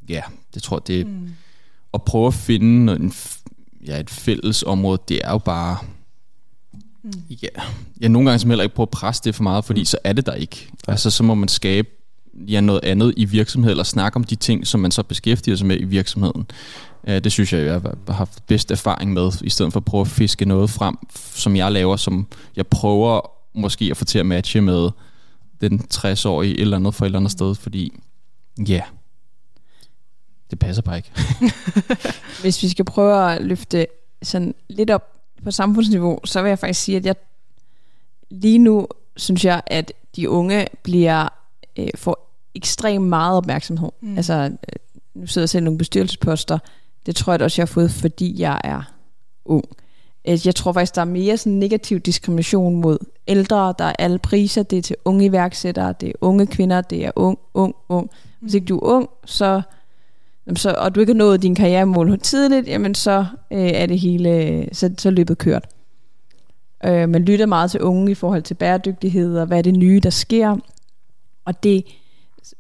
ja, 0.09 0.23
det 0.55 0.63
tror 0.63 0.77
jeg, 0.77 0.87
det 0.87 1.07
mm. 1.07 1.31
at 1.95 2.03
prøve 2.03 2.27
at 2.27 2.35
finde 2.35 2.97
en, 2.97 3.13
ja, 3.87 4.01
et 4.01 4.11
fælles 4.11 4.63
område, 4.63 4.99
det 5.09 5.21
er 5.25 5.31
jo 5.31 5.39
bare, 5.39 5.79
mm. 7.03 7.13
ja, 7.43 7.49
ja, 8.01 8.09
nogle 8.09 8.31
gange 8.31 8.39
som 8.39 8.51
heller 8.51 8.63
ikke 8.63 8.75
prøve 8.75 8.85
at 8.85 8.91
presse 8.91 9.23
det 9.25 9.35
for 9.35 9.43
meget, 9.43 9.65
fordi 9.65 9.81
mm. 9.81 9.85
så 9.85 9.99
er 10.05 10.13
det 10.13 10.27
der 10.27 10.35
ikke. 10.35 10.69
Ja. 10.87 10.93
Altså, 10.93 11.11
så 11.11 11.23
må 11.23 11.35
man 11.35 11.49
skabe 11.49 11.89
ja, 12.49 12.61
noget 12.61 12.85
andet 12.85 13.15
i 13.17 13.25
virksomheden, 13.25 13.71
eller 13.71 13.85
snakke 13.85 14.17
om 14.17 14.25
de 14.25 14.35
ting, 14.35 14.67
som 14.67 14.81
man 14.81 14.91
så 14.91 15.03
beskæftiger 15.03 15.57
sig 15.57 15.67
med 15.67 15.81
i 15.81 15.85
virksomheden. 15.85 16.47
Ja, 17.07 17.19
det 17.19 17.33
synes 17.33 17.53
jeg, 17.53 17.67
jeg 17.67 17.73
har 17.73 18.13
haft 18.13 18.47
bedst 18.47 18.71
erfaring 18.71 19.13
med, 19.13 19.33
i 19.43 19.51
stedet 19.51 19.73
for 19.73 19.81
at 19.81 19.85
prøve 19.85 20.01
at 20.01 20.09
fiske 20.09 20.45
noget 20.45 20.71
frem, 20.71 20.97
som 21.35 21.57
jeg 21.57 21.73
laver, 21.73 21.97
som 21.97 22.27
jeg 22.57 22.67
prøver 22.67 23.31
måske 23.55 23.89
at 23.91 23.97
få 23.97 24.05
til 24.05 24.19
at 24.19 24.27
matche 24.27 24.61
med 24.61 24.91
den 25.61 25.81
60-årige 25.95 26.55
et 26.55 26.61
eller 26.61 26.77
andet 26.77 26.95
for 26.95 27.05
et 27.05 27.07
eller 27.07 27.19
andet 27.19 27.33
sted, 27.33 27.55
fordi 27.55 28.01
ja, 28.59 28.73
yeah, 28.73 28.83
det 30.51 30.59
passer 30.59 30.83
bare 30.83 30.97
ikke. 30.97 31.11
Hvis 32.43 32.63
vi 32.63 32.69
skal 32.69 32.85
prøve 32.85 33.33
at 33.33 33.43
løfte 33.43 33.87
sådan 34.23 34.55
lidt 34.69 34.91
op 34.91 35.17
på 35.45 35.51
samfundsniveau, 35.51 36.19
så 36.25 36.43
vil 36.43 36.49
jeg 36.49 36.59
faktisk 36.59 36.81
sige, 36.81 36.97
at 36.97 37.07
jeg 37.07 37.17
lige 38.31 38.59
nu 38.59 38.89
synes 39.17 39.45
jeg, 39.45 39.63
at 39.67 39.93
de 40.17 40.31
unge 40.31 40.67
bliver 40.83 41.29
øh, 41.77 41.89
får 41.95 42.30
ekstremt 42.55 43.09
meget 43.09 43.37
opmærksomhed. 43.37 43.89
Mm. 44.01 44.17
Altså, 44.17 44.35
øh, 44.35 44.51
nu 45.15 45.27
sidder 45.27 45.45
jeg 45.45 45.49
selv 45.49 45.65
nogle 45.65 45.79
bestyrelsesposter, 45.79 46.59
det 47.07 47.17
tror 47.17 47.33
jeg 47.33 47.43
også, 47.43 47.63
jeg 47.63 47.67
har 47.67 47.73
fået, 47.73 47.91
fordi 47.91 48.41
jeg 48.41 48.61
er 48.65 48.83
ung. 49.45 49.65
Øh, 50.29 50.47
jeg 50.47 50.55
tror 50.55 50.73
faktisk, 50.73 50.95
der 50.95 51.01
er 51.01 51.05
mere 51.05 51.37
sådan 51.37 51.59
negativ 51.59 52.01
diskrimination 52.01 52.81
mod 52.81 52.99
ældre. 53.29 53.75
Der 53.79 53.85
er 53.85 53.93
alle 53.99 54.19
priser. 54.19 54.63
Det 54.63 54.79
er 54.79 54.83
til 54.83 54.97
unge 55.05 55.25
iværksættere, 55.25 55.95
det 56.01 56.09
er 56.09 56.13
unge 56.21 56.47
kvinder, 56.47 56.81
det 56.81 57.07
er 57.07 57.11
ung, 57.17 57.39
ung, 57.55 57.75
ung. 57.89 58.11
Hvis 58.41 58.55
ikke 58.55 58.67
du 58.67 58.79
er 58.79 58.83
ung, 58.83 59.09
så, 59.25 59.63
så 60.57 60.75
og 60.79 60.95
du 60.95 61.01
ikke 61.01 61.13
har 61.13 61.19
nået 61.19 61.43
din 61.43 61.55
karrieremål 61.55 62.19
tidligt, 62.19 62.69
jamen 62.69 62.95
så 62.95 63.27
øh, 63.51 63.59
er 63.59 63.87
det 63.87 63.99
hele, 63.99 64.69
så, 64.73 64.95
så 64.99 65.11
løbet 65.11 65.39
kørt. 65.39 65.69
Øh, 66.85 67.09
man 67.09 67.23
lytter 67.23 67.47
meget 67.47 67.71
til 67.71 67.81
unge 67.81 68.11
i 68.11 68.15
forhold 68.15 68.43
til 68.43 68.55
bæredygtighed, 68.55 69.39
og 69.39 69.47
hvad 69.47 69.59
er 69.59 69.63
det 69.63 69.75
nye, 69.75 70.01
der 70.03 70.11
sker. 70.11 70.57
Og 71.45 71.63
det, 71.63 71.85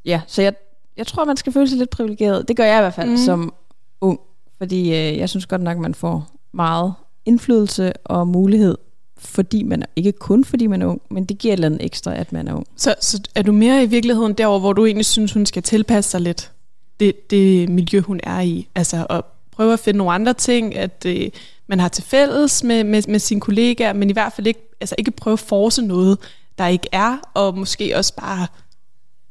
ja, 0.04 0.20
så 0.26 0.42
jeg, 0.42 0.54
jeg 0.96 1.06
tror, 1.06 1.24
man 1.24 1.36
skal 1.36 1.52
føle 1.52 1.68
sig 1.68 1.78
lidt 1.78 1.90
privilegeret. 1.90 2.48
Det 2.48 2.56
gør 2.56 2.64
jeg 2.64 2.78
i 2.78 2.82
hvert 2.82 2.94
fald 2.94 3.10
mm. 3.10 3.16
som 3.16 3.54
ung. 4.00 4.20
Fordi 4.58 4.80
øh, 4.80 5.18
jeg 5.18 5.28
synes 5.28 5.46
godt 5.46 5.62
nok, 5.62 5.78
man 5.78 5.94
får 5.94 6.30
meget 6.52 6.94
indflydelse 7.24 7.92
og 7.92 8.28
mulighed, 8.28 8.78
fordi 9.18 9.62
man 9.62 9.84
ikke 9.96 10.12
kun 10.12 10.44
fordi 10.44 10.66
man 10.66 10.82
er 10.82 10.86
ung, 10.86 11.02
men 11.10 11.24
det 11.24 11.38
giver 11.38 11.52
et 11.52 11.56
eller 11.56 11.66
andet 11.66 11.84
ekstra, 11.84 12.14
at 12.14 12.32
man 12.32 12.48
er 12.48 12.54
ung. 12.54 12.66
Så, 12.76 12.94
så 13.00 13.20
er 13.34 13.42
du 13.42 13.52
mere 13.52 13.82
i 13.82 13.86
virkeligheden 13.86 14.32
derover, 14.32 14.60
hvor 14.60 14.72
du 14.72 14.86
egentlig 14.86 15.06
synes, 15.06 15.32
hun 15.32 15.46
skal 15.46 15.62
tilpasse 15.62 16.10
sig 16.10 16.20
lidt 16.20 16.52
det, 17.00 17.30
det 17.30 17.68
miljø, 17.68 18.00
hun 18.00 18.20
er 18.22 18.40
i? 18.40 18.68
Altså 18.74 19.06
at 19.10 19.24
prøve 19.50 19.72
at 19.72 19.80
finde 19.80 19.98
nogle 19.98 20.12
andre 20.12 20.34
ting, 20.34 20.76
at 20.76 21.04
øh, 21.06 21.30
man 21.66 21.80
har 21.80 21.88
til 21.88 22.04
fælles 22.04 22.64
med, 22.64 22.84
med, 22.84 23.02
med 23.08 23.18
sine 23.18 23.40
kollegaer, 23.40 23.92
men 23.92 24.10
i 24.10 24.12
hvert 24.12 24.32
fald 24.32 24.46
ikke, 24.46 24.60
altså 24.80 24.94
ikke 24.98 25.10
prøve 25.10 25.32
at 25.32 25.38
force 25.38 25.82
noget, 25.82 26.18
der 26.58 26.66
ikke 26.66 26.88
er, 26.92 27.16
og 27.34 27.58
måske 27.58 27.96
også 27.96 28.14
bare 28.16 28.46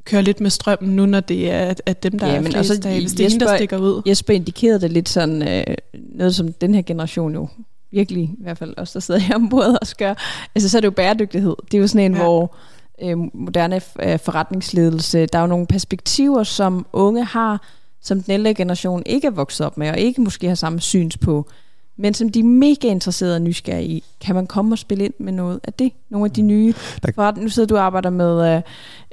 køre 0.06 0.22
lidt 0.22 0.42
med 0.42 0.50
strømmen 0.50 0.96
nu, 0.96 1.06
når 1.06 1.20
det 1.20 1.52
er 1.52 1.74
at 1.86 2.04
dem, 2.04 2.20
der 2.20 2.28
ja, 2.28 2.36
er 2.36 2.42
flest 2.42 2.58
også, 2.58 2.82
af, 2.86 3.00
hvis 3.00 3.12
det 3.12 3.34
er 3.34 3.40
der 3.40 3.58
stikker 3.58 3.78
ud. 3.78 4.02
Jesper 4.08 4.34
indikerede 4.34 4.82
det 4.82 4.92
lidt 4.92 5.10
sådan, 5.10 5.48
øh, 5.48 5.76
noget 5.94 6.36
som 6.36 6.54
den 6.54 6.76
her 6.76 6.82
generation 6.82 7.34
jo 7.34 7.48
virkelig, 7.92 8.24
i 8.24 8.44
hvert 8.44 8.58
fald 8.58 8.74
os, 8.78 8.92
der 8.92 9.00
sidder 9.00 9.20
her 9.20 9.36
ombord 9.36 9.78
og 9.82 9.88
gør. 9.98 10.14
Altså 10.56 10.70
så 10.70 10.78
er 10.78 10.82
det 10.82 10.86
jo 10.86 10.92
bæredygtighed. 10.92 11.56
Det 11.72 11.78
er 11.78 11.82
jo 11.82 11.88
sådan 11.88 12.12
en, 12.12 12.18
ja. 12.18 12.24
hvor 12.24 12.56
øh, 13.02 13.18
moderne 13.34 13.82
øh, 14.04 14.20
forretningsledelse, 14.20 15.26
der 15.26 15.38
er 15.38 15.42
jo 15.42 15.48
nogle 15.48 15.68
perspektiver, 15.68 16.44
som 16.44 16.86
unge 16.94 17.24
har, 17.24 17.68
som 18.02 18.24
den 18.24 18.34
ældre 18.34 18.54
generation 18.54 19.04
ikke 19.06 19.28
er 19.28 19.32
vokset 19.32 19.66
op 19.66 19.78
med, 19.78 19.90
og 19.90 20.00
ikke 20.00 20.22
måske 20.22 20.48
har 20.48 20.56
samme 20.56 20.80
syns 20.80 21.18
på 21.18 21.50
men 22.00 22.14
som 22.14 22.30
de 22.30 22.40
er 22.40 22.44
mega 22.44 22.88
interesserede 22.88 23.36
og 23.36 23.42
nysgerrige 23.42 23.90
i. 23.90 24.04
Kan 24.22 24.36
man 24.36 24.48
komme 24.48 24.74
og 24.74 24.78
spille 24.78 25.06
ind 25.06 25.14
med 25.20 25.34
noget 25.34 25.60
af 25.64 25.74
det? 25.74 25.92
Nogle 26.10 26.26
af 26.26 26.32
de 26.32 26.42
nye 26.42 26.74
forretninger. 26.74 27.42
Nu 27.42 27.50
sidder 27.50 27.68
du 27.68 27.76
og 27.78 27.84
arbejder 27.84 28.10
med, 28.10 28.56
øh, 28.56 28.62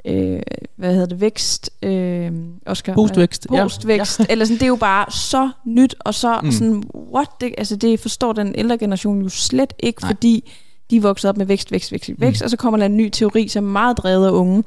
øh, 0.05 0.41
hvad 0.75 0.93
hedder 0.93 1.05
det, 1.05 1.21
vækst, 1.21 1.69
øh, 1.83 2.31
Oscar? 2.65 2.93
Postvækst. 2.93 3.47
Postvækst. 3.49 4.19
Ja. 4.19 4.25
Eller 4.29 4.45
sådan, 4.45 4.57
det 4.57 4.63
er 4.63 4.67
jo 4.67 4.75
bare 4.75 5.11
så 5.11 5.49
nyt, 5.65 5.95
og 5.99 6.13
så 6.13 6.39
mm. 6.43 6.51
sådan, 6.51 6.83
what? 6.95 7.29
Det, 7.41 7.53
altså 7.57 7.75
det 7.75 7.99
forstår 7.99 8.33
den 8.33 8.55
ældre 8.57 8.77
generation 8.77 9.21
jo 9.21 9.29
slet 9.29 9.73
ikke, 9.79 10.01
Nej. 10.01 10.09
fordi 10.09 10.51
de 10.89 10.97
er 10.97 11.01
vokset 11.01 11.29
op 11.29 11.37
med 11.37 11.45
vækst, 11.45 11.71
vækst, 11.71 11.91
vækst, 11.91 12.11
vækst, 12.17 12.41
mm. 12.41 12.45
og 12.45 12.49
så 12.49 12.57
kommer 12.57 12.77
der 12.77 12.85
en 12.85 12.97
ny 12.97 13.09
teori, 13.09 13.47
som 13.47 13.65
er 13.65 13.71
meget 13.71 13.97
drevet 13.97 14.27
af 14.27 14.31
unge. 14.31 14.63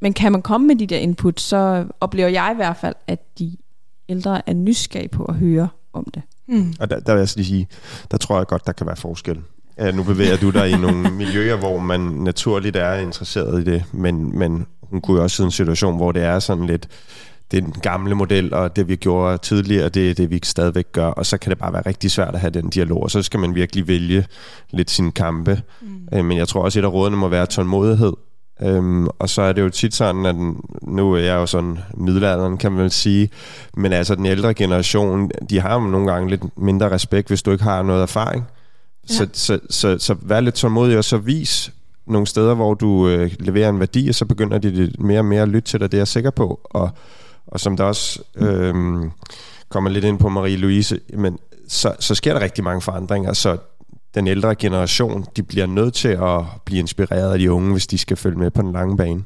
Men 0.00 0.12
kan 0.12 0.32
man 0.32 0.42
komme 0.42 0.66
med 0.66 0.76
de 0.76 0.86
der 0.86 0.98
input, 0.98 1.40
så 1.40 1.84
oplever 2.00 2.28
jeg 2.28 2.50
i 2.52 2.56
hvert 2.56 2.76
fald, 2.76 2.94
at 3.06 3.38
de 3.38 3.56
ældre 4.08 4.48
er 4.48 4.54
nysgerrige 4.54 5.08
på 5.08 5.24
at 5.24 5.34
høre 5.34 5.68
om 5.92 6.06
det. 6.14 6.22
Mm. 6.48 6.74
Og 6.80 6.90
der, 6.90 7.00
der 7.00 7.12
vil 7.12 7.18
jeg 7.18 7.28
lige 7.36 7.46
sige, 7.46 7.68
der 8.10 8.16
tror 8.16 8.36
jeg 8.36 8.46
godt, 8.46 8.66
der 8.66 8.72
kan 8.72 8.86
være 8.86 8.96
forskel. 8.96 9.38
Ja, 9.78 9.90
nu 9.90 10.02
bevæger 10.02 10.36
du 10.36 10.50
dig 10.50 10.70
i 10.70 10.76
nogle 10.76 11.10
miljøer, 11.22 11.56
hvor 11.56 11.78
man 11.78 12.00
naturligt 12.00 12.76
er 12.76 12.94
interesseret 12.94 13.60
i 13.60 13.64
det, 13.64 13.84
men, 13.92 14.38
men 14.38 14.66
hun 14.82 15.00
kunne 15.00 15.16
jo 15.16 15.22
også 15.22 15.36
sidde 15.36 15.46
i 15.46 15.48
en 15.48 15.52
situation, 15.52 15.96
hvor 15.96 16.12
det 16.12 16.22
er 16.22 16.38
sådan 16.38 16.66
lidt, 16.66 16.88
det 17.50 17.56
er 17.56 17.60
den 17.60 17.72
gamle 17.82 18.14
model, 18.14 18.54
og 18.54 18.76
det 18.76 18.88
vi 18.88 18.96
gjorde 18.96 19.38
tidligere, 19.38 19.88
det 19.88 20.10
er 20.10 20.14
det, 20.14 20.30
vi 20.30 20.40
stadigvæk 20.42 20.92
gør, 20.92 21.06
og 21.06 21.26
så 21.26 21.38
kan 21.38 21.50
det 21.50 21.58
bare 21.58 21.72
være 21.72 21.82
rigtig 21.86 22.10
svært 22.10 22.34
at 22.34 22.40
have 22.40 22.50
den 22.50 22.70
dialog, 22.70 23.02
og 23.02 23.10
så 23.10 23.22
skal 23.22 23.40
man 23.40 23.54
virkelig 23.54 23.88
vælge 23.88 24.26
lidt 24.70 24.90
sine 24.90 25.12
kampe. 25.12 25.62
Mm. 25.80 25.88
Øh, 26.12 26.24
men 26.24 26.38
jeg 26.38 26.48
tror 26.48 26.62
også, 26.62 26.78
et 26.78 26.84
af 26.84 26.92
rådene 26.92 27.16
må 27.16 27.28
være 27.28 27.46
tålmodighed, 27.46 28.12
Øhm, 28.62 29.06
og 29.06 29.28
så 29.28 29.42
er 29.42 29.52
det 29.52 29.62
jo 29.62 29.68
tit 29.68 29.94
sådan, 29.94 30.26
at 30.26 30.36
nu 30.82 31.12
er 31.12 31.18
jeg 31.18 31.34
jo 31.34 31.46
sådan 31.46 31.78
middelalderen, 31.94 32.56
kan 32.56 32.72
man 32.72 32.82
vel 32.82 32.90
sige, 32.90 33.30
men 33.76 33.92
altså 33.92 34.14
den 34.14 34.26
ældre 34.26 34.54
generation, 34.54 35.30
de 35.50 35.60
har 35.60 35.74
jo 35.74 35.80
nogle 35.80 36.12
gange 36.12 36.30
lidt 36.30 36.58
mindre 36.58 36.90
respekt, 36.90 37.28
hvis 37.28 37.42
du 37.42 37.50
ikke 37.50 37.64
har 37.64 37.82
noget 37.82 38.02
erfaring. 38.02 38.44
Ja. 39.08 39.14
Så, 39.14 39.28
så, 39.32 39.58
så, 39.70 39.98
så 39.98 40.16
vær 40.22 40.40
lidt 40.40 40.54
tålmodig, 40.54 40.98
og 40.98 41.04
så 41.04 41.16
vis 41.18 41.72
nogle 42.06 42.26
steder, 42.26 42.54
hvor 42.54 42.74
du 42.74 43.08
øh, 43.08 43.30
leverer 43.38 43.68
en 43.68 43.80
værdi, 43.80 44.08
og 44.08 44.14
så 44.14 44.24
begynder 44.24 44.58
de 44.58 44.92
mere 44.98 45.18
og 45.18 45.24
mere 45.24 45.42
at 45.42 45.48
lytte 45.48 45.68
til 45.68 45.80
dig, 45.80 45.92
det 45.92 45.98
er 45.98 46.00
jeg 46.00 46.08
sikker 46.08 46.30
på. 46.30 46.60
Og, 46.64 46.90
og 47.46 47.60
som 47.60 47.76
der 47.76 47.84
også 47.84 48.22
øh, 48.36 48.74
kommer 49.68 49.90
lidt 49.90 50.04
ind 50.04 50.18
på 50.18 50.28
Marie-Louise, 50.28 51.16
men 51.18 51.38
så, 51.68 51.94
så 52.00 52.14
sker 52.14 52.34
der 52.34 52.40
rigtig 52.40 52.64
mange 52.64 52.80
forandringer, 52.80 53.32
så 53.32 53.56
den 54.16 54.26
ældre 54.26 54.54
generation, 54.54 55.26
de 55.36 55.42
bliver 55.42 55.66
nødt 55.66 55.94
til 55.94 56.08
at 56.08 56.40
blive 56.64 56.78
inspireret 56.78 57.32
af 57.32 57.38
de 57.38 57.52
unge, 57.52 57.72
hvis 57.72 57.86
de 57.86 57.98
skal 57.98 58.16
følge 58.16 58.38
med 58.38 58.50
på 58.50 58.62
den 58.62 58.72
lange 58.72 58.96
bane. 58.96 59.24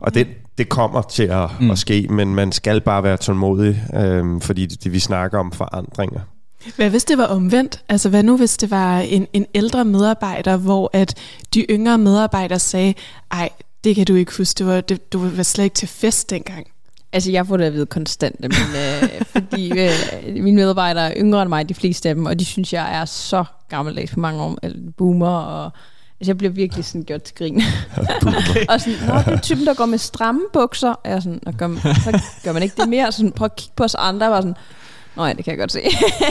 Og 0.00 0.14
det, 0.14 0.26
det 0.58 0.68
kommer 0.68 1.02
til 1.02 1.22
at, 1.22 1.50
mm. 1.60 1.70
at 1.70 1.78
ske, 1.78 2.06
men 2.10 2.34
man 2.34 2.52
skal 2.52 2.80
bare 2.80 3.02
være 3.02 3.16
tålmodig, 3.16 3.82
øh, 3.94 4.40
fordi 4.40 4.66
det, 4.66 4.84
det, 4.84 4.92
vi 4.92 4.98
snakker 4.98 5.38
om 5.38 5.52
forandringer. 5.52 6.20
Hvad 6.76 6.90
hvis 6.90 7.04
det 7.04 7.18
var 7.18 7.26
omvendt? 7.26 7.84
Altså 7.88 8.08
hvad 8.08 8.22
nu 8.22 8.36
hvis 8.36 8.56
det 8.56 8.70
var 8.70 8.98
en, 8.98 9.26
en 9.32 9.46
ældre 9.54 9.84
medarbejder, 9.84 10.56
hvor 10.56 10.90
at 10.92 11.14
de 11.54 11.60
yngre 11.70 11.98
medarbejdere 11.98 12.58
sagde, 12.58 12.94
ej, 13.30 13.48
det 13.84 13.96
kan 13.96 14.06
du 14.06 14.14
ikke 14.14 14.32
huske, 14.36 14.58
det 14.58 14.66
var, 14.66 14.80
det, 14.80 15.12
du 15.12 15.28
var 15.28 15.42
slet 15.42 15.64
ikke 15.64 15.74
til 15.74 15.88
fest 15.88 16.30
dengang. 16.30 16.66
Altså, 17.12 17.30
jeg 17.30 17.46
får 17.46 17.56
det 17.56 17.64
at 17.64 17.72
vide 17.72 17.86
konstant, 17.86 18.40
men, 18.40 18.52
øh, 18.52 19.22
fordi 19.26 19.80
øh, 19.80 19.90
mine 20.42 20.56
medarbejdere 20.56 21.10
er 21.10 21.14
yngre 21.16 21.42
end 21.42 21.48
mig, 21.48 21.68
de 21.68 21.74
fleste 21.74 22.08
af 22.08 22.14
dem, 22.14 22.26
og 22.26 22.38
de 22.38 22.44
synes, 22.44 22.72
jeg 22.72 22.96
er 23.00 23.04
så 23.04 23.44
gammeldags 23.68 24.12
på 24.12 24.20
mange 24.20 24.42
år, 24.42 24.58
eller 24.62 24.78
boomer, 24.96 25.36
og 25.38 25.64
altså, 26.20 26.30
jeg 26.30 26.38
bliver 26.38 26.52
virkelig 26.52 26.84
sådan 26.84 27.04
gjort 27.04 27.22
til 27.22 27.34
grin. 27.34 27.56
okay. 27.96 28.66
og 28.68 28.80
sådan, 28.80 28.98
Nå, 29.08 29.14
det 29.14 29.26
er 29.26 29.40
typen, 29.40 29.66
der 29.66 29.74
går 29.74 29.86
med 29.86 29.98
stramme 29.98 30.40
bukser, 30.52 30.92
og 30.92 31.10
jeg 31.10 31.22
sådan, 31.22 31.40
og 31.46 31.54
gør, 31.54 31.68
så 32.04 32.22
gør 32.44 32.52
man 32.52 32.62
ikke 32.62 32.76
det 32.80 32.88
mere, 32.88 33.12
sådan, 33.12 33.32
prøv 33.32 33.44
at 33.44 33.56
kigge 33.56 33.72
på 33.76 33.84
os 33.84 33.94
andre, 33.94 34.32
og 34.32 34.42
sådan, 34.42 34.56
Nå 35.16 35.24
ja, 35.26 35.32
det 35.32 35.44
kan 35.44 35.50
jeg 35.50 35.58
godt 35.58 35.72
se. 35.72 35.80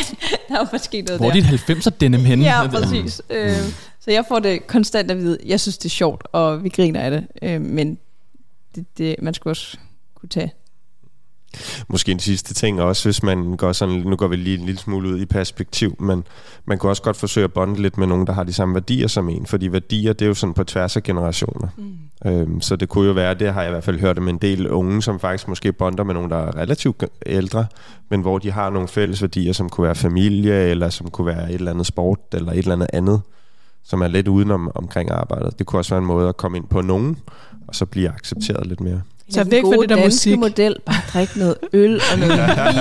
der 0.49 0.57
var 0.57 0.69
måske 0.71 1.01
noget 1.01 1.19
Hvor 1.19 1.29
er 1.29 1.33
dit 1.33 1.69
90'er 1.69 1.89
denim 1.89 2.25
henne? 2.25 2.43
Ja, 2.43 2.67
præcis. 2.67 3.21
øh, 3.29 3.51
så 3.99 4.11
jeg 4.11 4.25
får 4.27 4.39
det 4.39 4.67
konstant 4.67 5.11
at 5.11 5.17
vide. 5.17 5.37
Jeg 5.45 5.59
synes, 5.59 5.77
det 5.77 5.85
er 5.85 5.89
sjovt, 5.89 6.27
og 6.31 6.63
vi 6.63 6.69
griner 6.69 6.99
af 7.01 7.11
det. 7.11 7.27
Øh, 7.41 7.61
men 7.61 7.97
det, 8.75 8.85
det, 8.97 9.15
man 9.21 9.33
skulle 9.33 9.51
også 9.51 9.77
kunne 10.15 10.29
tage 10.29 10.53
Måske 11.87 12.11
en 12.11 12.19
sidste 12.19 12.53
ting 12.53 12.81
også, 12.81 13.05
hvis 13.07 13.23
man 13.23 13.57
går 13.57 13.71
sådan, 13.71 13.95
nu 13.95 14.15
går 14.15 14.27
vi 14.27 14.35
lige 14.35 14.57
en 14.57 14.65
lille 14.65 14.79
smule 14.79 15.09
ud 15.09 15.19
i 15.19 15.25
perspektiv, 15.25 15.95
men 15.99 16.23
man 16.65 16.77
kunne 16.77 16.91
også 16.91 17.01
godt 17.01 17.17
forsøge 17.17 17.43
at 17.43 17.53
bonde 17.53 17.81
lidt 17.81 17.97
med 17.97 18.07
nogen, 18.07 18.27
der 18.27 18.33
har 18.33 18.43
de 18.43 18.53
samme 18.53 18.73
værdier 18.73 19.07
som 19.07 19.29
en, 19.29 19.45
fordi 19.45 19.67
værdier, 19.67 20.13
det 20.13 20.25
er 20.25 20.27
jo 20.27 20.33
sådan 20.33 20.53
på 20.53 20.63
tværs 20.63 20.95
af 20.95 21.03
generationer. 21.03 21.67
Mm. 21.77 21.93
Øhm, 22.25 22.61
så 22.61 22.75
det 22.75 22.89
kunne 22.89 23.07
jo 23.07 23.13
være, 23.13 23.33
det 23.33 23.53
har 23.53 23.61
jeg 23.61 23.69
i 23.69 23.71
hvert 23.71 23.83
fald 23.83 23.99
hørt 23.99 24.21
med 24.21 24.33
en 24.33 24.37
del 24.37 24.69
unge, 24.69 25.01
som 25.01 25.19
faktisk 25.19 25.47
måske 25.47 25.73
bonder 25.73 26.03
med 26.03 26.13
nogen, 26.13 26.29
der 26.29 26.37
er 26.37 26.55
relativt 26.57 27.03
ældre, 27.25 27.65
men 28.09 28.21
hvor 28.21 28.37
de 28.37 28.51
har 28.51 28.69
nogle 28.69 28.87
fælles 28.87 29.21
værdier, 29.21 29.53
som 29.53 29.69
kunne 29.69 29.85
være 29.85 29.95
familie, 29.95 30.69
eller 30.69 30.89
som 30.89 31.09
kunne 31.09 31.27
være 31.27 31.49
et 31.49 31.55
eller 31.55 31.71
andet 31.71 31.85
sport, 31.85 32.19
eller 32.33 32.51
et 32.51 32.57
eller 32.57 32.73
andet 32.73 32.87
andet, 32.93 33.21
som 33.83 34.01
er 34.01 34.07
lidt 34.07 34.27
udenom 34.27 34.71
omkring 34.75 35.11
arbejdet. 35.11 35.59
Det 35.59 35.67
kunne 35.67 35.79
også 35.79 35.89
være 35.89 36.01
en 36.01 36.07
måde 36.07 36.29
at 36.29 36.37
komme 36.37 36.57
ind 36.57 36.67
på 36.67 36.81
nogen, 36.81 37.17
og 37.67 37.75
så 37.75 37.85
blive 37.85 38.09
accepteret 38.09 38.67
lidt 38.67 38.81
mere. 38.81 39.01
Så 39.31 39.43
væk 39.43 39.63
fra 39.63 39.81
det 39.81 39.89
der 39.89 40.03
musik. 40.05 40.39
model, 40.39 40.75
bare 40.85 41.01
drikke 41.13 41.39
noget 41.39 41.55
øl 41.73 42.01
og 42.13 42.19
noget 42.19 42.39
vin 42.39 42.77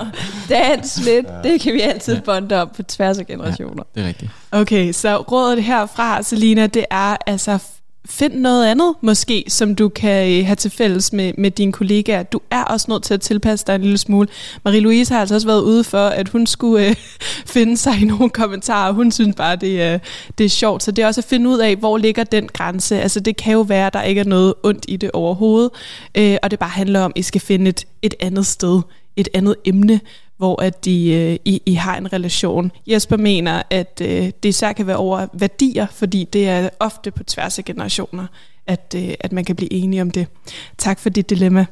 og 0.00 0.06
dans 0.48 1.00
lidt. 1.04 1.26
Ja. 1.44 1.48
Det 1.50 1.60
kan 1.60 1.74
vi 1.74 1.80
altid 1.80 2.20
bonde 2.20 2.62
op 2.62 2.72
på 2.72 2.82
tværs 2.82 3.18
af 3.18 3.26
generationer. 3.26 3.82
Ja, 3.96 4.00
det 4.00 4.04
er 4.04 4.08
rigtigt. 4.08 4.30
Okay, 4.52 4.92
så 4.92 5.16
rådet 5.16 5.62
herfra, 5.64 6.22
Selina, 6.22 6.66
det 6.66 6.84
er 6.90 7.16
altså 7.26 7.58
find 8.04 8.34
noget 8.34 8.66
andet 8.66 8.94
måske, 9.00 9.44
som 9.48 9.74
du 9.74 9.88
kan 9.88 10.38
øh, 10.38 10.46
have 10.46 10.56
til 10.56 10.70
fælles 10.70 11.12
med, 11.12 11.32
med 11.38 11.50
dine 11.50 11.72
kollegaer. 11.72 12.22
Du 12.22 12.40
er 12.50 12.64
også 12.64 12.86
nødt 12.88 13.02
til 13.02 13.14
at 13.14 13.20
tilpasse 13.20 13.66
dig 13.66 13.74
en 13.74 13.80
lille 13.80 13.98
smule. 13.98 14.28
Marie-Louise 14.68 15.12
har 15.14 15.20
altså 15.20 15.34
også 15.34 15.46
været 15.46 15.62
ude 15.62 15.84
for, 15.84 16.06
at 16.06 16.28
hun 16.28 16.46
skulle 16.46 16.88
øh, 16.88 16.96
finde 17.54 17.76
sig 17.76 18.02
i 18.02 18.04
nogle 18.04 18.30
kommentarer. 18.30 18.92
Hun 18.92 19.12
synes 19.12 19.36
bare, 19.36 19.56
det, 19.56 19.92
øh, 19.92 19.98
det 20.38 20.44
er 20.44 20.48
sjovt. 20.48 20.82
Så 20.82 20.90
det 20.90 21.02
er 21.02 21.06
også 21.06 21.20
at 21.20 21.24
finde 21.24 21.50
ud 21.50 21.58
af, 21.58 21.76
hvor 21.76 21.98
ligger 21.98 22.24
den 22.24 22.48
grænse. 22.48 23.00
Altså 23.00 23.20
det 23.20 23.36
kan 23.36 23.52
jo 23.52 23.60
være, 23.60 23.86
at 23.86 23.92
der 23.92 24.02
ikke 24.02 24.20
er 24.20 24.24
noget 24.24 24.54
ondt 24.62 24.84
i 24.88 24.96
det 24.96 25.10
overhovedet. 25.10 25.70
Øh, 26.14 26.36
og 26.42 26.50
det 26.50 26.58
bare 26.58 26.70
handler 26.70 27.00
om, 27.00 27.12
at 27.16 27.18
I 27.18 27.22
skal 27.22 27.40
finde 27.40 27.68
et, 27.68 27.84
et 28.02 28.14
andet 28.20 28.46
sted, 28.46 28.80
et 29.16 29.28
andet 29.34 29.56
emne, 29.64 30.00
hvor 30.42 30.62
at 30.62 30.84
de, 30.84 31.12
øh, 31.12 31.38
I, 31.44 31.62
I 31.66 31.74
har 31.74 31.96
en 31.96 32.12
relation. 32.12 32.72
Jesper 32.86 33.16
mener, 33.16 33.62
at 33.70 34.00
øh, 34.02 34.30
det 34.42 34.48
især 34.48 34.72
kan 34.72 34.86
være 34.86 34.96
over 34.96 35.26
værdier, 35.32 35.86
fordi 35.86 36.24
det 36.24 36.48
er 36.48 36.68
ofte 36.80 37.10
på 37.10 37.24
tværs 37.24 37.58
af 37.58 37.64
generationer, 37.64 38.26
at, 38.66 38.94
øh, 38.96 39.14
at 39.20 39.32
man 39.32 39.44
kan 39.44 39.56
blive 39.56 39.72
enige 39.72 40.02
om 40.02 40.10
det. 40.10 40.26
Tak 40.78 40.98
for 40.98 41.08
dit 41.08 41.30
dilemma. 41.30 41.66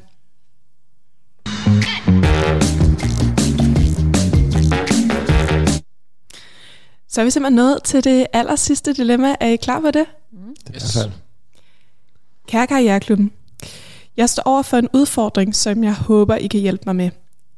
Så 7.07 7.21
er 7.21 7.23
vi 7.23 7.31
simpelthen 7.31 7.55
nået 7.55 7.83
til 7.83 8.03
det 8.03 8.27
aller 8.33 8.55
sidste 8.55 8.93
dilemma. 8.93 9.35
Er 9.39 9.47
I 9.47 9.55
klar 9.55 9.79
på 9.79 9.91
det? 9.91 10.05
Mm. 10.31 10.55
Yes. 10.75 10.97
Kære 12.47 12.67
Karriereklubben, 12.67 13.31
jeg 14.17 14.29
står 14.29 14.43
over 14.45 14.61
for 14.61 14.77
en 14.77 14.89
udfordring, 14.93 15.55
som 15.55 15.83
jeg 15.83 15.93
håber, 15.93 16.35
I 16.35 16.47
kan 16.47 16.59
hjælpe 16.59 16.83
mig 16.85 16.95
med. 16.95 17.09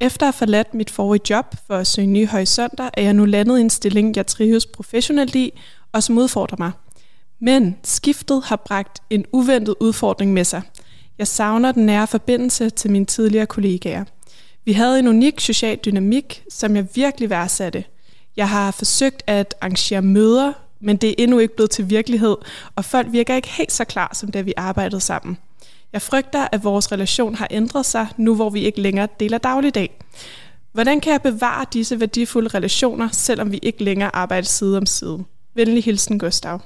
Efter 0.04 0.28
at 0.28 0.34
have 0.34 0.38
forladt 0.38 0.74
mit 0.74 0.90
forrige 0.90 1.22
job 1.30 1.56
for 1.68 1.78
at 1.78 1.88
søge 1.88 2.08
nye 2.08 2.28
horisonter, 2.28 2.90
er 2.94 3.02
jeg 3.02 3.14
nu 3.14 3.26
landet 3.26 3.58
i 3.58 3.62
en 3.62 3.70
stilling, 3.70 4.16
jeg 4.16 4.28
trives 4.28 4.66
professionelt 4.66 5.36
i, 5.36 5.60
og 5.92 6.04
som 6.04 6.18
udfordrer 6.18 6.58
mig. 6.60 6.72
Men 7.40 7.78
skiftet 7.84 8.44
har 8.44 8.56
bragt 8.56 9.00
en 9.10 9.26
uventet 9.32 9.76
udfordring 9.80 10.34
med 10.34 10.44
sig. 10.44 10.62
Jeg 11.18 11.28
savner 11.28 11.72
den 11.72 11.86
nære 11.86 12.08
forbindelse 12.08 12.70
til 12.70 12.92
mine 12.92 13.06
tidligere 13.06 13.46
kollegaer. 13.46 14.04
Vi 14.66 14.74
havde 14.74 15.00
en 15.00 15.08
unik 15.08 15.40
social 15.40 15.80
dynamik, 15.86 16.44
som 16.50 16.76
jeg 16.76 16.88
virkelig 16.96 17.30
værdsatte. 17.30 17.84
Jeg 18.38 18.50
har 18.50 18.72
forsøgt 18.72 19.24
at 19.28 19.56
arrangere 19.62 20.02
møder, 20.02 20.54
men 20.80 20.98
det 20.98 21.10
er 21.10 21.16
endnu 21.18 21.40
ikke 21.40 21.56
blevet 21.56 21.72
til 21.72 21.90
virkelighed, 21.90 22.36
og 22.76 22.86
folk 22.86 23.08
virker 23.12 23.36
ikke 23.36 23.50
helt 23.50 23.72
så 23.72 23.84
klar, 23.84 24.12
som 24.14 24.32
da 24.32 24.42
vi 24.42 24.54
arbejdede 24.58 25.02
sammen. 25.02 25.38
Jeg 25.94 26.02
frygter, 26.02 26.48
at 26.52 26.64
vores 26.64 26.92
relation 26.92 27.36
har 27.36 27.48
ændret 27.52 27.86
sig, 27.86 28.08
nu 28.18 28.36
hvor 28.36 28.50
vi 28.50 28.60
ikke 28.60 28.82
længere 28.82 29.08
deler 29.20 29.38
dagligdag. 29.38 30.00
Hvordan 30.72 31.00
kan 31.00 31.12
jeg 31.12 31.22
bevare 31.22 31.66
disse 31.74 32.00
værdifulde 32.00 32.48
relationer, 32.48 33.10
selvom 33.12 33.52
vi 33.52 33.60
ikke 33.64 33.84
længere 33.84 34.16
arbejder 34.16 34.48
side 34.48 34.78
om 34.78 34.86
side? 34.86 35.24
Venlig 35.56 35.84
hilsen, 35.84 36.20
Gustav. 36.20 36.62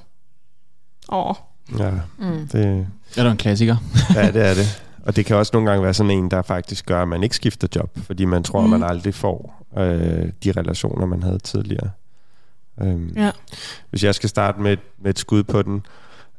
Åh. 1.12 1.34
Ja, 1.78 1.90
mm. 2.18 2.48
det... 2.52 2.86
Er 3.16 3.22
der 3.22 3.30
en 3.30 3.36
klassiker? 3.36 3.76
ja, 4.14 4.30
det 4.30 4.46
er 4.46 4.54
det. 4.54 4.82
Og 5.02 5.16
det 5.16 5.26
kan 5.26 5.36
også 5.36 5.50
nogle 5.54 5.70
gange 5.70 5.84
være 5.84 5.94
sådan 5.94 6.10
en, 6.10 6.30
der 6.30 6.42
faktisk 6.42 6.86
gør, 6.86 7.02
at 7.02 7.08
man 7.08 7.22
ikke 7.22 7.36
skifter 7.36 7.68
job, 7.76 7.98
fordi 8.02 8.24
man 8.24 8.42
tror, 8.42 8.60
mm. 8.60 8.70
man 8.70 8.82
aldrig 8.82 9.14
får 9.14 9.66
øh, 9.78 10.32
de 10.44 10.52
relationer, 10.52 11.06
man 11.06 11.22
havde 11.22 11.38
tidligere. 11.38 11.90
Øhm, 12.80 13.12
ja. 13.16 13.30
Hvis 13.90 14.04
jeg 14.04 14.14
skal 14.14 14.28
starte 14.28 14.60
med, 14.60 14.76
med 14.98 15.10
et 15.10 15.18
skud 15.18 15.42
på 15.42 15.62
den, 15.62 15.86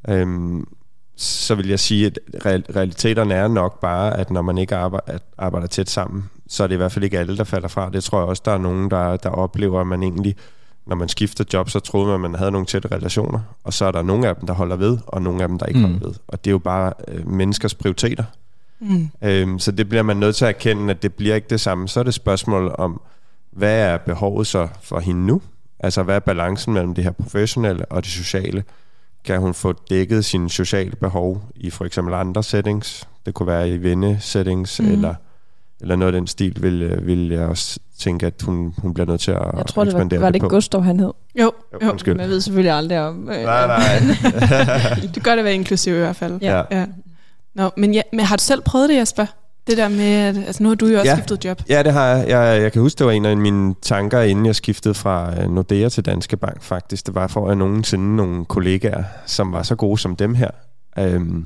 øhm, 0.08 0.68
så 1.20 1.56
vil 1.56 1.68
jeg 1.68 1.80
sige, 1.80 2.06
at 2.06 2.20
realiteterne 2.76 3.34
er 3.34 3.48
nok 3.48 3.80
bare, 3.80 4.18
at 4.18 4.32
når 4.32 4.42
man 4.42 4.58
ikke 4.58 4.76
arbejder, 4.76 5.18
arbejder 5.38 5.68
tæt 5.68 5.90
sammen, 5.90 6.30
så 6.48 6.64
er 6.64 6.68
det 6.68 6.76
i 6.76 6.78
hvert 6.78 6.92
fald 6.92 7.06
ikke 7.06 7.20
alle, 7.20 7.38
der 7.38 7.44
falder 7.44 7.68
fra. 7.68 7.90
Det 7.90 8.04
tror 8.04 8.20
jeg 8.20 8.28
også, 8.28 8.42
der 8.46 8.52
er 8.52 8.58
nogen, 8.58 8.92
der, 8.92 9.18
der 9.18 9.30
oplever, 9.30 9.82
at 9.82 9.88
man 9.88 10.04
egentlig, 10.04 10.36
når 10.86 10.96
man 10.96 11.10
skifter 11.10 11.44
job, 11.54 11.70
så 11.70 11.80
troede 11.80 12.08
man, 12.08 12.16
at 12.16 12.22
man 12.22 12.36
havde 12.36 12.52
nogle 12.52 12.66
tætte 12.66 12.88
relationer, 12.92 13.40
og 13.64 13.74
så 13.74 13.86
er 13.86 13.92
der 13.92 14.02
nogle 14.02 14.28
af 14.28 14.36
dem, 14.36 14.48
der 14.48 14.54
holder 14.54 14.76
ved, 14.76 14.98
og 15.08 15.22
nogle 15.22 15.42
af 15.42 15.48
dem, 15.48 15.60
der 15.60 15.66
ikke 15.66 15.80
mm. 15.80 15.86
holder 15.86 16.08
ved. 16.08 16.16
Og 16.28 16.46
det 16.46 16.50
er 16.50 16.54
jo 16.54 16.60
bare 16.60 16.94
øh, 17.08 17.28
menneskers 17.28 17.76
prioriteter. 17.76 18.24
Mm. 18.80 19.10
Øhm, 19.22 19.60
så 19.60 19.72
det 19.72 19.90
bliver 19.90 20.04
man 20.04 20.18
nødt 20.18 20.36
til 20.36 20.46
at 20.46 20.56
erkende, 20.56 20.92
at 20.92 21.04
det 21.04 21.14
bliver 21.14 21.36
ikke 21.36 21.48
det 21.50 21.62
samme. 21.62 21.88
Så 21.88 22.00
er 22.00 22.04
det 22.04 22.14
spørgsmål 22.14 22.76
om, 22.78 23.02
hvad 23.52 23.80
er 23.80 23.98
behovet 23.98 24.48
så 24.48 24.68
for 24.82 25.00
hende 25.00 25.26
nu? 25.26 25.42
Altså, 25.80 26.04
hvad 26.04 26.16
er 26.16 26.20
balancen 26.20 26.74
mellem 26.74 26.96
det 26.96 27.04
her 27.04 27.12
professionelle 27.12 27.86
og 27.86 28.04
det 28.04 28.12
sociale? 28.12 28.64
Kan 29.26 29.40
hun 29.40 29.54
få 29.54 29.74
dækket 29.90 30.26
sine 30.26 30.50
sociale 30.50 30.96
behov 30.96 31.42
i 31.56 31.70
for 31.70 31.86
eksempel 31.86 32.14
andre 32.14 32.44
settings. 32.44 33.08
Det 33.26 33.34
kunne 33.34 33.48
være 33.48 33.70
i 33.70 33.78
venne-settings, 33.78 34.80
mm. 34.80 34.92
eller, 34.92 35.16
eller 35.82 35.96
noget 35.96 36.14
af 36.14 36.20
den 36.20 36.28
stil, 36.28 36.64
vil, 36.64 37.06
vil 37.06 37.30
jeg 37.30 37.48
også 37.48 37.80
tænke, 38.00 38.26
at 38.26 38.42
hun, 38.42 38.74
hun 38.78 38.94
bliver 38.94 39.08
nødt 39.08 39.22
til 39.22 39.32
at 39.32 39.42
Jeg 39.58 39.66
tror, 39.66 39.84
det 39.84 39.94
var, 39.94 40.20
var 40.20 40.30
det 40.30 40.36
ikke 40.36 40.48
Gustav, 40.48 40.82
han 40.84 41.00
hed? 41.00 41.12
Jo, 41.40 41.52
jo. 41.74 41.90
Undskyld. 41.90 42.16
Man 42.16 42.30
ved 42.30 42.42
selvfølgelig 42.42 42.74
aldrig 42.74 43.00
om... 43.00 43.30
Øh, 43.30 43.44
nej, 43.44 43.68
nej. 43.68 44.00
det 45.16 45.24
gør 45.24 45.36
det 45.36 45.44
være 45.44 45.54
inklusiv 45.54 45.96
i 45.96 45.98
hvert 45.98 46.16
fald. 46.16 46.40
Ja. 46.42 46.64
ja. 46.72 46.86
Nå, 47.56 47.70
men, 47.78 47.94
ja, 47.94 48.02
men 48.14 48.26
har 48.26 48.36
du 48.36 48.44
selv 48.44 48.62
prøvet 48.62 48.90
det, 48.90 48.96
Jesper? 48.96 49.26
Det 49.70 49.78
der 49.78 49.90
med, 49.90 50.14
at 50.14 50.38
altså 50.38 50.64
nu 50.64 50.70
har 50.70 50.76
du 50.76 50.88
jo 50.88 51.00
også 51.00 51.12
ja. 51.12 51.16
skiftet 51.16 51.46
job. 51.46 51.62
Ja, 51.70 51.84
det 51.84 51.94
har 51.94 52.08
jeg. 52.08 52.30
jeg. 52.30 52.62
Jeg 52.62 52.72
kan 52.72 52.82
huske, 52.82 53.00
det 53.00 53.06
var 53.06 53.12
en 53.12 53.26
af 53.26 53.38
mine 53.38 53.76
tanker, 53.82 54.22
inden 54.22 54.46
jeg 54.46 54.56
skiftede 54.56 54.94
fra 54.94 55.34
øh, 55.42 55.52
Nordea 55.52 55.90
til 55.90 56.06
Danske 56.06 56.38
Bank 56.38 56.64
faktisk. 56.64 57.06
Det 57.06 57.16
var 57.16 57.28
for 57.28 57.50
at 57.50 57.58
nogensinde 57.58 58.16
nogle 58.16 58.46
kollegaer, 58.46 59.04
som 59.26 59.52
var 59.52 59.64
så 59.64 59.76
gode 59.76 59.98
som 59.98 60.16
dem 60.16 60.36
her. 60.36 60.50
Øhm, 61.00 61.46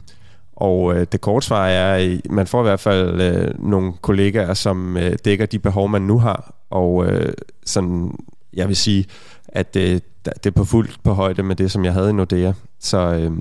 og 0.55 0.95
øh, 0.95 1.07
det 1.11 1.21
korte 1.21 1.45
svar 1.45 1.67
er, 1.67 1.93
at 1.95 2.31
man 2.31 2.47
får 2.47 2.61
i 2.61 2.63
hvert 2.63 2.79
fald 2.79 3.21
øh, 3.21 3.69
nogle 3.69 3.93
kollegaer, 4.01 4.53
som 4.53 4.97
øh, 4.97 5.15
dækker 5.25 5.45
de 5.45 5.59
behov, 5.59 5.89
man 5.89 6.01
nu 6.01 6.19
har. 6.19 6.55
Og 6.69 7.05
øh, 7.05 7.33
sådan 7.65 8.11
jeg 8.53 8.67
vil 8.67 8.75
sige, 8.75 9.05
at 9.53 9.73
det, 9.73 10.03
det 10.25 10.45
er 10.45 10.51
på 10.51 10.65
fuldt 10.65 11.03
på 11.03 11.13
højde 11.13 11.43
med 11.43 11.55
det, 11.55 11.71
som 11.71 11.85
jeg 11.85 11.93
havde 11.93 12.09
i 12.09 12.13
Nordea. 12.13 12.53
Så, 12.79 12.97
øh, 12.97 13.31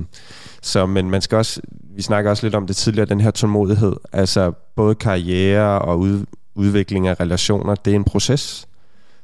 så, 0.62 0.86
men 0.86 1.10
man 1.10 1.22
skal 1.22 1.38
også, 1.38 1.60
vi 1.96 2.02
snakker 2.02 2.30
også 2.30 2.46
lidt 2.46 2.54
om 2.54 2.66
det 2.66 2.76
tidligere, 2.76 3.06
den 3.06 3.20
her 3.20 3.30
tålmodighed. 3.30 3.96
Altså 4.12 4.52
både 4.76 4.94
karriere 4.94 5.78
og 5.78 5.98
ud, 5.98 6.24
udvikling 6.54 7.08
af 7.08 7.20
relationer, 7.20 7.74
det 7.74 7.90
er 7.90 7.96
en 7.96 8.04
proces. 8.04 8.68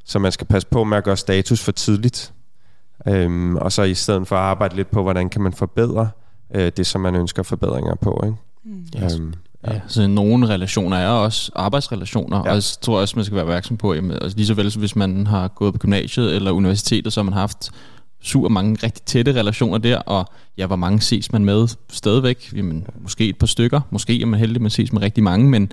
Så 0.04 0.18
man 0.18 0.32
skal 0.32 0.46
passe 0.46 0.68
på 0.68 0.84
med 0.84 0.98
at 0.98 1.04
gøre 1.04 1.16
status 1.16 1.64
for 1.64 1.72
tidligt. 1.72 2.32
Øhm, 3.08 3.56
og 3.56 3.72
så 3.72 3.82
i 3.82 3.94
stedet 3.94 4.28
for 4.28 4.36
at 4.36 4.42
arbejde 4.42 4.76
lidt 4.76 4.90
på, 4.90 5.02
hvordan 5.02 5.28
kan 5.28 5.42
man 5.42 5.52
forbedre 5.52 6.10
øh, 6.54 6.72
det, 6.76 6.86
som 6.86 7.00
man 7.00 7.14
ønsker 7.14 7.42
forbedringer 7.42 7.94
på. 7.94 8.22
Ikke? 8.24 8.36
Mm. 8.64 9.04
Yes. 9.04 9.14
Øhm, 9.14 9.34
ja. 9.66 9.80
så 9.86 10.06
nogle 10.06 10.48
relationer 10.48 10.96
er 10.96 11.08
også 11.08 11.52
arbejdsrelationer, 11.54 12.36
ja. 12.36 12.42
og 12.42 12.54
jeg 12.54 12.62
tror 12.62 13.00
også, 13.00 13.16
man 13.16 13.24
skal 13.24 13.34
være 13.34 13.44
opmærksom 13.44 13.76
på, 13.76 13.94
jamen, 13.94 14.10
altså 14.10 14.36
lige 14.36 14.46
så 14.46 14.54
vel 14.54 14.70
som 14.70 14.80
hvis 14.80 14.96
man 14.96 15.26
har 15.26 15.48
gået 15.48 15.72
på 15.74 15.78
gymnasiet 15.78 16.36
eller 16.36 16.50
universitetet, 16.50 17.12
så 17.12 17.20
har 17.20 17.24
man 17.24 17.34
haft 17.34 17.70
super 18.22 18.48
mange 18.48 18.78
rigtig 18.82 19.02
tætte 19.02 19.32
relationer 19.32 19.78
der, 19.78 19.98
og 19.98 20.26
ja, 20.58 20.66
hvor 20.66 20.76
mange 20.76 21.00
ses 21.00 21.32
man 21.32 21.44
med 21.44 21.68
stadigvæk? 21.90 22.52
Jamen, 22.56 22.86
måske 23.00 23.28
et 23.28 23.38
par 23.38 23.46
stykker, 23.46 23.80
måske 23.90 24.22
er 24.22 24.26
man 24.26 24.40
heldig, 24.40 24.62
man 24.62 24.70
ses 24.70 24.92
med 24.92 25.02
rigtig 25.02 25.24
mange, 25.24 25.50
men 25.50 25.72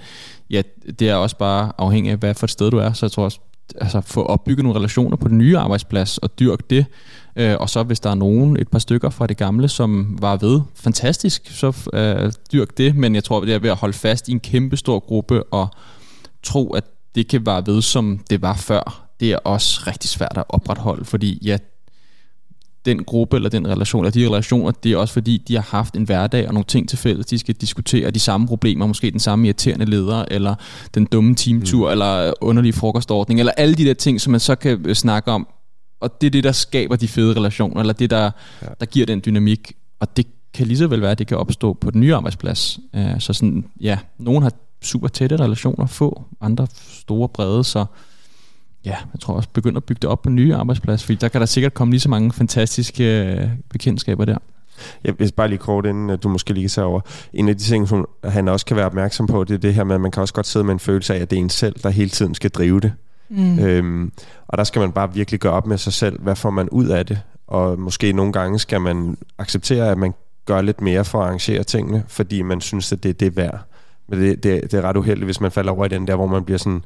ja, 0.50 0.62
det 1.00 1.10
er 1.10 1.16
også 1.16 1.38
bare 1.38 1.72
afhængig 1.78 2.12
af, 2.12 2.18
hvad 2.18 2.34
for 2.34 2.46
et 2.46 2.52
sted 2.52 2.72
du 2.72 2.78
er, 2.78 2.94
så 2.94 3.06
jeg 3.06 3.12
tror 3.12 3.24
også, 3.24 3.40
altså 3.82 4.02
få 4.02 4.24
opbygget 4.24 4.64
nogle 4.64 4.80
relationer 4.80 5.18
på 5.18 5.28
den 5.28 5.38
nye 5.38 5.58
arbejdsplads 5.58 6.18
og 6.18 6.40
dyrke 6.40 6.64
det. 6.70 6.86
Øh, 7.36 7.56
og 7.60 7.70
så 7.70 7.84
hvis 7.84 8.00
der 8.00 8.10
er 8.10 8.16
nogen, 8.16 8.58
et 8.60 8.68
par 8.68 8.80
stykker 8.80 9.10
fra 9.10 9.28
det 9.28 9.38
gamle, 9.38 9.68
som 9.68 10.18
var 10.22 10.36
ved, 10.36 10.62
fantastisk, 10.76 11.52
så 11.52 11.90
øh, 11.94 12.32
dyrk 12.52 12.78
det. 12.78 12.96
Men 12.96 13.16
jeg 13.16 13.24
tror, 13.24 13.40
det 13.40 13.54
er 13.54 13.60
ved 13.60 13.70
at 13.70 13.76
holde 13.76 13.94
fast 13.94 14.30
i 14.30 14.32
en 14.32 14.40
kæmpe 14.40 14.78
stor 14.78 15.00
gruppe 15.00 15.44
og 15.44 15.68
tro, 16.44 16.74
at 16.74 16.84
det 17.16 17.28
kan 17.28 17.46
være 17.46 17.64
ved, 17.66 17.82
som 17.82 18.20
det 18.30 18.42
var 18.42 18.56
før. 18.56 19.08
Det 19.20 19.32
er 19.32 19.38
også 19.38 19.84
rigtig 19.88 20.10
svært 20.10 20.38
at 20.38 20.44
opretholde, 20.50 21.06
fordi 21.06 21.40
ja, 21.46 21.58
den 22.86 23.04
gruppe 23.04 23.36
eller 23.36 23.50
den 23.50 23.68
relation, 23.68 24.06
eller 24.06 24.12
de 24.12 24.28
relationer, 24.30 24.72
det 24.72 24.92
er 24.92 24.98
også 24.98 25.14
fordi, 25.14 25.44
de 25.48 25.56
har 25.56 25.62
haft 25.62 25.96
en 25.96 26.04
hverdag 26.04 26.48
og 26.48 26.54
nogle 26.54 26.66
ting 26.66 26.90
til 26.90 26.98
fælles. 26.98 27.26
De 27.26 27.38
skal 27.38 27.56
diskutere 27.56 28.12
de 28.12 28.20
samme 28.20 28.48
problemer, 28.48 28.86
måske 28.86 29.12
den 29.12 29.20
samme 29.20 29.48
irriterende 29.48 29.86
leder, 29.86 30.26
eller 30.32 30.56
den 30.96 31.06
dumme 31.06 31.36
teamtur, 31.36 31.88
mm. 31.88 31.92
eller 31.92 32.34
underlige 32.42 32.74
frokostordning, 32.74 33.40
eller 33.40 33.54
alle 33.58 33.76
de 33.76 33.86
der 33.86 33.94
ting, 33.94 34.22
som 34.22 34.32
man 34.32 34.40
så 34.40 34.56
kan 34.56 34.86
øh, 34.86 34.96
snakke 34.96 35.32
om. 35.32 35.48
Og 36.06 36.22
det 36.22 36.28
er 36.28 36.32
det, 36.32 36.44
der 36.44 36.52
skaber 36.52 36.96
de 36.96 37.08
fede 37.08 37.36
relationer, 37.36 37.80
eller 37.80 37.94
det, 37.94 38.10
der, 38.10 38.32
ja. 38.62 38.68
der 38.80 38.86
giver 38.86 39.06
den 39.06 39.22
dynamik. 39.26 39.74
Og 40.00 40.18
det 40.18 40.28
kan 40.54 40.68
lige 40.68 40.78
så 40.78 40.88
vel 40.88 41.02
være, 41.02 41.12
at 41.12 41.20
det 41.20 41.28
kan 41.28 41.38
opstå 41.38 41.74
på 41.74 41.92
den 41.92 42.02
nye 42.02 42.16
arbejdsplads. 42.16 42.80
Uh, 42.94 43.20
så 43.20 43.34
sådan, 43.34 43.66
ja, 43.82 43.98
nogen 44.18 44.44
har 44.44 44.52
super 44.82 45.08
tætte 45.08 45.38
relationer, 45.38 45.86
få, 45.86 46.24
andre 46.42 46.68
store 46.74 47.30
brede, 47.30 47.64
så 47.64 47.86
ja, 48.86 48.96
jeg 49.14 49.20
tror 49.22 49.34
også 49.34 49.50
begynde 49.54 49.78
at 49.78 49.84
bygge 49.84 50.00
det 50.02 50.10
op 50.10 50.22
på 50.22 50.30
nye 50.30 50.56
arbejdsplads, 50.56 51.04
fordi 51.04 51.16
der 51.16 51.28
kan 51.28 51.42
der 51.42 51.48
sikkert 51.48 51.74
komme 51.74 51.92
lige 51.92 52.02
så 52.02 52.10
mange 52.10 52.32
fantastiske 52.32 53.24
øh, 53.24 53.50
bekendtskaber 53.70 54.26
der. 54.26 54.38
Jeg 55.04 55.20
vil 55.20 55.32
bare 55.32 55.48
lige 55.48 55.58
kort 55.58 55.86
inden 55.86 56.18
du 56.18 56.30
måske 56.30 56.54
lige 56.54 56.70
ser 56.70 56.84
over. 56.84 57.02
En 57.34 57.50
af 57.50 57.58
de 57.58 57.64
ting, 57.64 57.88
som 57.88 58.08
han 58.24 58.48
også 58.48 58.66
kan 58.66 58.78
være 58.78 58.86
opmærksom 58.86 59.28
på, 59.28 59.44
det 59.44 59.54
er 59.54 59.58
det 59.58 59.74
her 59.74 59.84
med, 59.84 59.96
at 59.96 60.02
man 60.02 60.12
kan 60.12 60.22
også 60.22 60.34
godt 60.34 60.48
sidde 60.48 60.66
med 60.66 60.74
en 60.74 60.80
følelse 60.80 61.16
af, 61.16 61.20
at 61.20 61.30
det 61.30 61.38
er 61.38 61.42
en 61.42 61.50
selv, 61.50 61.76
der 61.84 61.90
hele 61.90 62.10
tiden 62.10 62.36
skal 62.36 62.50
drive 62.50 62.80
det. 62.80 62.94
Mm. 63.30 63.60
Øhm, 63.60 64.12
og 64.48 64.58
der 64.58 64.64
skal 64.64 64.80
man 64.80 64.92
bare 64.92 65.14
virkelig 65.14 65.40
gøre 65.40 65.54
op 65.54 65.68
med 65.68 65.78
sig 65.78 65.94
selv, 65.94 66.22
hvad 66.22 66.36
får 66.36 66.50
man 66.50 66.70
ud 66.70 66.86
af 66.86 67.06
det? 67.06 67.22
Og 67.48 67.80
måske 67.80 68.14
nogle 68.14 68.34
gange 68.34 68.60
skal 68.60 68.82
man 68.82 69.18
acceptere, 69.38 69.92
at 69.92 69.98
man 69.98 70.14
gør 70.46 70.62
lidt 70.62 70.82
mere 70.82 71.06
for 71.06 71.20
at 71.20 71.26
arrangere 71.26 71.64
tingene, 71.64 72.04
fordi 72.08 72.42
man 72.42 72.62
synes, 72.62 72.92
at 72.92 73.04
det 73.04 73.10
er 73.10 73.14
det 73.14 73.36
værd. 73.36 73.60
Men 74.08 74.20
det, 74.20 74.44
det, 74.44 74.62
det 74.62 74.74
er 74.74 74.82
ret 74.82 74.98
uheldigt, 74.98 75.26
hvis 75.26 75.42
man 75.42 75.52
falder 75.52 75.72
over 75.72 75.86
i 75.86 75.90
den 75.90 76.08
der, 76.08 76.16
hvor 76.16 76.28
man 76.28 76.46
bliver 76.46 76.58
sådan, 76.58 76.84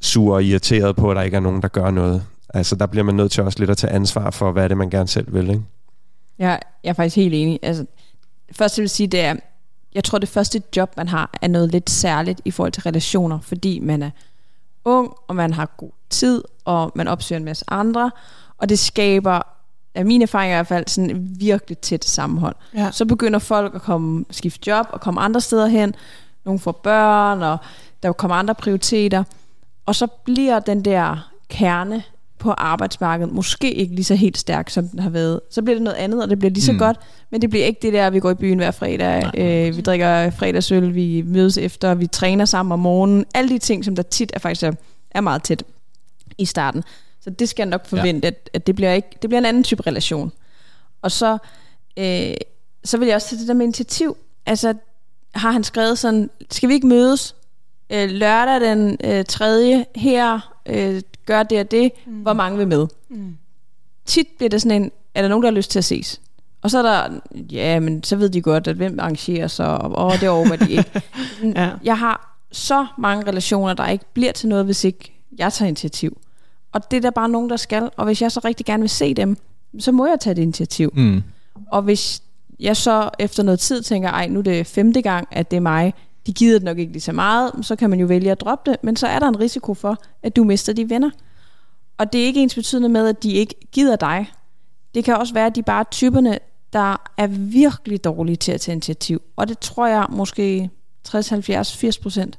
sur 0.00 0.34
og 0.34 0.44
irriteret 0.44 0.96
på, 0.96 1.10
at 1.10 1.16
der 1.16 1.22
ikke 1.22 1.36
er 1.36 1.40
nogen, 1.40 1.62
der 1.62 1.68
gør 1.68 1.90
noget. 1.90 2.22
Altså, 2.54 2.76
der 2.76 2.86
bliver 2.86 3.04
man 3.04 3.14
nødt 3.14 3.32
til 3.32 3.42
også 3.42 3.58
lidt 3.58 3.70
at 3.70 3.76
tage 3.76 3.92
ansvar 3.92 4.30
for, 4.30 4.52
hvad 4.52 4.64
er 4.64 4.68
det, 4.68 4.76
man 4.76 4.90
gerne 4.90 5.08
selv 5.08 5.34
vil, 5.34 5.50
ikke? 5.50 5.62
Ja, 6.38 6.48
jeg 6.84 6.90
er 6.90 6.92
faktisk 6.92 7.16
helt 7.16 7.34
enig. 7.34 7.58
Altså, 7.62 7.86
først 8.52 8.78
vil 8.78 8.82
jeg 8.82 8.90
sige, 8.90 9.06
det 9.06 9.20
er, 9.20 9.36
jeg 9.94 10.04
tror, 10.04 10.18
det 10.18 10.28
første 10.28 10.62
job, 10.76 10.96
man 10.96 11.08
har, 11.08 11.38
er 11.42 11.48
noget 11.48 11.72
lidt 11.72 11.90
særligt 11.90 12.40
i 12.44 12.50
forhold 12.50 12.72
til 12.72 12.82
relationer, 12.82 13.40
fordi 13.40 13.78
man 13.78 14.02
er 14.02 14.10
ung, 14.84 15.14
og 15.28 15.36
man 15.36 15.52
har 15.52 15.66
god 15.76 15.90
tid, 16.10 16.42
og 16.64 16.92
man 16.94 17.08
opsøger 17.08 17.38
en 17.38 17.44
masse 17.44 17.64
andre, 17.68 18.10
og 18.58 18.68
det 18.68 18.78
skaber, 18.78 19.42
af 19.94 20.04
mine 20.04 20.22
erfaringer 20.22 20.56
i 20.56 20.58
hvert 20.58 20.66
fald, 20.66 20.88
sådan 20.88 21.36
virkelig 21.38 21.78
tæt 21.78 22.04
sammenhold. 22.04 22.54
Ja. 22.74 22.90
Så 22.90 23.04
begynder 23.04 23.38
folk 23.38 23.74
at 23.74 23.82
komme, 23.82 24.24
skifte 24.30 24.70
job 24.70 24.86
og 24.90 25.00
komme 25.00 25.20
andre 25.20 25.40
steder 25.40 25.66
hen. 25.66 25.94
Nogle 26.44 26.60
får 26.60 26.72
børn, 26.72 27.42
og 27.42 27.58
der 28.02 28.12
kommer 28.12 28.34
andre 28.34 28.54
prioriteter. 28.54 29.24
Og 29.86 29.94
så 29.94 30.06
bliver 30.06 30.58
den 30.58 30.84
der 30.84 31.30
kerne 31.48 32.02
på 32.38 32.50
arbejdsmarkedet 32.50 33.32
måske 33.32 33.74
ikke 33.74 33.94
lige 33.94 34.04
så 34.04 34.14
helt 34.14 34.38
stærk, 34.38 34.70
som 34.70 34.88
den 34.88 34.98
har 34.98 35.10
været. 35.10 35.40
Så 35.50 35.62
bliver 35.62 35.74
det 35.74 35.82
noget 35.82 35.96
andet, 35.96 36.22
og 36.22 36.30
det 36.30 36.38
bliver 36.38 36.50
lige 36.50 36.64
så 36.64 36.72
mm. 36.72 36.78
godt, 36.78 36.96
men 37.30 37.42
det 37.42 37.50
bliver 37.50 37.66
ikke 37.66 37.78
det 37.82 37.92
der, 37.92 38.10
vi 38.10 38.20
går 38.20 38.30
i 38.30 38.34
byen 38.34 38.58
hver 38.58 38.70
fredag, 38.70 39.30
øh, 39.38 39.76
vi 39.76 39.80
drikker 39.80 40.30
fredagsøl, 40.30 40.94
vi 40.94 41.22
mødes 41.26 41.58
efter, 41.58 41.94
vi 41.94 42.06
træner 42.06 42.44
sammen 42.44 42.72
om 42.72 42.78
morgenen. 42.78 43.24
Alle 43.34 43.50
de 43.50 43.58
ting, 43.58 43.84
som 43.84 43.96
der 43.96 44.02
tit 44.02 44.30
er 44.34 44.38
faktisk 44.38 44.62
er, 44.62 44.72
er 45.10 45.20
meget 45.20 45.42
tæt 45.42 45.62
i 46.38 46.44
starten. 46.44 46.82
Så 47.20 47.30
det 47.30 47.48
skal 47.48 47.62
jeg 47.62 47.70
nok 47.70 47.86
forvente, 47.86 48.26
ja. 48.26 48.28
at, 48.28 48.50
at 48.52 48.66
det, 48.66 48.76
bliver 48.76 48.92
ikke, 48.92 49.08
det 49.22 49.30
bliver 49.30 49.38
en 49.38 49.46
anden 49.46 49.64
type 49.64 49.82
relation. 49.86 50.32
Og 51.02 51.10
så, 51.10 51.38
øh, 51.96 52.34
så 52.84 52.98
vil 52.98 53.06
jeg 53.06 53.14
også 53.14 53.28
tage 53.28 53.40
det 53.40 53.48
der 53.48 53.54
med 53.54 53.64
initiativ. 53.64 54.16
Altså, 54.46 54.74
har 55.34 55.50
han 55.50 55.64
skrevet 55.64 55.98
sådan, 55.98 56.30
skal 56.50 56.68
vi 56.68 56.74
ikke 56.74 56.86
mødes 56.86 57.34
øh, 57.90 58.10
lørdag 58.10 58.60
den 58.60 58.96
øh, 59.04 59.24
tredje 59.24 59.84
her, 59.96 60.53
øh, 60.66 61.02
gør 61.26 61.42
det 61.42 61.60
og 61.60 61.70
det, 61.70 61.92
mm. 62.06 62.12
hvor 62.12 62.32
mange 62.32 62.58
vil 62.58 62.68
med. 62.68 62.86
Mm. 63.08 63.36
Tit 64.04 64.26
bliver 64.36 64.50
det 64.50 64.62
sådan 64.62 64.82
en, 64.82 64.90
er 65.14 65.22
der 65.22 65.28
nogen, 65.28 65.42
der 65.42 65.50
har 65.50 65.56
lyst 65.56 65.70
til 65.70 65.78
at 65.78 65.84
ses? 65.84 66.20
Og 66.62 66.70
så 66.70 66.78
er 66.78 66.82
der, 66.82 67.20
ja, 67.52 67.80
men 67.80 68.02
så 68.02 68.16
ved 68.16 68.28
de 68.28 68.42
godt, 68.42 68.68
at 68.68 68.76
hvem 68.76 69.00
arrangerer 69.00 69.46
sig, 69.46 69.78
og 69.78 70.06
åh, 70.06 70.20
det 70.20 70.28
overgår 70.28 70.56
de 70.56 70.70
ikke. 70.70 71.02
ja. 71.56 71.70
Jeg 71.84 71.98
har 71.98 72.38
så 72.52 72.86
mange 72.98 73.26
relationer, 73.26 73.74
der 73.74 73.88
ikke 73.88 74.04
bliver 74.14 74.32
til 74.32 74.48
noget, 74.48 74.64
hvis 74.64 74.84
ikke 74.84 75.12
jeg 75.38 75.52
tager 75.52 75.68
initiativ. 75.68 76.18
Og 76.72 76.90
det 76.90 76.96
er 76.96 77.00
der 77.00 77.10
bare 77.10 77.28
nogen, 77.28 77.50
der 77.50 77.56
skal. 77.56 77.90
Og 77.96 78.04
hvis 78.04 78.22
jeg 78.22 78.32
så 78.32 78.40
rigtig 78.44 78.66
gerne 78.66 78.80
vil 78.80 78.90
se 78.90 79.14
dem, 79.14 79.36
så 79.78 79.92
må 79.92 80.06
jeg 80.06 80.20
tage 80.20 80.34
det 80.34 80.42
initiativ. 80.42 80.92
Mm. 80.96 81.22
Og 81.72 81.82
hvis 81.82 82.22
jeg 82.60 82.76
så 82.76 83.10
efter 83.18 83.42
noget 83.42 83.60
tid 83.60 83.82
tænker, 83.82 84.08
ej, 84.08 84.28
nu 84.28 84.38
er 84.38 84.42
det 84.42 84.66
femte 84.66 85.02
gang, 85.02 85.28
at 85.30 85.50
det 85.50 85.56
er 85.56 85.60
mig, 85.60 85.94
de 86.26 86.32
gider 86.32 86.58
det 86.58 86.64
nok 86.64 86.78
ikke 86.78 86.92
lige 86.92 87.02
så 87.02 87.12
meget, 87.12 87.52
så 87.62 87.76
kan 87.76 87.90
man 87.90 88.00
jo 88.00 88.06
vælge 88.06 88.30
at 88.30 88.40
droppe 88.40 88.70
det, 88.70 88.84
men 88.84 88.96
så 88.96 89.06
er 89.06 89.18
der 89.18 89.28
en 89.28 89.40
risiko 89.40 89.74
for, 89.74 90.02
at 90.22 90.36
du 90.36 90.44
mister 90.44 90.72
de 90.72 90.90
venner. 90.90 91.10
Og 91.98 92.12
det 92.12 92.20
er 92.20 92.24
ikke 92.24 92.42
ens 92.42 92.54
betydende 92.54 92.88
med, 92.88 93.08
at 93.08 93.22
de 93.22 93.32
ikke 93.32 93.54
gider 93.72 93.96
dig. 93.96 94.32
Det 94.94 95.04
kan 95.04 95.16
også 95.16 95.34
være, 95.34 95.46
at 95.46 95.56
de 95.56 95.62
bare 95.62 95.80
er 95.80 95.84
typerne, 95.90 96.38
der 96.72 97.10
er 97.16 97.26
virkelig 97.26 98.04
dårlige 98.04 98.36
til 98.36 98.52
at 98.52 98.60
tage 98.60 98.72
initiativ. 98.72 99.22
Og 99.36 99.48
det 99.48 99.58
tror 99.58 99.86
jeg 99.86 100.06
måske 100.10 100.70
60, 101.04 101.28
70, 101.28 101.76
80 101.76 101.98
procent 101.98 102.38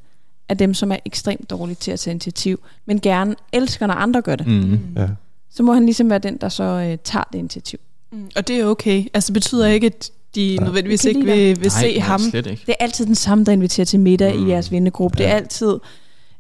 af 0.50 0.58
dem, 0.58 0.74
som 0.74 0.91
er 0.91 0.98
ekstremt 1.06 1.50
dårlige 1.50 1.76
til 1.76 1.91
at 1.91 2.00
tage 2.00 2.12
initiativ, 2.12 2.60
men 2.86 3.00
gerne 3.00 3.36
elsker, 3.54 3.88
når 3.88 3.93
andre 3.93 4.21
gør 4.21 4.36
det. 4.36 4.48
Mm, 4.48 4.80
ja. 4.95 5.08
Så 5.50 5.63
må 5.63 5.74
han 5.74 5.86
ligesom 5.86 6.10
være 6.10 6.19
den, 6.19 6.38
der 6.38 6.50
så 6.50 6.63
øh, 6.63 6.98
tager 7.04 7.24
det 7.34 7.39
initiativ. 7.39 7.80
Mm. 8.12 8.30
Og 8.36 8.48
det 8.48 8.60
er 8.60 8.65
okay. 8.65 9.06
Altså 9.13 9.28
det 9.28 9.34
betyder 9.34 9.67
ikke, 9.67 9.88
at 9.88 10.12
de 10.36 10.58
nødvendigvis 10.62 11.06
ikke 11.06 11.26
vil, 11.26 11.48
vil 11.48 11.58
nej, 11.58 11.82
se 11.82 11.98
nej, 11.98 12.08
ham. 12.08 12.19
Slet 12.19 12.48
ikke. 12.48 12.63
Det 12.65 12.76
er 12.80 12.84
altid 12.84 13.06
den 13.06 13.15
samme, 13.15 13.45
der 13.45 13.52
inviterer 13.52 13.86
til 13.86 14.00
middag 14.00 14.36
mm. 14.36 14.48
i 14.48 14.52
jeres 14.52 14.71
vennegruppe. 14.71 15.17
Ja. 15.19 15.24
Det 15.24 15.32
er 15.32 15.36
altid 15.36 15.74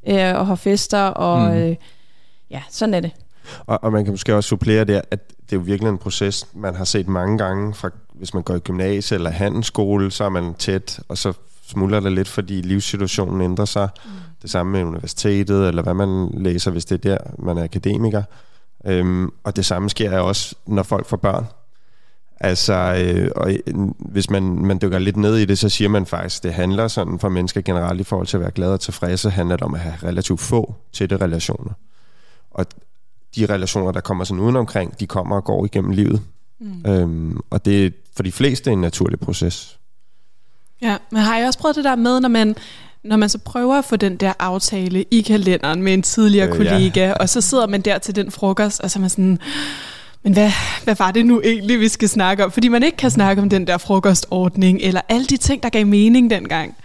øh, 0.07 0.15
at 0.15 0.45
have 0.45 0.57
fester, 0.57 1.01
og 1.01 1.51
mm. 1.51 1.57
øh, 1.57 1.75
ja, 2.51 2.61
sådan 2.69 2.93
er 2.93 2.99
det. 2.99 3.11
Og, 3.65 3.83
og 3.83 3.91
man 3.91 4.03
kan 4.03 4.13
måske 4.13 4.35
også 4.35 4.47
supplere 4.47 4.83
det, 4.83 5.01
at 5.11 5.29
det 5.29 5.55
er 5.55 5.59
jo 5.59 5.63
virkelig 5.65 5.89
en 5.89 5.97
proces, 5.97 6.47
man 6.53 6.75
har 6.75 6.85
set 6.85 7.07
mange 7.07 7.37
gange, 7.37 7.73
fra, 7.73 7.89
hvis 8.13 8.33
man 8.33 8.43
går 8.43 8.55
i 8.55 8.59
gymnasiet 8.59 9.17
eller 9.17 9.29
handelsskole, 9.29 10.11
så 10.11 10.23
er 10.23 10.29
man 10.29 10.53
tæt, 10.53 10.99
og 11.07 11.17
så 11.17 11.33
smuldrer 11.67 11.99
det 11.99 12.11
lidt, 12.11 12.27
fordi 12.27 12.61
livssituationen 12.61 13.41
ændrer 13.41 13.65
sig. 13.65 13.89
Mm. 14.05 14.11
Det 14.41 14.49
samme 14.49 14.71
med 14.71 14.83
universitetet, 14.83 15.67
eller 15.67 15.81
hvad 15.81 15.93
man 15.93 16.29
læser, 16.33 16.71
hvis 16.71 16.85
det 16.85 17.05
er 17.05 17.09
der, 17.09 17.17
man 17.39 17.57
er 17.57 17.63
akademiker. 17.63 18.23
Øhm, 18.85 19.29
og 19.43 19.55
det 19.55 19.65
samme 19.65 19.89
sker 19.89 20.19
også, 20.19 20.55
når 20.67 20.83
folk 20.83 21.05
får 21.05 21.17
børn. 21.17 21.45
Altså, 22.39 22.73
øh, 22.73 23.31
og 23.35 23.51
hvis 23.99 24.29
man, 24.29 24.43
man 24.43 24.79
dykker 24.81 24.99
lidt 24.99 25.17
ned 25.17 25.37
i 25.37 25.45
det, 25.45 25.59
så 25.59 25.69
siger 25.69 25.89
man 25.89 26.05
faktisk, 26.05 26.43
det 26.43 26.53
handler 26.53 26.87
sådan 26.87 27.19
for 27.19 27.29
mennesker 27.29 27.61
generelt 27.61 28.01
i 28.01 28.03
forhold 28.03 28.27
til 28.27 28.37
at 28.37 28.41
være 28.41 28.51
glade 28.51 28.73
og 28.73 28.79
tilfredse, 28.79 29.29
handler 29.29 29.55
det 29.55 29.63
om 29.63 29.73
at 29.73 29.79
have 29.79 29.95
relativt 30.03 30.39
få 30.39 30.75
tætte 30.93 31.17
relationer. 31.17 31.71
Og 32.51 32.65
de 33.35 33.45
relationer, 33.45 33.91
der 33.91 34.01
kommer 34.01 34.23
sådan 34.23 34.43
udenomkring, 34.43 34.99
de 34.99 35.07
kommer 35.07 35.35
og 35.35 35.43
går 35.43 35.65
igennem 35.65 35.91
livet. 35.91 36.21
Mm. 36.59 36.91
Øhm, 36.91 37.39
og 37.49 37.65
det 37.65 37.85
er 37.85 37.89
for 38.15 38.23
de 38.23 38.31
fleste 38.31 38.71
en 38.71 38.81
naturlig 38.81 39.19
proces. 39.19 39.79
Ja, 40.81 40.97
men 41.11 41.21
har 41.21 41.37
jeg 41.37 41.47
også 41.47 41.59
prøvet 41.59 41.75
det 41.75 41.83
der 41.83 41.95
med, 41.95 42.19
når 42.19 42.29
man, 42.29 42.55
når 43.03 43.17
man 43.17 43.29
så 43.29 43.37
prøver 43.37 43.75
at 43.75 43.85
få 43.85 43.95
den 43.95 44.17
der 44.17 44.33
aftale 44.39 45.05
i 45.11 45.21
kalenderen 45.21 45.81
med 45.81 45.93
en 45.93 46.01
tidligere 46.01 46.47
øh, 46.47 46.53
kollega, 46.53 47.07
ja. 47.07 47.13
og 47.13 47.29
så 47.29 47.41
sidder 47.41 47.67
man 47.67 47.81
der 47.81 47.97
til 47.97 48.15
den 48.15 48.31
frokost, 48.31 48.81
og 48.81 48.91
så 48.91 48.99
er 48.99 49.01
man 49.01 49.09
sådan, 49.09 49.39
men 50.25 50.33
hvad, 50.33 50.51
hvad 50.83 50.95
var 50.95 51.11
det 51.11 51.25
nu 51.25 51.41
egentlig, 51.41 51.79
vi 51.79 51.87
skal 51.87 52.09
snakke 52.09 52.45
om? 52.45 52.51
Fordi 52.51 52.67
man 52.67 52.83
ikke 52.83 52.97
kan 52.97 53.11
snakke 53.11 53.41
om 53.41 53.49
den 53.49 53.67
der 53.67 53.77
frokostordning, 53.77 54.81
eller 54.81 55.01
alle 55.09 55.25
de 55.25 55.37
ting, 55.37 55.63
der 55.63 55.69
gav 55.69 55.85
mening 55.85 56.29
dengang. 56.29 56.75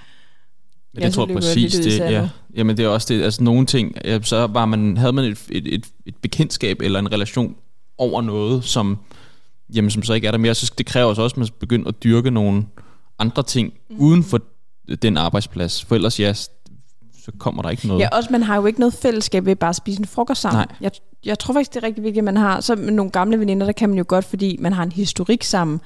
Men 0.95 1.03
jeg 1.03 1.13
tror 1.13 1.27
præcis 1.27 1.75
det. 1.75 1.99
Ja. 1.99 2.29
Jamen 2.57 2.77
det 2.77 2.85
er 2.85 2.89
også 2.89 3.15
det. 3.15 3.23
Altså 3.23 3.43
nogle 3.43 3.67
ting, 3.67 3.95
ja, 4.05 4.23
så 4.23 4.47
var 4.47 4.67
man, 4.67 4.97
havde 4.97 5.13
man 5.13 5.25
et, 5.25 5.39
et, 5.49 5.75
et, 5.75 5.87
et 6.07 6.15
bekendtskab 6.23 6.81
eller 6.83 6.99
en 6.99 7.13
relation 7.13 7.57
over 7.99 8.23
noget, 8.23 8.65
som, 8.65 8.99
jamen, 9.75 9.91
som 9.91 10.03
så 10.03 10.15
ikke 10.15 10.27
er 10.27 10.31
der 10.31 10.39
mere. 10.39 10.55
Så 10.55 10.73
det 10.79 10.87
kræver 10.87 11.09
også, 11.09 11.23
at 11.25 11.37
man 11.37 11.49
begynder 11.61 11.89
at 11.89 12.05
dyrke 12.05 12.31
nogle 12.31 12.67
andre 13.19 13.43
ting 13.43 13.73
mm. 13.91 13.97
uden 13.99 14.25
for 14.25 14.41
den 15.03 15.17
arbejdsplads. 15.17 15.85
For 15.85 15.95
ellers 15.95 16.21
ja, 16.21 16.35
så 17.25 17.33
kommer 17.39 17.63
der 17.63 17.71
ikke 17.71 17.87
noget. 17.87 18.01
Ja, 18.01 18.09
også 18.09 18.29
man 18.33 18.43
har 18.43 18.57
jo 18.57 18.67
ikke 18.67 18.81
noget 18.81 18.95
fællesskab 18.95 19.47
ved 19.47 19.57
bare 19.57 19.69
at 19.71 19.77
spise 19.77 20.01
en 20.01 20.07
frokost 20.07 20.41
sammen. 20.41 20.59
Nej. 20.59 20.77
Jeg, 20.81 20.91
jeg 21.25 21.39
tror 21.39 21.55
faktisk, 21.55 21.75
det 21.75 21.83
er 21.83 21.87
rigtig 21.87 22.05
vigtigt, 22.05 22.19
at 22.19 22.25
man 22.25 22.37
har, 22.37 22.61
så 22.61 22.77
med 22.77 22.93
nogle 22.93 23.11
gamle 23.11 23.41
veninder, 23.41 23.67
der 23.67 23.73
kan 23.73 23.89
man 23.89 23.99
jo 23.99 24.05
godt, 24.09 24.25
fordi 24.25 24.57
man 24.61 24.73
har 24.73 24.83
en 24.83 24.93
historik 24.93 25.43
sammen. 25.43 25.81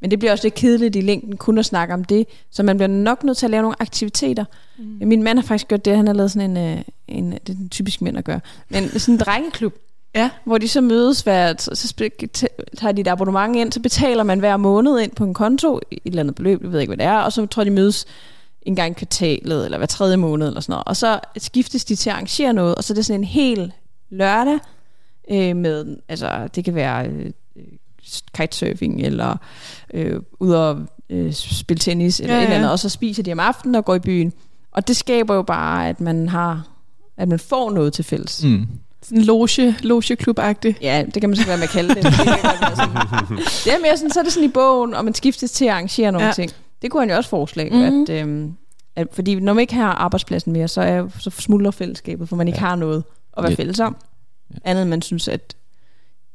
Men 0.00 0.10
det 0.10 0.18
bliver 0.18 0.32
også 0.32 0.44
lidt 0.44 0.54
kedeligt 0.54 0.96
i 0.96 1.00
længden 1.00 1.36
kun 1.36 1.58
at 1.58 1.64
snakke 1.64 1.94
om 1.94 2.04
det, 2.04 2.26
så 2.50 2.62
man 2.62 2.76
bliver 2.76 2.88
nok 2.88 3.24
nødt 3.24 3.38
til 3.38 3.46
at 3.46 3.50
lave 3.50 3.62
nogle 3.62 3.76
aktiviteter. 3.82 4.44
Mm. 4.78 5.08
Min 5.08 5.22
mand 5.22 5.38
har 5.38 5.46
faktisk 5.46 5.68
gjort 5.68 5.84
det, 5.84 5.96
han 5.96 6.06
har 6.06 6.14
lavet 6.14 6.30
sådan 6.30 6.56
en, 6.56 6.78
øh, 6.78 6.82
en 7.08 7.32
det 7.32 7.48
er 7.48 7.54
den 7.54 7.68
typisk 7.68 8.02
mænd 8.02 8.18
at 8.18 8.24
gøre, 8.24 8.40
men 8.68 8.88
sådan 8.88 9.14
en 9.14 9.20
drengeklub, 9.20 9.74
Ja. 10.14 10.30
Hvor 10.44 10.58
de 10.58 10.68
så 10.68 10.80
mødes 10.80 11.20
hver, 11.20 11.54
så, 11.58 11.74
så 11.74 11.94
tager 12.76 12.92
de 12.92 13.00
et 13.00 13.08
abonnement 13.08 13.56
ind, 13.56 13.72
så 13.72 13.80
betaler 13.80 14.22
man 14.22 14.38
hver 14.38 14.56
måned 14.56 15.00
ind 15.00 15.10
på 15.10 15.24
en 15.24 15.34
konto, 15.34 15.80
et 15.90 16.00
eller 16.04 16.20
andet 16.20 16.34
beløb, 16.34 16.62
jeg 16.62 16.72
ved 16.72 16.80
ikke, 16.80 16.90
hvad 16.90 16.96
det 16.96 17.06
er, 17.06 17.18
og 17.18 17.32
så 17.32 17.46
tror 17.46 17.64
de 17.64 17.70
mødes 17.70 18.06
en 18.68 18.76
gang 18.76 18.90
i 18.90 18.94
kvartalet, 18.94 19.64
eller 19.64 19.78
hver 19.78 19.86
tredje 19.86 20.16
måned, 20.16 20.46
eller 20.46 20.60
sådan 20.60 20.72
noget. 20.72 20.84
Og 20.86 20.96
så 20.96 21.20
skiftes 21.36 21.84
de 21.84 21.96
til 21.96 22.10
at 22.10 22.14
arrangere 22.14 22.52
noget, 22.52 22.74
og 22.74 22.84
så 22.84 22.92
er 22.92 22.94
det 22.94 23.06
sådan 23.06 23.20
en 23.20 23.24
hel 23.24 23.72
lørdag, 24.10 24.58
øh, 25.30 25.56
med, 25.56 25.96
altså 26.08 26.48
det 26.54 26.64
kan 26.64 26.74
være 26.74 27.06
øh, 27.08 27.30
kitesurfing, 28.36 29.02
eller 29.02 29.36
øh, 29.94 30.20
ud 30.40 30.50
og 30.50 30.86
øh, 31.10 31.32
spille 31.32 31.80
tennis, 31.80 32.20
eller 32.20 32.34
ja, 32.34 32.40
ja. 32.40 32.42
et 32.42 32.46
eller 32.46 32.56
andet, 32.56 32.72
og 32.72 32.78
så 32.78 32.88
spiser 32.88 33.22
de 33.22 33.32
om 33.32 33.40
aftenen 33.40 33.74
og 33.74 33.84
går 33.84 33.94
i 33.94 33.98
byen. 33.98 34.32
Og 34.72 34.88
det 34.88 34.96
skaber 34.96 35.34
jo 35.34 35.42
bare, 35.42 35.88
at 35.88 36.00
man 36.00 36.28
har, 36.28 36.68
at 37.16 37.28
man 37.28 37.38
får 37.38 37.70
noget 37.70 37.92
til 37.92 38.04
fælles. 38.04 38.44
Mm. 38.44 38.66
Sådan 39.02 39.22
loge, 39.22 39.76
logeklub 39.82 40.38
-agtig. 40.38 40.74
Ja, 40.82 41.04
det 41.14 41.22
kan 41.22 41.30
man 41.30 41.36
så 41.36 41.46
være 41.46 41.56
med 41.56 41.64
at 41.64 41.70
kalde 41.70 41.94
det. 41.94 41.96
Det, 41.96 42.04
det 43.64 43.72
er 43.72 43.80
mere 43.82 43.96
sådan, 43.96 44.10
så 44.10 44.20
er 44.20 44.24
det 44.24 44.32
sådan 44.32 44.48
i 44.48 44.52
bogen, 44.52 44.94
og 44.94 45.04
man 45.04 45.14
skiftes 45.14 45.50
til 45.50 45.64
at 45.64 45.70
arrangere 45.70 46.12
nogle 46.12 46.26
ja. 46.26 46.32
ting. 46.32 46.52
Det 46.82 46.90
kunne 46.90 47.02
han 47.02 47.10
jo 47.10 47.16
også 47.16 47.30
foreslå, 47.30 47.62
mm-hmm. 47.62 48.02
at, 48.02 48.08
øhm, 48.08 48.56
at, 48.96 49.08
fordi 49.12 49.34
når 49.34 49.52
man 49.52 49.60
ikke 49.60 49.74
har 49.74 49.92
arbejdspladsen 49.92 50.52
mere, 50.52 50.68
så, 50.68 50.80
er, 50.80 51.08
så 51.18 51.30
smuldrer 51.30 51.70
fællesskabet, 51.70 52.28
for 52.28 52.36
man 52.36 52.48
ikke 52.48 52.58
ja. 52.60 52.66
har 52.66 52.76
noget 52.76 53.04
at 53.36 53.44
være 53.44 53.56
fælles 53.56 53.80
om. 53.80 53.96
Ja. 54.54 54.58
Andet 54.64 54.82
end 54.82 54.90
man 54.90 55.02
synes, 55.02 55.28
at, 55.28 55.56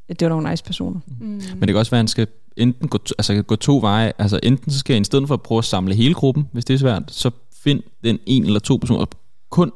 at 0.09 0.19
det 0.19 0.25
var 0.25 0.29
nogle 0.35 0.49
nice 0.49 0.63
personer. 0.63 0.99
Mm. 1.19 1.25
Men 1.27 1.61
det 1.61 1.67
kan 1.67 1.75
også 1.75 1.91
være, 1.91 1.99
at 1.99 2.03
han 2.03 2.07
skal 2.07 2.27
enten 2.57 2.87
gå, 2.87 2.99
altså 3.17 3.41
gå 3.41 3.55
to 3.55 3.79
veje. 3.81 4.13
Altså 4.17 4.39
enten 4.43 4.71
så 4.71 4.79
skal 4.79 4.93
jeg 4.93 5.01
i 5.01 5.03
stedet 5.03 5.27
for 5.27 5.33
at 5.33 5.41
prøve 5.41 5.59
at 5.59 5.65
samle 5.65 5.95
hele 5.95 6.13
gruppen, 6.13 6.49
hvis 6.51 6.65
det 6.65 6.73
er 6.73 6.77
svært, 6.77 7.03
så 7.07 7.31
find 7.63 7.83
den 8.03 8.19
en 8.25 8.45
eller 8.45 8.59
to 8.59 8.77
personer, 8.77 8.99
og 8.99 9.09
kun 9.49 9.71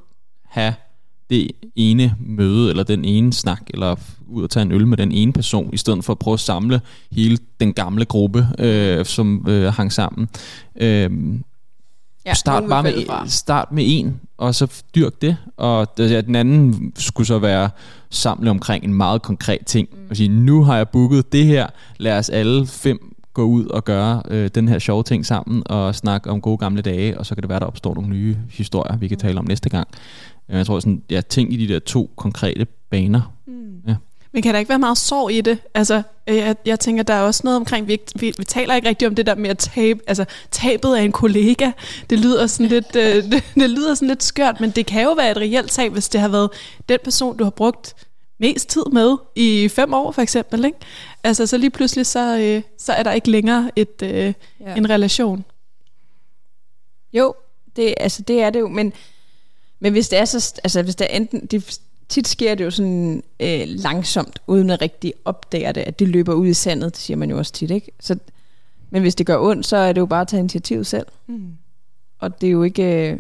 have 0.45 0.73
det 1.29 1.51
ene 1.75 2.15
møde, 2.19 2.69
eller 2.69 2.83
den 2.83 3.05
ene 3.05 3.33
snak, 3.33 3.61
eller 3.69 3.95
ud 4.27 4.43
og 4.43 4.49
tage 4.49 4.61
en 4.61 4.71
øl 4.71 4.87
med 4.87 4.97
den 4.97 5.11
ene 5.11 5.33
person, 5.33 5.69
i 5.73 5.77
stedet 5.77 6.05
for 6.05 6.13
at 6.13 6.19
prøve 6.19 6.33
at 6.33 6.39
samle 6.39 6.81
hele 7.11 7.37
den 7.59 7.73
gamle 7.73 8.05
gruppe, 8.05 8.47
øh, 8.59 9.05
som 9.05 9.45
øh, 9.49 9.73
hang 9.73 9.93
sammen. 9.93 10.29
Øh, 10.75 11.09
ja, 12.25 12.33
start 12.33 12.63
bare 12.69 12.83
med, 12.83 12.93
start 13.27 13.71
med 13.71 13.83
en, 13.87 14.19
og 14.37 14.55
så 14.55 14.83
dyrk 14.95 15.21
det, 15.21 15.37
og 15.57 15.87
ja, 15.97 16.21
den 16.21 16.35
anden 16.35 16.91
skulle 16.95 17.27
så 17.27 17.39
være 17.39 17.69
samle 18.09 18.49
omkring 18.49 18.83
en 18.83 18.93
meget 18.93 19.21
konkret 19.21 19.65
ting, 19.65 19.89
mm. 19.91 20.07
og 20.09 20.17
sige, 20.17 20.29
nu 20.29 20.63
har 20.63 20.77
jeg 20.77 20.89
booket 20.89 21.31
det 21.31 21.45
her, 21.45 21.67
lad 21.97 22.17
os 22.17 22.29
alle 22.29 22.67
fem 22.67 23.13
gå 23.33 23.43
ud 23.43 23.65
og 23.65 23.85
gøre 23.85 24.21
øh, 24.29 24.49
den 24.55 24.67
her 24.67 24.79
sjove 24.79 25.03
ting 25.03 25.25
sammen, 25.25 25.63
og 25.65 25.95
snakke 25.95 26.29
om 26.29 26.41
gode 26.41 26.57
gamle 26.57 26.81
dage, 26.81 27.19
og 27.19 27.25
så 27.25 27.35
kan 27.35 27.41
det 27.41 27.49
være, 27.49 27.59
der 27.59 27.65
opstår 27.65 27.93
nogle 27.93 28.09
nye 28.09 28.37
historier, 28.49 28.97
vi 28.97 29.07
kan 29.07 29.17
tale 29.17 29.39
om 29.39 29.45
næste 29.45 29.69
gang. 29.69 29.87
Jeg 30.49 30.65
tror 30.65 30.79
sådan, 30.79 31.03
ja, 31.09 31.21
ting 31.21 31.53
i 31.53 31.55
de 31.55 31.73
der 31.73 31.79
to 31.79 32.11
konkrete 32.15 32.65
baner. 32.65 33.33
Mm. 33.47 33.81
Ja. 33.87 33.95
Men 34.31 34.41
kan 34.43 34.53
der 34.53 34.59
ikke 34.59 34.69
være 34.69 34.79
meget 34.79 34.97
sorg 34.97 35.31
i 35.31 35.41
det? 35.41 35.57
Altså, 35.73 36.01
jeg, 36.27 36.55
jeg 36.65 36.79
tænker, 36.79 37.03
der 37.03 37.13
er 37.13 37.21
også 37.21 37.41
noget 37.43 37.57
omkring, 37.57 37.87
vi, 37.87 37.99
vi, 38.15 38.33
vi 38.37 38.43
taler 38.43 38.75
ikke 38.75 38.89
rigtigt 38.89 39.09
om 39.09 39.15
det 39.15 39.25
der 39.25 39.35
med 39.35 39.49
at 39.49 39.57
tabe, 39.57 39.99
altså 40.07 40.25
tabet 40.51 40.95
af 40.95 41.01
en 41.01 41.11
kollega. 41.11 41.71
Det 42.09 42.19
lyder 42.19 42.47
sådan 42.47 42.67
lidt, 42.67 42.95
øh, 42.95 43.23
det, 43.31 43.43
det 43.55 43.69
lyder 43.69 43.93
sådan 43.93 44.07
lidt 44.07 44.23
skørt, 44.23 44.59
men 44.59 44.69
det 44.69 44.85
kan 44.85 45.03
jo 45.03 45.13
være 45.13 45.31
et 45.31 45.37
reelt 45.37 45.71
tab, 45.71 45.91
hvis 45.91 46.09
det 46.09 46.21
har 46.21 46.27
været 46.27 46.49
den 46.89 46.99
person, 47.03 47.37
du 47.37 47.43
har 47.43 47.51
brugt 47.51 47.95
mest 48.39 48.69
tid 48.69 48.83
med 48.91 49.17
i 49.35 49.69
fem 49.69 49.93
år 49.93 50.11
for 50.11 50.21
eksempel. 50.21 50.65
Ikke? 50.65 50.77
Altså, 51.23 51.45
så 51.45 51.57
lige 51.57 51.69
pludselig, 51.69 52.05
så, 52.05 52.37
øh, 52.37 52.61
så 52.77 52.93
er 52.93 53.03
der 53.03 53.11
ikke 53.11 53.31
længere 53.31 53.71
et, 53.75 54.01
øh, 54.03 54.33
ja. 54.59 54.75
en 54.75 54.89
relation. 54.89 55.45
Jo, 57.13 57.33
det, 57.75 57.93
altså, 57.97 58.21
det 58.21 58.41
er 58.41 58.49
det 58.49 58.59
jo, 58.59 58.67
men 58.67 58.93
men 59.79 59.91
hvis 59.91 60.09
det 60.09 60.19
er 60.19 60.25
så, 60.25 60.61
altså 60.63 60.81
hvis 60.83 60.95
det 60.95 61.07
er 61.09 61.17
enten, 61.17 61.45
det, 61.45 61.79
tit 62.09 62.27
sker 62.27 62.55
det 62.55 62.63
jo 62.63 62.71
sådan 62.71 63.23
øh, 63.39 63.61
langsomt, 63.65 64.39
uden 64.47 64.69
at 64.69 64.81
rigtig 64.81 65.13
opdage 65.25 65.73
det, 65.73 65.81
at 65.81 65.99
det 65.99 66.07
løber 66.07 66.33
ud 66.33 66.47
i 66.47 66.53
sandet, 66.53 66.93
det 66.93 67.01
siger 67.01 67.17
man 67.17 67.29
jo 67.29 67.37
også 67.37 67.53
tit, 67.53 67.71
ikke? 67.71 67.91
Så, 67.99 68.17
men 68.89 69.01
hvis 69.01 69.15
det 69.15 69.25
gør 69.25 69.37
ondt, 69.39 69.65
så 69.65 69.77
er 69.77 69.93
det 69.93 70.01
jo 70.01 70.05
bare 70.05 70.21
at 70.21 70.27
tage 70.27 70.39
initiativ 70.39 70.83
selv. 70.83 71.05
Mm. 71.27 71.51
Og 72.19 72.41
det 72.41 72.47
er 72.47 72.51
jo 72.51 72.63
ikke, 72.63 73.11
øh, 73.11 73.19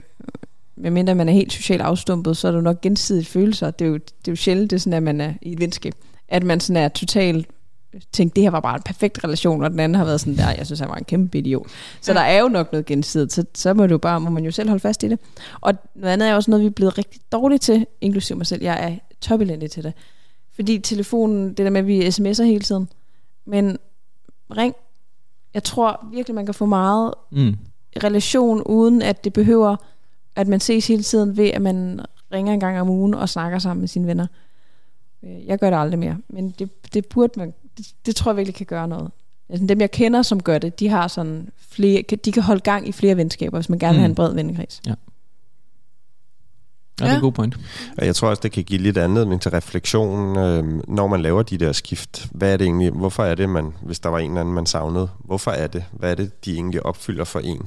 medmindre 0.75 1.15
man 1.15 1.29
er 1.29 1.33
helt 1.33 1.53
socialt 1.53 1.81
afstumpet, 1.81 2.37
så 2.37 2.47
er 2.47 2.51
det 2.51 2.57
jo 2.57 2.63
nok 2.63 2.81
gensidigt 2.81 3.27
følelser. 3.27 3.71
Det 3.71 3.85
er 3.85 3.89
jo, 3.89 3.95
det 3.95 4.27
er 4.27 4.31
jo 4.31 4.35
sjældent, 4.35 4.71
det 4.71 4.75
er 4.75 4.79
sådan, 4.79 4.93
at 4.93 5.03
man 5.03 5.21
er 5.21 5.33
i 5.41 5.51
et 5.51 5.59
venskab. 5.59 5.93
At 6.27 6.43
man 6.43 6.59
sådan 6.59 6.83
er 6.83 6.87
totalt 6.87 7.47
tænkt, 8.11 8.35
det 8.35 8.43
her 8.43 8.49
var 8.49 8.59
bare 8.59 8.75
en 8.75 8.81
perfekt 8.81 9.23
relation, 9.23 9.63
og 9.63 9.71
den 9.71 9.79
anden 9.79 9.95
har 9.95 10.05
været 10.05 10.19
sådan 10.19 10.37
der, 10.37 10.51
jeg 10.51 10.65
synes, 10.65 10.79
han 10.79 10.89
var 10.89 10.95
en 10.95 11.03
kæmpe 11.03 11.37
idiot. 11.37 11.67
Så 12.01 12.11
ja. 12.11 12.19
der 12.19 12.25
er 12.25 12.39
jo 12.39 12.47
nok 12.47 12.71
noget 12.71 12.85
gensidigt, 12.85 13.33
så, 13.33 13.45
så 13.53 13.73
må, 13.73 13.87
du 13.87 13.97
bare, 13.97 14.19
må 14.19 14.29
man 14.29 14.45
jo 14.45 14.51
selv 14.51 14.69
holde 14.69 14.79
fast 14.79 15.03
i 15.03 15.07
det. 15.07 15.19
Og 15.61 15.73
noget 15.95 16.13
andet 16.13 16.29
er 16.29 16.35
også 16.35 16.51
noget, 16.51 16.61
vi 16.61 16.67
er 16.67 16.71
blevet 16.71 16.97
rigtig 16.97 17.21
dårlige 17.31 17.59
til, 17.59 17.85
inklusive 18.01 18.37
mig 18.37 18.47
selv. 18.47 18.63
Jeg 18.63 18.91
er 18.91 18.95
topelendig 19.21 19.71
til 19.71 19.83
det. 19.83 19.93
Fordi 20.55 20.79
telefonen, 20.79 21.49
det 21.49 21.57
der 21.57 21.69
med, 21.69 21.79
at 21.79 21.87
vi 21.87 22.07
sms'er 22.07 22.43
hele 22.43 22.59
tiden. 22.59 22.89
Men 23.45 23.77
ring. 24.57 24.75
Jeg 25.53 25.63
tror 25.63 26.07
virkelig, 26.11 26.35
man 26.35 26.45
kan 26.45 26.53
få 26.53 26.65
meget 26.65 27.13
mm. 27.31 27.57
relation, 28.03 28.63
uden 28.63 29.01
at 29.01 29.23
det 29.23 29.33
behøver, 29.33 29.75
at 30.35 30.47
man 30.47 30.59
ses 30.59 30.87
hele 30.87 31.03
tiden 31.03 31.37
ved, 31.37 31.49
at 31.49 31.61
man 31.61 31.99
ringer 32.31 32.53
en 32.53 32.59
gang 32.59 32.81
om 32.81 32.89
ugen 32.89 33.13
og 33.13 33.29
snakker 33.29 33.59
sammen 33.59 33.81
med 33.81 33.87
sine 33.87 34.07
venner. 34.07 34.27
Øh, 35.23 35.45
jeg 35.45 35.59
gør 35.59 35.69
det 35.69 35.77
aldrig 35.77 35.99
mere, 35.99 36.17
men 36.29 36.49
det, 36.59 36.93
det 36.93 37.05
burde 37.05 37.33
man 37.39 37.53
det, 37.77 37.93
det 38.05 38.15
tror 38.15 38.31
jeg 38.31 38.37
virkelig 38.37 38.55
kan 38.55 38.65
gøre 38.65 38.87
noget. 38.87 39.11
Altså, 39.49 39.65
dem 39.65 39.81
jeg 39.81 39.91
kender, 39.91 40.21
som 40.21 40.43
gør 40.43 40.57
det, 40.57 40.79
de 40.79 40.89
har 40.89 41.07
sådan 41.07 41.49
flere, 41.69 42.01
de 42.25 42.31
kan 42.31 42.43
holde 42.43 42.61
gang 42.61 42.87
i 42.87 42.91
flere 42.91 43.17
venskaber, 43.17 43.57
hvis 43.57 43.69
man 43.69 43.79
gerne 43.79 43.93
vil 43.93 43.99
have 43.99 44.05
en 44.05 44.11
mm. 44.11 44.15
bred 44.15 44.33
vennekreds. 44.33 44.81
Ja. 44.85 44.93
Ja, 46.99 47.05
det 47.05 47.11
er 47.11 47.15
en 47.15 47.21
god 47.21 47.31
point. 47.31 47.57
Jeg 47.97 48.15
tror 48.15 48.29
også, 48.29 48.41
det 48.41 48.51
kan 48.51 48.63
give 48.63 48.81
lidt 48.81 48.97
anledning 48.97 49.41
til 49.41 49.51
refleksion, 49.51 50.37
øh, 50.37 50.81
når 50.87 51.07
man 51.07 51.21
laver 51.21 51.43
de 51.43 51.57
der 51.57 51.71
skift. 51.71 52.27
Hvad 52.31 52.53
er 52.53 52.57
det 52.57 52.65
egentlig? 52.65 52.91
Hvorfor 52.91 53.23
er 53.23 53.35
det, 53.35 53.49
man, 53.49 53.73
hvis 53.81 53.99
der 53.99 54.09
var 54.09 54.19
en 54.19 54.31
eller 54.31 54.41
anden, 54.41 54.55
man 54.55 54.65
savnede? 54.65 55.09
Hvorfor 55.19 55.51
er 55.51 55.67
det? 55.67 55.83
Hvad 55.91 56.11
er 56.11 56.15
det, 56.15 56.45
de 56.45 56.53
egentlig 56.53 56.85
opfylder 56.85 57.23
for 57.23 57.39
en? 57.39 57.61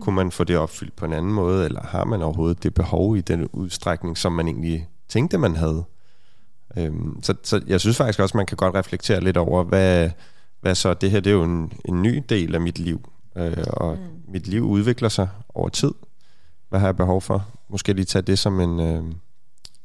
Kunne 0.00 0.16
man 0.16 0.30
få 0.30 0.44
det 0.44 0.56
opfyldt 0.56 0.96
på 0.96 1.04
en 1.04 1.12
anden 1.12 1.32
måde, 1.32 1.64
eller 1.64 1.82
har 1.82 2.04
man 2.04 2.22
overhovedet 2.22 2.62
det 2.62 2.74
behov 2.74 3.16
i 3.16 3.20
den 3.20 3.48
udstrækning, 3.52 4.18
som 4.18 4.32
man 4.32 4.48
egentlig 4.48 4.88
tænkte, 5.08 5.38
man 5.38 5.56
havde? 5.56 5.84
Øhm, 6.76 7.22
så, 7.22 7.34
så 7.42 7.60
jeg 7.66 7.80
synes 7.80 7.96
faktisk 7.96 8.20
også, 8.20 8.36
man 8.36 8.46
kan 8.46 8.56
godt 8.56 8.74
reflektere 8.74 9.20
lidt 9.20 9.36
over, 9.36 9.64
hvad, 9.64 10.10
hvad 10.60 10.74
så, 10.74 10.94
det 10.94 11.10
her 11.10 11.20
det 11.20 11.30
er 11.30 11.34
jo 11.34 11.44
en, 11.44 11.72
en 11.84 12.02
ny 12.02 12.22
del 12.28 12.54
af 12.54 12.60
mit 12.60 12.78
liv, 12.78 13.10
øh, 13.36 13.56
og 13.66 13.92
mm. 13.92 14.32
mit 14.32 14.46
liv 14.46 14.62
udvikler 14.62 15.08
sig 15.08 15.28
over 15.54 15.68
tid. 15.68 15.92
Hvad 16.68 16.80
har 16.80 16.86
jeg 16.86 16.96
behov 16.96 17.20
for? 17.20 17.46
Måske 17.68 17.92
lige 17.92 18.04
tage 18.04 18.22
det 18.22 18.38
som 18.38 18.60
en, 18.60 18.80
øh, 18.80 19.02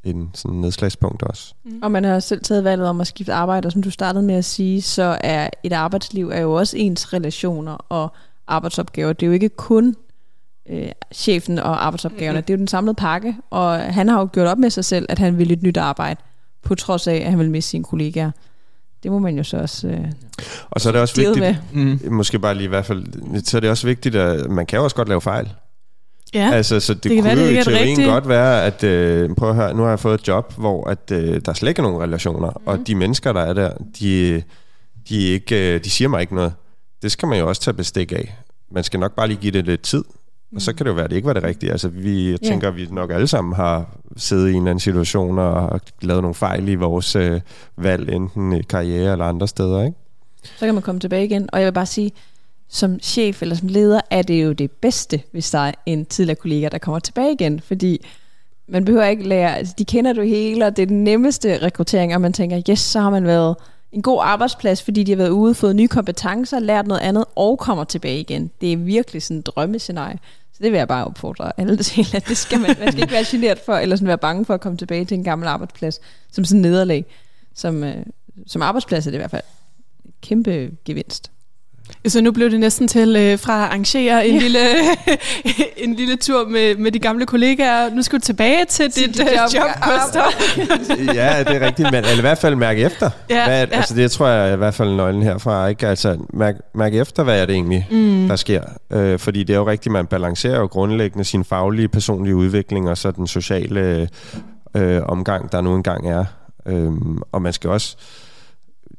en 0.04 0.30
sådan 0.34 0.58
nedslagspunkt 0.58 1.24
også. 1.24 1.54
Mm. 1.64 1.80
Og 1.84 1.92
man 1.92 2.04
har 2.04 2.20
selv 2.20 2.44
taget 2.44 2.64
valget 2.64 2.88
om 2.88 3.02
at 3.02 3.08
skifte 3.08 3.34
arbejde, 3.34 3.66
og 3.66 3.72
som 3.72 3.84
du 3.84 3.92
startede 3.92 4.24
med 4.24 4.36
at 4.36 4.46
sige, 4.46 4.82
så 4.82 5.18
er 5.22 5.50
et 5.64 5.74
arbejdsliv 5.74 6.30
er 6.30 6.40
jo 6.40 6.54
også 6.54 6.78
ens 6.78 7.14
relationer 7.14 7.74
og 7.90 8.14
arbejdsopgaver. 8.48 9.14
Det 9.14 9.24
er 9.24 9.28
jo 9.28 9.34
ikke 9.34 9.50
kun 9.50 9.96
øh, 10.70 10.92
chefen 11.14 11.60
og 11.60 11.86
arbejdsopgaverne, 11.86 12.40
mm. 12.40 12.44
det 12.44 12.54
er 12.54 12.58
jo 12.58 12.60
den 12.60 12.68
samlede 12.68 12.96
pakke, 12.96 13.36
og 13.50 13.80
han 13.80 14.10
har 14.10 14.20
jo 14.20 14.30
gjort 14.34 14.48
op 14.48 14.58
med 14.58 14.70
sig 14.70 14.86
selv, 14.86 15.06
at 15.10 15.20
han 15.20 15.38
vil 15.38 15.52
et 15.52 15.64
nyt 15.64 15.78
arbejde 15.78 16.20
på 16.66 16.76
trods 16.76 17.08
af, 17.08 17.16
at 17.16 17.30
han 17.30 17.40
vil 17.40 17.52
miste 17.52 17.70
sine 17.70 17.84
kollegaer. 17.84 18.32
Det 19.04 19.12
må 19.12 19.20
man 19.20 19.38
jo 19.38 19.44
så 19.44 19.58
også 19.58 19.88
øh, 19.88 20.06
Og 20.70 20.82
så 20.82 20.90
er 20.90 20.92
det 20.92 21.02
også 21.02 21.16
vigtigt, 21.16 21.62
mm. 21.74 22.00
måske 22.12 22.40
bare 22.40 22.56
lige 22.56 22.66
i 22.66 22.68
hvert 22.68 22.86
fald, 22.86 23.06
så 23.44 23.58
er 23.58 23.62
det 23.62 23.70
også 23.70 23.88
vigtigt, 23.88 24.16
at 24.16 24.50
man 24.50 24.66
kan 24.66 24.78
jo 24.78 24.84
også 24.84 24.96
godt 24.96 25.08
lave 25.08 25.22
fejl. 25.22 25.50
Ja, 26.34 26.52
altså, 26.52 26.80
så 26.80 26.94
det, 26.94 27.04
det 27.04 27.12
kunne 27.12 27.24
være, 27.24 27.36
det 27.36 27.56
jo 27.56 27.62
i 27.62 27.64
teorien 27.64 28.10
godt 28.10 28.28
være, 28.28 28.64
at 28.66 28.84
øh, 28.84 29.36
prøv 29.36 29.50
at 29.50 29.56
høre, 29.56 29.74
nu 29.74 29.82
har 29.82 29.90
jeg 29.90 30.00
fået 30.00 30.20
et 30.22 30.28
job, 30.28 30.54
hvor 30.58 30.90
at, 30.90 31.12
øh, 31.12 31.42
der 31.46 31.54
slet 31.54 31.70
ikke 31.70 31.80
er 31.80 31.84
nogen 31.84 32.02
relationer, 32.02 32.50
mm. 32.50 32.68
og 32.68 32.80
de 32.88 32.96
mennesker, 32.96 33.34
der 33.34 33.42
er 33.42 33.54
der, 33.54 33.72
de, 34.00 34.44
de, 35.10 35.22
ikke, 35.28 35.76
øh, 35.76 35.84
de 35.84 35.90
siger 35.90 36.08
mig 36.08 36.22
ikke 36.22 36.36
noget. 36.36 36.54
Det 37.02 37.12
skal 37.12 37.28
man 37.28 37.40
jo 37.40 37.48
også 37.48 37.62
tage 37.62 37.74
bestik 37.74 38.12
af. 38.12 38.38
Man 38.72 38.84
skal 38.84 39.00
nok 39.00 39.16
bare 39.16 39.28
lige 39.28 39.38
give 39.38 39.52
det 39.52 39.66
lidt 39.66 39.82
tid, 39.82 40.04
og 40.56 40.62
så 40.62 40.74
kan 40.74 40.86
det 40.86 40.90
jo 40.90 40.96
være, 40.96 41.04
at 41.04 41.10
det 41.10 41.16
ikke 41.16 41.26
var 41.26 41.34
det 41.34 41.44
rigtige. 41.44 41.72
Altså, 41.72 41.88
vi, 41.88 42.32
jeg 42.32 42.42
tænker, 42.42 42.68
at 42.68 42.76
vi 42.76 42.88
nok 42.92 43.12
alle 43.12 43.28
sammen 43.28 43.54
har 43.54 43.98
siddet 44.18 44.48
i 44.48 44.50
en 44.50 44.56
eller 44.56 44.72
anden 44.72 44.80
situation 44.80 45.40
og 45.40 45.82
lavet 46.02 46.22
nogle 46.22 46.36
fejl 46.36 46.68
i 46.68 46.76
vores 46.76 47.16
øh, 47.16 47.42
valg, 47.78 48.10
enten 48.10 48.54
i 48.54 48.62
karriere 48.62 49.12
eller 49.12 49.26
andre 49.26 49.48
steder, 49.48 49.84
ikke? 49.84 49.98
Så 50.58 50.66
kan 50.66 50.74
man 50.74 50.84
komme 50.84 51.00
tilbage 51.00 51.26
igen. 51.26 51.50
Og 51.54 51.60
jeg 51.60 51.66
vil 51.66 51.74
bare 51.74 51.86
sige, 51.86 52.12
som 52.70 53.00
chef 53.00 53.42
eller 53.42 53.56
som 53.56 53.68
leder, 53.68 54.02
er 54.10 54.22
det 54.22 54.44
jo 54.44 54.54
det 54.54 54.72
bedste, 54.72 55.22
hvis 55.32 55.52
der 55.52 55.60
er 55.60 55.72
en 55.86 56.06
tidligere 56.06 56.36
kollega, 56.36 56.70
der 56.72 56.78
kommer 56.78 57.00
tilbage 57.00 57.32
igen, 57.32 57.60
fordi 57.60 58.06
man 58.68 58.86
behøver 58.86 59.06
ikke 59.06 59.28
lære, 59.28 59.58
altså 59.58 59.74
de 59.78 59.86
kender 59.86 60.14
du 60.14 60.22
hele, 60.22 60.66
og 60.66 60.78
det 60.78 60.84
er 60.84 60.88
den 60.88 61.04
nemmeste 61.04 61.58
rekruttering, 61.58 62.16
og 62.16 62.22
man 62.22 62.34
tænker, 62.34 62.62
yes, 62.70 62.80
så 62.80 63.00
har 63.00 63.10
man 63.10 63.26
været 63.26 63.56
en 63.92 64.02
god 64.02 64.20
arbejdsplads, 64.24 64.84
fordi 64.84 65.04
de 65.04 65.12
har 65.12 65.18
været 65.18 65.30
ude, 65.30 65.54
fået 65.54 65.76
nye 65.76 65.88
kompetencer, 65.88 66.60
lært 66.60 66.88
noget 66.88 67.02
andet, 67.02 67.26
og 67.36 67.60
kommer 67.60 67.84
tilbage 67.84 68.20
igen. 68.20 68.52
Det 68.62 68.74
er 68.74 68.78
virkelig 68.78 69.24
sådan 69.24 69.38
en 69.38 69.42
drømmescenarie. 69.42 70.20
Så 70.56 70.64
det 70.64 70.72
vil 70.72 70.78
jeg 70.78 70.88
bare 70.88 71.06
opfordre 71.06 71.52
alle 71.60 71.78
til, 71.78 72.16
at 72.16 72.28
det 72.28 72.38
skal 72.38 72.60
man, 72.60 72.76
man 72.80 72.92
skal 72.92 73.02
ikke 73.04 73.14
være 73.14 73.26
generet 73.32 73.60
for, 73.60 73.74
eller 73.74 73.96
sådan 73.96 74.08
være 74.08 74.18
bange 74.18 74.46
for 74.46 74.54
at 74.54 74.62
komme 74.62 74.78
tilbage 74.78 75.06
til 75.06 75.18
en 75.18 75.24
gammel 75.24 75.48
arbejdsplads, 75.48 76.00
som 76.32 76.46
sådan 76.46 76.62
nederlag. 76.62 77.06
Som, 77.54 77.84
øh, 77.84 78.06
som 78.48 78.62
arbejdsplads 78.62 79.08
er 79.08 79.12
det 79.12 79.18
i 79.18 79.20
hvert 79.20 79.32
fald 79.32 79.44
kæmpe 80.22 80.72
gevinst. 80.86 81.32
Så 82.08 82.22
nu 82.22 82.32
blev 82.32 82.52
det 82.52 82.60
næsten 82.60 82.88
til 82.88 83.16
øh, 83.16 83.40
fra 83.40 83.64
at 83.64 83.70
arrangere 83.70 84.28
en, 84.28 84.36
ja. 84.36 84.42
lille, 84.42 84.60
en 85.86 85.94
lille 85.94 86.16
tur 86.16 86.48
med, 86.48 86.76
med 86.76 86.92
de 86.92 87.00
gamle 87.00 87.26
kollegaer. 87.26 87.90
Nu 87.90 88.02
skal 88.02 88.20
du 88.20 88.26
tilbage 88.26 88.66
til 88.66 88.86
dit 88.86 89.08
dit 89.08 89.20
job, 89.20 89.54
job 89.54 89.70
ja, 91.16 91.44
det 91.44 91.56
er 91.56 91.66
rigtigt. 91.66 91.92
Men 91.92 92.04
eller 92.04 92.18
i 92.18 92.22
hvert 92.22 92.38
fald 92.38 92.56
mærke 92.56 92.82
efter. 92.82 93.10
Ja, 93.30 93.46
hvad, 93.48 93.68
ja. 93.68 93.78
Altså 93.78 93.96
det 93.96 94.12
tror 94.12 94.28
jeg 94.28 94.54
i 94.54 94.58
hvert 94.58 94.74
fald 94.74 94.90
nøglen 94.90 95.24
herfra. 95.24 95.68
Ikke? 95.68 95.88
Altså 95.88 96.18
mærke, 96.34 96.60
mærke 96.76 96.98
efter, 96.98 97.24
hvad 97.24 97.42
er 97.42 97.46
det 97.46 97.56
egentlig, 97.56 97.88
mm. 97.92 98.28
der 98.28 98.36
sker. 98.36 98.62
Øh, 98.92 99.20
fordi 99.20 99.44
det 99.44 99.54
er 99.54 99.58
jo 99.58 99.68
rigtigt, 99.68 99.94
man 99.94 100.08
balancerer 100.08 100.60
jo 100.60 100.66
grundlæggende 100.66 101.24
sin 101.24 101.44
faglige, 101.44 101.88
personlige 101.88 102.36
udvikling 102.36 102.90
og 102.90 102.98
så 102.98 103.12
den 103.12 103.28
sociale 103.28 104.10
øh, 104.76 105.02
omgang, 105.06 105.52
der 105.52 105.62
nu 105.62 105.76
engang 105.76 106.10
er. 106.10 106.26
Øh, 106.66 106.92
og 107.32 107.42
man 107.42 107.54
skal 107.54 107.70
også 107.70 107.98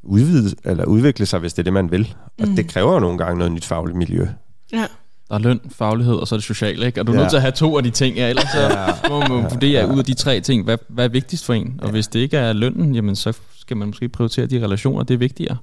udvide, 0.07 0.54
eller 0.64 0.84
udvikle 0.84 1.26
sig, 1.26 1.38
hvis 1.38 1.54
det 1.54 1.59
er 1.59 1.64
det, 1.64 1.72
man 1.72 1.90
vil. 1.90 2.14
Og 2.40 2.48
mm. 2.48 2.57
det 2.57 2.68
kræver 2.68 2.92
jo 2.92 3.00
nogle 3.00 3.18
gange 3.18 3.38
noget 3.38 3.52
nyt 3.52 3.64
fagligt 3.64 3.98
miljø. 3.98 4.26
Ja. 4.72 4.86
Der 5.28 5.34
er 5.34 5.38
løn, 5.38 5.61
faglighed, 5.70 6.14
og 6.14 6.28
så 6.28 6.34
er 6.34 6.36
det 6.36 6.44
sociale, 6.44 6.86
ikke? 6.86 7.00
Og 7.00 7.07
du 7.07 7.12
er 7.12 7.16
ja. 7.16 7.22
nødt 7.22 7.30
til 7.30 7.36
at 7.36 7.42
have 7.42 7.52
to 7.52 7.76
af 7.76 7.82
de 7.82 7.90
ting, 7.90 8.16
ja, 8.16 8.28
ellers 8.28 8.48
så 8.52 8.61
ja. 8.61 9.09
må 9.09 9.20
man 9.20 9.50
vurdere 9.50 9.86
ja. 9.86 9.92
ud 9.92 9.98
af 9.98 10.04
de 10.04 10.14
tre 10.14 10.40
ting, 10.40 10.64
hvad, 10.64 10.78
hvad 10.88 11.04
er 11.04 11.09
vigtigst 11.09 11.44
for 11.44 11.54
en? 11.54 11.74
Og 11.78 11.86
ja. 11.86 11.90
hvis 11.90 12.09
det 12.09 12.20
ikke 12.20 12.36
er 12.36 12.52
lønnen, 12.52 12.94
jamen 12.94 13.16
så 13.16 13.32
skal 13.59 13.76
man 13.76 13.88
måske 13.88 14.09
prioritere 14.09 14.46
de 14.46 14.64
relationer, 14.64 15.04
det 15.04 15.14
er 15.14 15.18
vigtigere. 15.18 15.57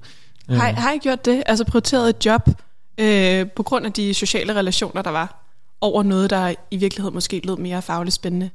Har, 0.48 0.72
har 0.72 0.92
I 0.92 0.98
gjort 0.98 1.24
det? 1.24 1.42
Altså 1.46 1.64
prioriteret 1.64 2.08
et 2.08 2.26
job 2.26 2.48
øh, 2.98 3.46
på 3.56 3.62
grund 3.62 3.86
af 3.86 3.92
de 3.92 4.14
sociale 4.14 4.54
relationer, 4.54 5.02
der 5.02 5.10
var, 5.10 5.44
over 5.80 6.02
noget, 6.02 6.30
der 6.30 6.54
i 6.70 6.76
virkeligheden 6.76 7.14
måske 7.14 7.40
lød 7.44 7.56
mere 7.56 7.82
fagligt 7.82 8.14
spændende? 8.14 8.50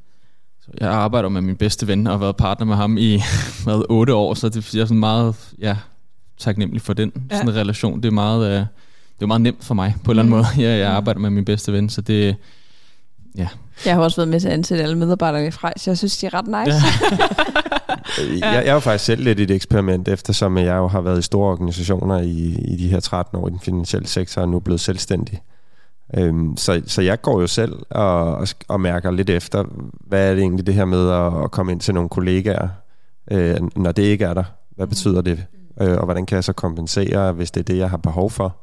Jeg 0.80 0.90
arbejder 0.90 1.30
med 1.30 1.42
min 1.42 1.56
bedste 1.56 1.88
ven 1.88 2.08
og 2.08 2.14
har 2.14 2.18
været 2.18 2.36
partner 2.36 2.66
med 2.66 2.76
ham 2.76 2.98
i 2.98 3.22
hvad, 3.64 3.86
otte 3.90 4.14
år, 4.14 4.34
så 4.34 4.50
det, 4.50 4.74
jeg 4.74 4.82
er 4.82 4.86
sådan 4.86 5.00
meget 5.00 5.36
ja, 5.60 5.78
taknemmelig 6.38 6.82
for 6.82 6.94
den 6.94 7.12
ja. 7.32 7.36
sådan 7.36 7.50
en 7.50 7.56
relation. 7.56 8.02
Det 8.02 8.08
er 8.08 8.12
meget, 8.12 8.48
øh, 8.48 8.60
det 9.20 9.22
er 9.22 9.26
meget 9.26 9.42
nemt 9.42 9.64
for 9.64 9.74
mig 9.74 9.96
på 10.04 10.12
en 10.12 10.20
eller 10.20 10.24
anden 10.24 10.36
mm. 10.36 10.38
måde. 10.38 10.48
Jeg, 10.70 10.80
jeg 10.80 10.92
arbejder 10.92 11.20
med 11.20 11.30
min 11.30 11.46
bedste 11.46 11.74
ven, 11.74 11.90
så 11.90 12.02
det, 12.02 12.36
ja. 13.38 13.48
Jeg 13.86 13.96
har 13.96 14.02
også 14.02 14.18
været 14.18 14.28
med 14.28 14.40
til 14.40 14.48
at 14.48 14.54
ansætte 14.54 14.84
alle 14.84 14.98
medarbejdere 14.98 15.48
i 15.48 15.52
Frejs, 15.52 15.82
så 15.82 15.92
jeg 15.92 15.98
synes, 15.98 16.18
de 16.18 16.26
er 16.26 16.34
ret 16.34 16.48
nice. 16.48 16.78
Ja. 18.18 18.28
jeg, 18.48 18.56
jeg 18.56 18.68
er 18.68 18.74
jo 18.74 18.80
faktisk 18.80 19.06
selv 19.06 19.24
lidt 19.24 19.40
et 19.40 19.52
eksperiment, 19.52 20.08
eftersom 20.08 20.58
jeg 20.58 20.76
jo 20.76 20.88
har 20.88 21.02
været 21.02 21.20
i 21.20 21.22
store 21.22 21.52
organisationer 21.52 22.20
i, 22.20 22.56
i 22.68 22.76
de 22.76 22.88
her 22.88 23.00
13 23.00 23.38
år 23.38 23.48
i 23.48 23.52
den 23.52 23.60
finansielle 23.60 24.08
sektor, 24.08 24.42
og 24.42 24.50
nu 24.50 24.56
er 24.56 24.60
blevet 24.60 24.82
selvstændig. 24.82 25.42
Øhm, 26.18 26.58
så, 26.58 26.82
så 26.86 27.02
jeg 27.02 27.22
går 27.22 27.42
jo 27.42 27.48
selv 27.48 27.74
og, 27.90 28.36
og, 28.36 28.48
og 28.68 28.82
mærker 28.82 29.12
lidt 29.12 29.30
efter, 29.30 29.66
hvad 30.08 30.30
er 30.30 30.34
det 30.34 30.42
egentlig 30.42 30.68
det 30.68 30.74
her 30.74 30.86
med 30.86 31.10
at, 31.10 31.44
at 31.44 31.52
komme 31.52 31.72
ind 31.72 31.82
til 31.82 31.94
nogle 31.94 32.10
kollegaer, 32.10 32.68
øh, 33.32 33.58
når 33.76 33.92
det 33.92 34.04
ikke 34.04 34.26
er 34.26 34.34
der. 34.34 34.44
Hvad 34.76 34.86
mm. 34.86 34.90
betyder 34.90 35.22
det? 35.22 35.46
Øh, 35.82 35.98
og 35.98 36.06
hvordan 36.06 36.26
kan 36.26 36.36
jeg 36.36 36.44
så 36.44 36.54
kompensere, 36.54 37.32
hvis 37.32 37.52
det 37.52 37.60
er 37.60 37.64
det, 37.64 37.78
jeg 37.78 37.90
har 37.90 37.98
behov 37.98 38.32
for? 38.32 38.58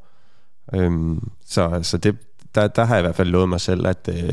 Øhm, 0.74 1.30
så 1.47 1.78
så 1.82 1.99
det, 1.99 2.16
der, 2.55 2.66
der 2.68 2.84
har 2.84 2.94
jeg 2.94 3.03
i 3.03 3.07
hvert 3.07 3.16
fald 3.16 3.28
lovet 3.28 3.49
mig 3.49 3.61
selv, 3.61 3.86
at 3.86 4.09
øh, 4.12 4.32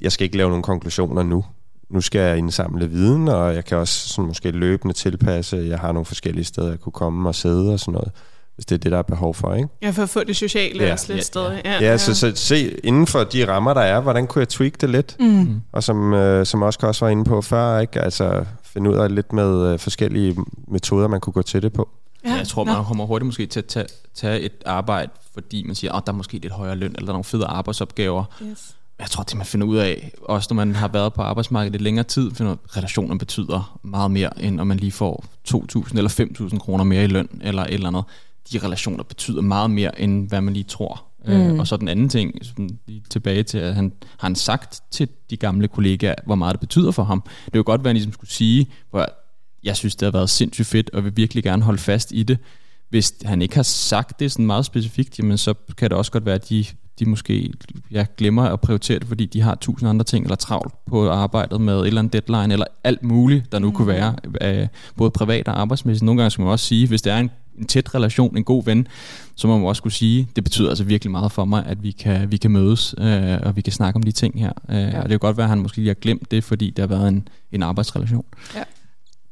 jeg 0.00 0.12
skal 0.12 0.24
ikke 0.24 0.36
lave 0.36 0.48
nogle 0.48 0.62
konklusioner 0.62 1.22
nu. 1.22 1.44
Nu 1.90 2.00
skal 2.00 2.20
jeg 2.20 2.38
indsamle 2.38 2.90
viden, 2.90 3.28
og 3.28 3.54
jeg 3.54 3.64
kan 3.64 3.78
også 3.78 4.08
sådan 4.08 4.26
måske 4.26 4.50
løbende 4.50 4.94
tilpasse. 4.94 5.56
Jeg 5.56 5.78
har 5.78 5.92
nogle 5.92 6.04
forskellige 6.04 6.44
steder, 6.44 6.68
jeg 6.68 6.80
kunne 6.80 6.92
komme 6.92 7.28
og 7.28 7.34
sidde 7.34 7.72
og 7.72 7.80
sådan 7.80 7.92
noget 7.92 8.12
hvis 8.56 8.66
det 8.66 8.74
er 8.74 8.78
det, 8.78 8.92
der 8.92 8.98
er 8.98 9.02
behov 9.02 9.34
for. 9.34 9.54
Ikke? 9.54 9.68
Ja, 9.82 9.90
for 9.90 10.02
at 10.02 10.08
få 10.08 10.24
det 10.24 10.36
sociale 10.36 10.84
ja. 10.84 10.92
også 10.92 11.06
lidt 11.08 11.18
ja, 11.18 11.22
stadig. 11.22 11.62
Ja, 11.64 11.72
ja, 11.72 11.90
ja. 11.90 11.98
Så, 11.98 12.14
så 12.14 12.32
se 12.34 12.86
inden 12.86 13.06
for 13.06 13.24
de 13.24 13.48
rammer, 13.48 13.74
der 13.74 13.80
er, 13.80 14.00
hvordan 14.00 14.26
kunne 14.26 14.40
jeg 14.40 14.48
tweak 14.48 14.80
det 14.80 14.90
lidt? 14.90 15.16
Mm. 15.20 15.60
Og 15.72 15.82
som, 15.82 16.14
øh, 16.14 16.46
som 16.46 16.62
også 16.62 16.78
også 16.82 17.04
var 17.04 17.10
inde 17.10 17.24
på 17.24 17.42
før, 17.42 17.78
ikke? 17.78 18.00
Altså, 18.00 18.44
finde 18.62 18.90
ud 18.90 18.96
af 18.96 19.14
lidt 19.14 19.32
med 19.32 19.72
øh, 19.72 19.78
forskellige 19.78 20.36
metoder, 20.68 21.08
man 21.08 21.20
kunne 21.20 21.32
gå 21.32 21.42
til 21.42 21.62
det 21.62 21.72
på. 21.72 21.88
Ja, 22.24 22.34
jeg 22.34 22.48
tror, 22.48 22.64
man 22.64 22.84
kommer 22.84 23.06
hurtigt 23.06 23.26
måske 23.26 23.46
til 23.46 23.60
at 23.60 23.66
tage, 23.66 23.86
tage 24.14 24.40
et 24.40 24.52
arbejde, 24.66 25.12
fordi 25.34 25.62
man 25.66 25.74
siger, 25.74 25.92
at 25.92 25.96
oh, 25.96 26.02
der 26.06 26.12
er 26.12 26.16
måske 26.16 26.38
lidt 26.38 26.52
højere 26.52 26.76
løn, 26.76 26.90
eller 26.90 27.00
der 27.06 27.08
er 27.08 27.12
nogle 27.12 27.24
fede 27.24 27.46
arbejdsopgaver. 27.46 28.24
Yes. 28.42 28.76
Jeg 28.98 29.06
tror, 29.06 29.22
det 29.22 29.36
man 29.36 29.46
finder 29.46 29.66
ud 29.66 29.76
af, 29.76 30.12
også 30.22 30.48
når 30.50 30.54
man 30.54 30.74
har 30.74 30.88
været 30.88 31.14
på 31.14 31.22
arbejdsmarkedet 31.22 31.72
lidt 31.72 31.82
længere 31.82 32.04
tid, 32.04 32.30
finder 32.34 32.52
at 32.52 32.76
relationer 32.76 33.18
betyder 33.18 33.78
meget 33.82 34.10
mere, 34.10 34.42
end 34.42 34.60
om 34.60 34.66
man 34.66 34.76
lige 34.76 34.92
får 34.92 35.24
2.000 35.48 35.96
eller 35.96 36.10
5.000 36.50 36.58
kroner 36.58 36.84
mere 36.84 37.04
i 37.04 37.06
løn, 37.06 37.28
eller 37.42 37.62
et 37.62 37.74
eller 37.74 37.88
andet 37.88 38.04
de 38.52 38.58
relationer 38.58 39.04
betyder 39.04 39.40
meget 39.40 39.70
mere, 39.70 40.00
end 40.00 40.28
hvad 40.28 40.40
man 40.40 40.54
lige 40.54 40.64
tror. 40.64 41.04
Øh, 41.26 41.40
mm. 41.40 41.46
Øh, 41.46 41.58
og 41.58 41.66
så 41.66 41.76
den 41.76 41.88
anden 41.88 42.08
ting, 42.08 42.34
lige 42.86 43.02
tilbage 43.10 43.42
til, 43.42 43.58
at 43.58 43.74
han 43.74 43.92
har 44.18 44.28
han 44.28 44.34
sagt 44.34 44.82
til 44.90 45.08
de 45.30 45.36
gamle 45.36 45.68
kollegaer, 45.68 46.14
hvor 46.26 46.34
meget 46.34 46.52
det 46.52 46.60
betyder 46.60 46.90
for 46.90 47.04
ham. 47.04 47.22
Det 47.46 47.54
er 47.54 47.58
jo 47.58 47.62
godt, 47.66 47.80
hvad 47.80 47.88
han 47.88 47.96
ligesom 47.96 48.12
skulle 48.12 48.30
sige, 48.30 48.66
hvor 48.90 49.06
jeg 49.64 49.76
synes, 49.76 49.96
det 49.96 50.06
har 50.06 50.10
været 50.10 50.30
sindssygt 50.30 50.66
fedt, 50.66 50.90
og 50.90 51.04
vil 51.04 51.16
virkelig 51.16 51.44
gerne 51.44 51.62
holde 51.62 51.78
fast 51.78 52.12
i 52.12 52.22
det. 52.22 52.38
Hvis 52.88 53.14
han 53.24 53.42
ikke 53.42 53.54
har 53.54 53.62
sagt 53.62 54.20
det 54.20 54.32
sådan 54.32 54.46
meget 54.46 54.64
specifikt, 54.64 55.18
jamen 55.18 55.38
så 55.38 55.54
kan 55.76 55.90
det 55.90 55.98
også 55.98 56.12
godt 56.12 56.26
være, 56.26 56.34
at 56.34 56.48
de, 56.48 56.64
de 56.98 57.04
måske 57.04 57.52
ja, 57.90 58.06
glemmer 58.16 58.42
at 58.42 58.60
prioritere 58.60 58.98
det, 58.98 59.08
fordi 59.08 59.26
de 59.26 59.40
har 59.40 59.54
tusind 59.54 59.90
andre 59.90 60.04
ting, 60.04 60.24
eller 60.24 60.36
travlt 60.36 60.74
på 60.86 61.10
arbejdet 61.10 61.60
med 61.60 61.80
et 61.80 61.86
eller 61.86 61.98
andet 61.98 62.12
deadline, 62.12 62.52
eller 62.52 62.66
alt 62.84 63.02
muligt, 63.02 63.52
der 63.52 63.58
nu 63.58 63.68
mm. 63.68 63.74
kunne 63.74 63.88
være, 63.88 64.16
øh, 64.40 64.68
både 64.96 65.10
privat 65.10 65.48
og 65.48 65.60
arbejdsmæssigt. 65.60 66.04
Nogle 66.04 66.20
gange 66.20 66.30
skal 66.30 66.42
man 66.42 66.50
også 66.50 66.66
sige, 66.66 66.88
hvis 66.88 67.02
det 67.02 67.12
er 67.12 67.18
en 67.18 67.30
en 67.58 67.66
tæt 67.66 67.94
relation, 67.94 68.36
en 68.36 68.44
god 68.44 68.64
ven, 68.64 68.88
så 69.36 69.48
må 69.48 69.58
man 69.58 69.68
også 69.68 69.82
kunne 69.82 69.92
sige, 69.92 70.28
det 70.36 70.44
betyder 70.44 70.68
altså 70.68 70.84
virkelig 70.84 71.10
meget 71.10 71.32
for 71.32 71.44
mig, 71.44 71.66
at 71.66 71.82
vi 71.82 71.90
kan, 71.90 72.30
vi 72.30 72.36
kan 72.36 72.50
mødes, 72.50 72.94
øh, 72.98 73.38
og 73.42 73.56
vi 73.56 73.60
kan 73.60 73.72
snakke 73.72 73.96
om 73.96 74.02
de 74.02 74.12
ting 74.12 74.40
her. 74.40 74.52
Øh, 74.68 74.76
ja. 74.76 74.98
Og 74.98 75.02
det 75.02 75.10
kan 75.10 75.18
godt 75.18 75.36
være, 75.36 75.44
at 75.44 75.50
han 75.50 75.58
måske 75.58 75.76
lige 75.76 75.88
har 75.88 75.94
glemt 75.94 76.30
det, 76.30 76.44
fordi 76.44 76.70
det 76.70 76.78
har 76.78 76.86
været 76.86 77.08
en, 77.08 77.28
en 77.52 77.62
arbejdsrelation. 77.62 78.24
Ja. 78.54 78.62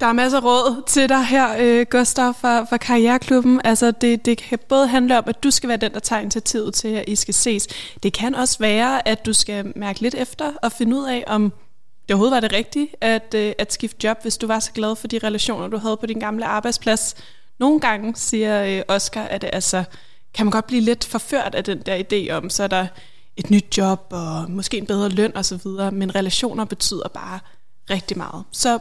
Der 0.01 0.07
er 0.07 0.13
masser 0.13 0.39
af 0.39 0.45
råd 0.45 0.83
til 0.87 1.09
dig 1.09 1.25
her, 1.25 1.49
øh, 1.61 1.87
Gustav, 1.91 2.35
fra, 2.35 2.65
fra 2.65 2.77
Karriereklubben. 2.77 3.61
Altså, 3.65 3.91
det, 3.91 4.27
det 4.27 4.39
kan 4.39 4.59
både 4.69 4.89
handle 4.89 5.19
om, 5.19 5.25
at 5.27 5.45
du 5.45 5.51
skal 5.51 5.69
være 5.69 5.77
den, 5.77 5.93
der 5.93 6.01
tager 6.01 6.21
initiativet 6.21 6.75
til, 6.75 6.89
at 6.89 7.05
I 7.07 7.15
skal 7.15 7.35
ses. 7.35 7.69
Det 8.03 8.13
kan 8.13 8.35
også 8.35 8.59
være, 8.59 9.09
at 9.09 9.27
du 9.27 9.33
skal 9.33 9.73
mærke 9.77 10.01
lidt 10.01 10.15
efter 10.15 10.53
og 10.63 10.73
finde 10.73 10.97
ud 10.97 11.05
af, 11.05 11.25
om 11.27 11.53
det 12.09 12.15
overhovedet 12.15 12.35
var 12.35 12.41
det 12.41 12.53
rigtige 12.53 12.89
at, 13.01 13.35
øh, 13.35 13.53
at 13.59 13.73
skifte 13.73 14.07
job, 14.07 14.23
hvis 14.23 14.37
du 14.37 14.47
var 14.47 14.59
så 14.59 14.73
glad 14.73 14.97
for 14.97 15.09
de 15.09 15.19
relationer, 15.19 15.69
du 15.69 15.79
havde 15.79 15.97
på 15.97 16.07
din 16.07 16.19
gamle 16.19 16.45
arbejdsplads. 16.45 17.15
Nogle 17.59 17.81
gange, 17.81 18.17
siger 18.17 18.65
øh, 18.65 18.83
Oscar, 18.89 19.23
at 19.23 19.43
det, 19.43 19.51
altså, 19.53 19.85
kan 20.35 20.47
man 20.47 20.51
godt 20.51 20.67
blive 20.67 20.83
lidt 20.83 21.05
forført 21.05 21.55
af 21.55 21.65
den 21.65 21.83
der 21.83 22.03
idé 22.03 22.33
om, 22.33 22.51
så 22.51 22.63
er 22.63 22.67
der 22.69 22.87
et 23.37 23.51
nyt 23.51 23.79
job 23.79 24.07
og 24.11 24.51
måske 24.51 24.79
en 24.79 24.87
bedre 24.87 25.09
løn 25.09 25.37
osv., 25.37 25.69
men 25.93 26.15
relationer 26.15 26.65
betyder 26.65 27.09
bare 27.09 27.39
rigtig 27.91 28.17
meget. 28.17 28.45
Så 28.53 28.79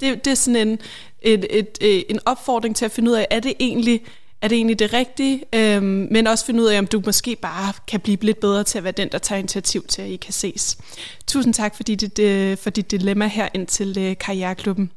det, 0.00 0.24
det 0.24 0.30
er 0.30 0.34
sådan 0.34 0.68
en, 0.68 0.78
et, 1.22 1.46
et, 1.50 1.78
et, 1.80 2.04
en 2.08 2.20
opfordring 2.26 2.76
til 2.76 2.84
at 2.84 2.90
finde 2.90 3.10
ud 3.10 3.16
af, 3.16 3.26
er 3.30 3.40
det 3.40 3.52
egentlig 3.60 4.02
er 4.42 4.48
det 4.48 4.56
egentlig 4.56 4.78
det 4.78 4.92
rigtige, 4.92 5.44
øhm, 5.54 6.08
men 6.10 6.26
også 6.26 6.46
finde 6.46 6.62
ud 6.62 6.66
af, 6.66 6.78
om 6.78 6.86
du 6.86 7.02
måske 7.06 7.36
bare 7.36 7.72
kan 7.88 8.00
blive 8.00 8.18
lidt 8.20 8.40
bedre 8.40 8.64
til 8.64 8.78
at 8.78 8.84
være 8.84 8.92
den, 8.92 9.08
der 9.12 9.18
tager 9.18 9.38
initiativ 9.38 9.86
til, 9.86 10.02
at 10.02 10.08
I 10.08 10.16
kan 10.16 10.32
ses. 10.32 10.78
Tusind 11.26 11.54
tak 11.54 11.76
for 11.76 11.82
dit, 11.82 12.18
øh, 12.18 12.56
for 12.56 12.70
dit 12.70 12.90
dilemma 12.90 13.26
her 13.26 13.48
ind 13.54 13.66
til 13.66 13.98
øh, 13.98 14.16
Karriereklubben. 14.18 14.92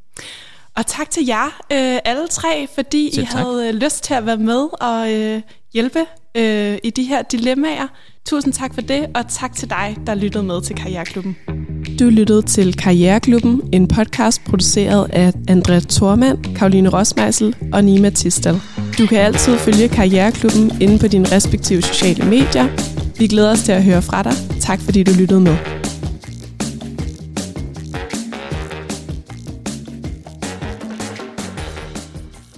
Og 0.77 0.85
tak 0.87 1.09
til 1.11 1.25
jer 1.25 1.45
øh, 1.71 1.99
alle 2.05 2.27
tre, 2.31 2.67
fordi 2.75 3.11
Selv 3.13 3.23
I 3.23 3.27
tak. 3.27 3.35
havde 3.41 3.67
øh, 3.67 3.73
lyst 3.73 4.03
til 4.03 4.13
at 4.13 4.25
være 4.25 4.37
med 4.37 4.67
og 4.81 5.13
øh, 5.13 5.41
hjælpe 5.73 5.99
øh, 6.37 6.77
i 6.83 6.89
de 6.89 7.03
her 7.03 7.21
dilemmaer. 7.21 7.87
Tusind 8.25 8.53
tak 8.53 8.73
for 8.73 8.81
det, 8.81 9.05
og 9.15 9.23
tak 9.29 9.55
til 9.55 9.69
dig, 9.69 9.97
der 10.07 10.15
lyttede 10.15 10.43
med 10.43 10.61
til 10.61 10.75
Karriereklubben. 10.75 11.37
Du 11.99 12.05
lyttede 12.05 12.41
til 12.41 12.77
Karriereklubben, 12.77 13.61
en 13.73 13.87
podcast 13.87 14.43
produceret 14.45 15.09
af 15.13 15.33
Andrea 15.47 15.79
Thormand, 15.89 16.55
Karoline 16.55 16.89
Rosmeisel 16.89 17.55
og 17.73 17.83
Nima 17.83 18.09
Tistel. 18.09 18.61
Du 18.97 19.07
kan 19.07 19.17
altid 19.17 19.57
følge 19.57 19.87
Karriereklubben 19.89 20.81
inde 20.81 20.99
på 20.99 21.07
dine 21.07 21.31
respektive 21.31 21.81
sociale 21.81 22.25
medier. 22.25 22.67
Vi 23.19 23.27
glæder 23.27 23.51
os 23.51 23.63
til 23.63 23.71
at 23.71 23.83
høre 23.83 24.01
fra 24.01 24.23
dig. 24.23 24.33
Tak 24.61 24.79
fordi 24.79 25.03
du 25.03 25.11
lyttede 25.19 25.39
med. 25.39 25.55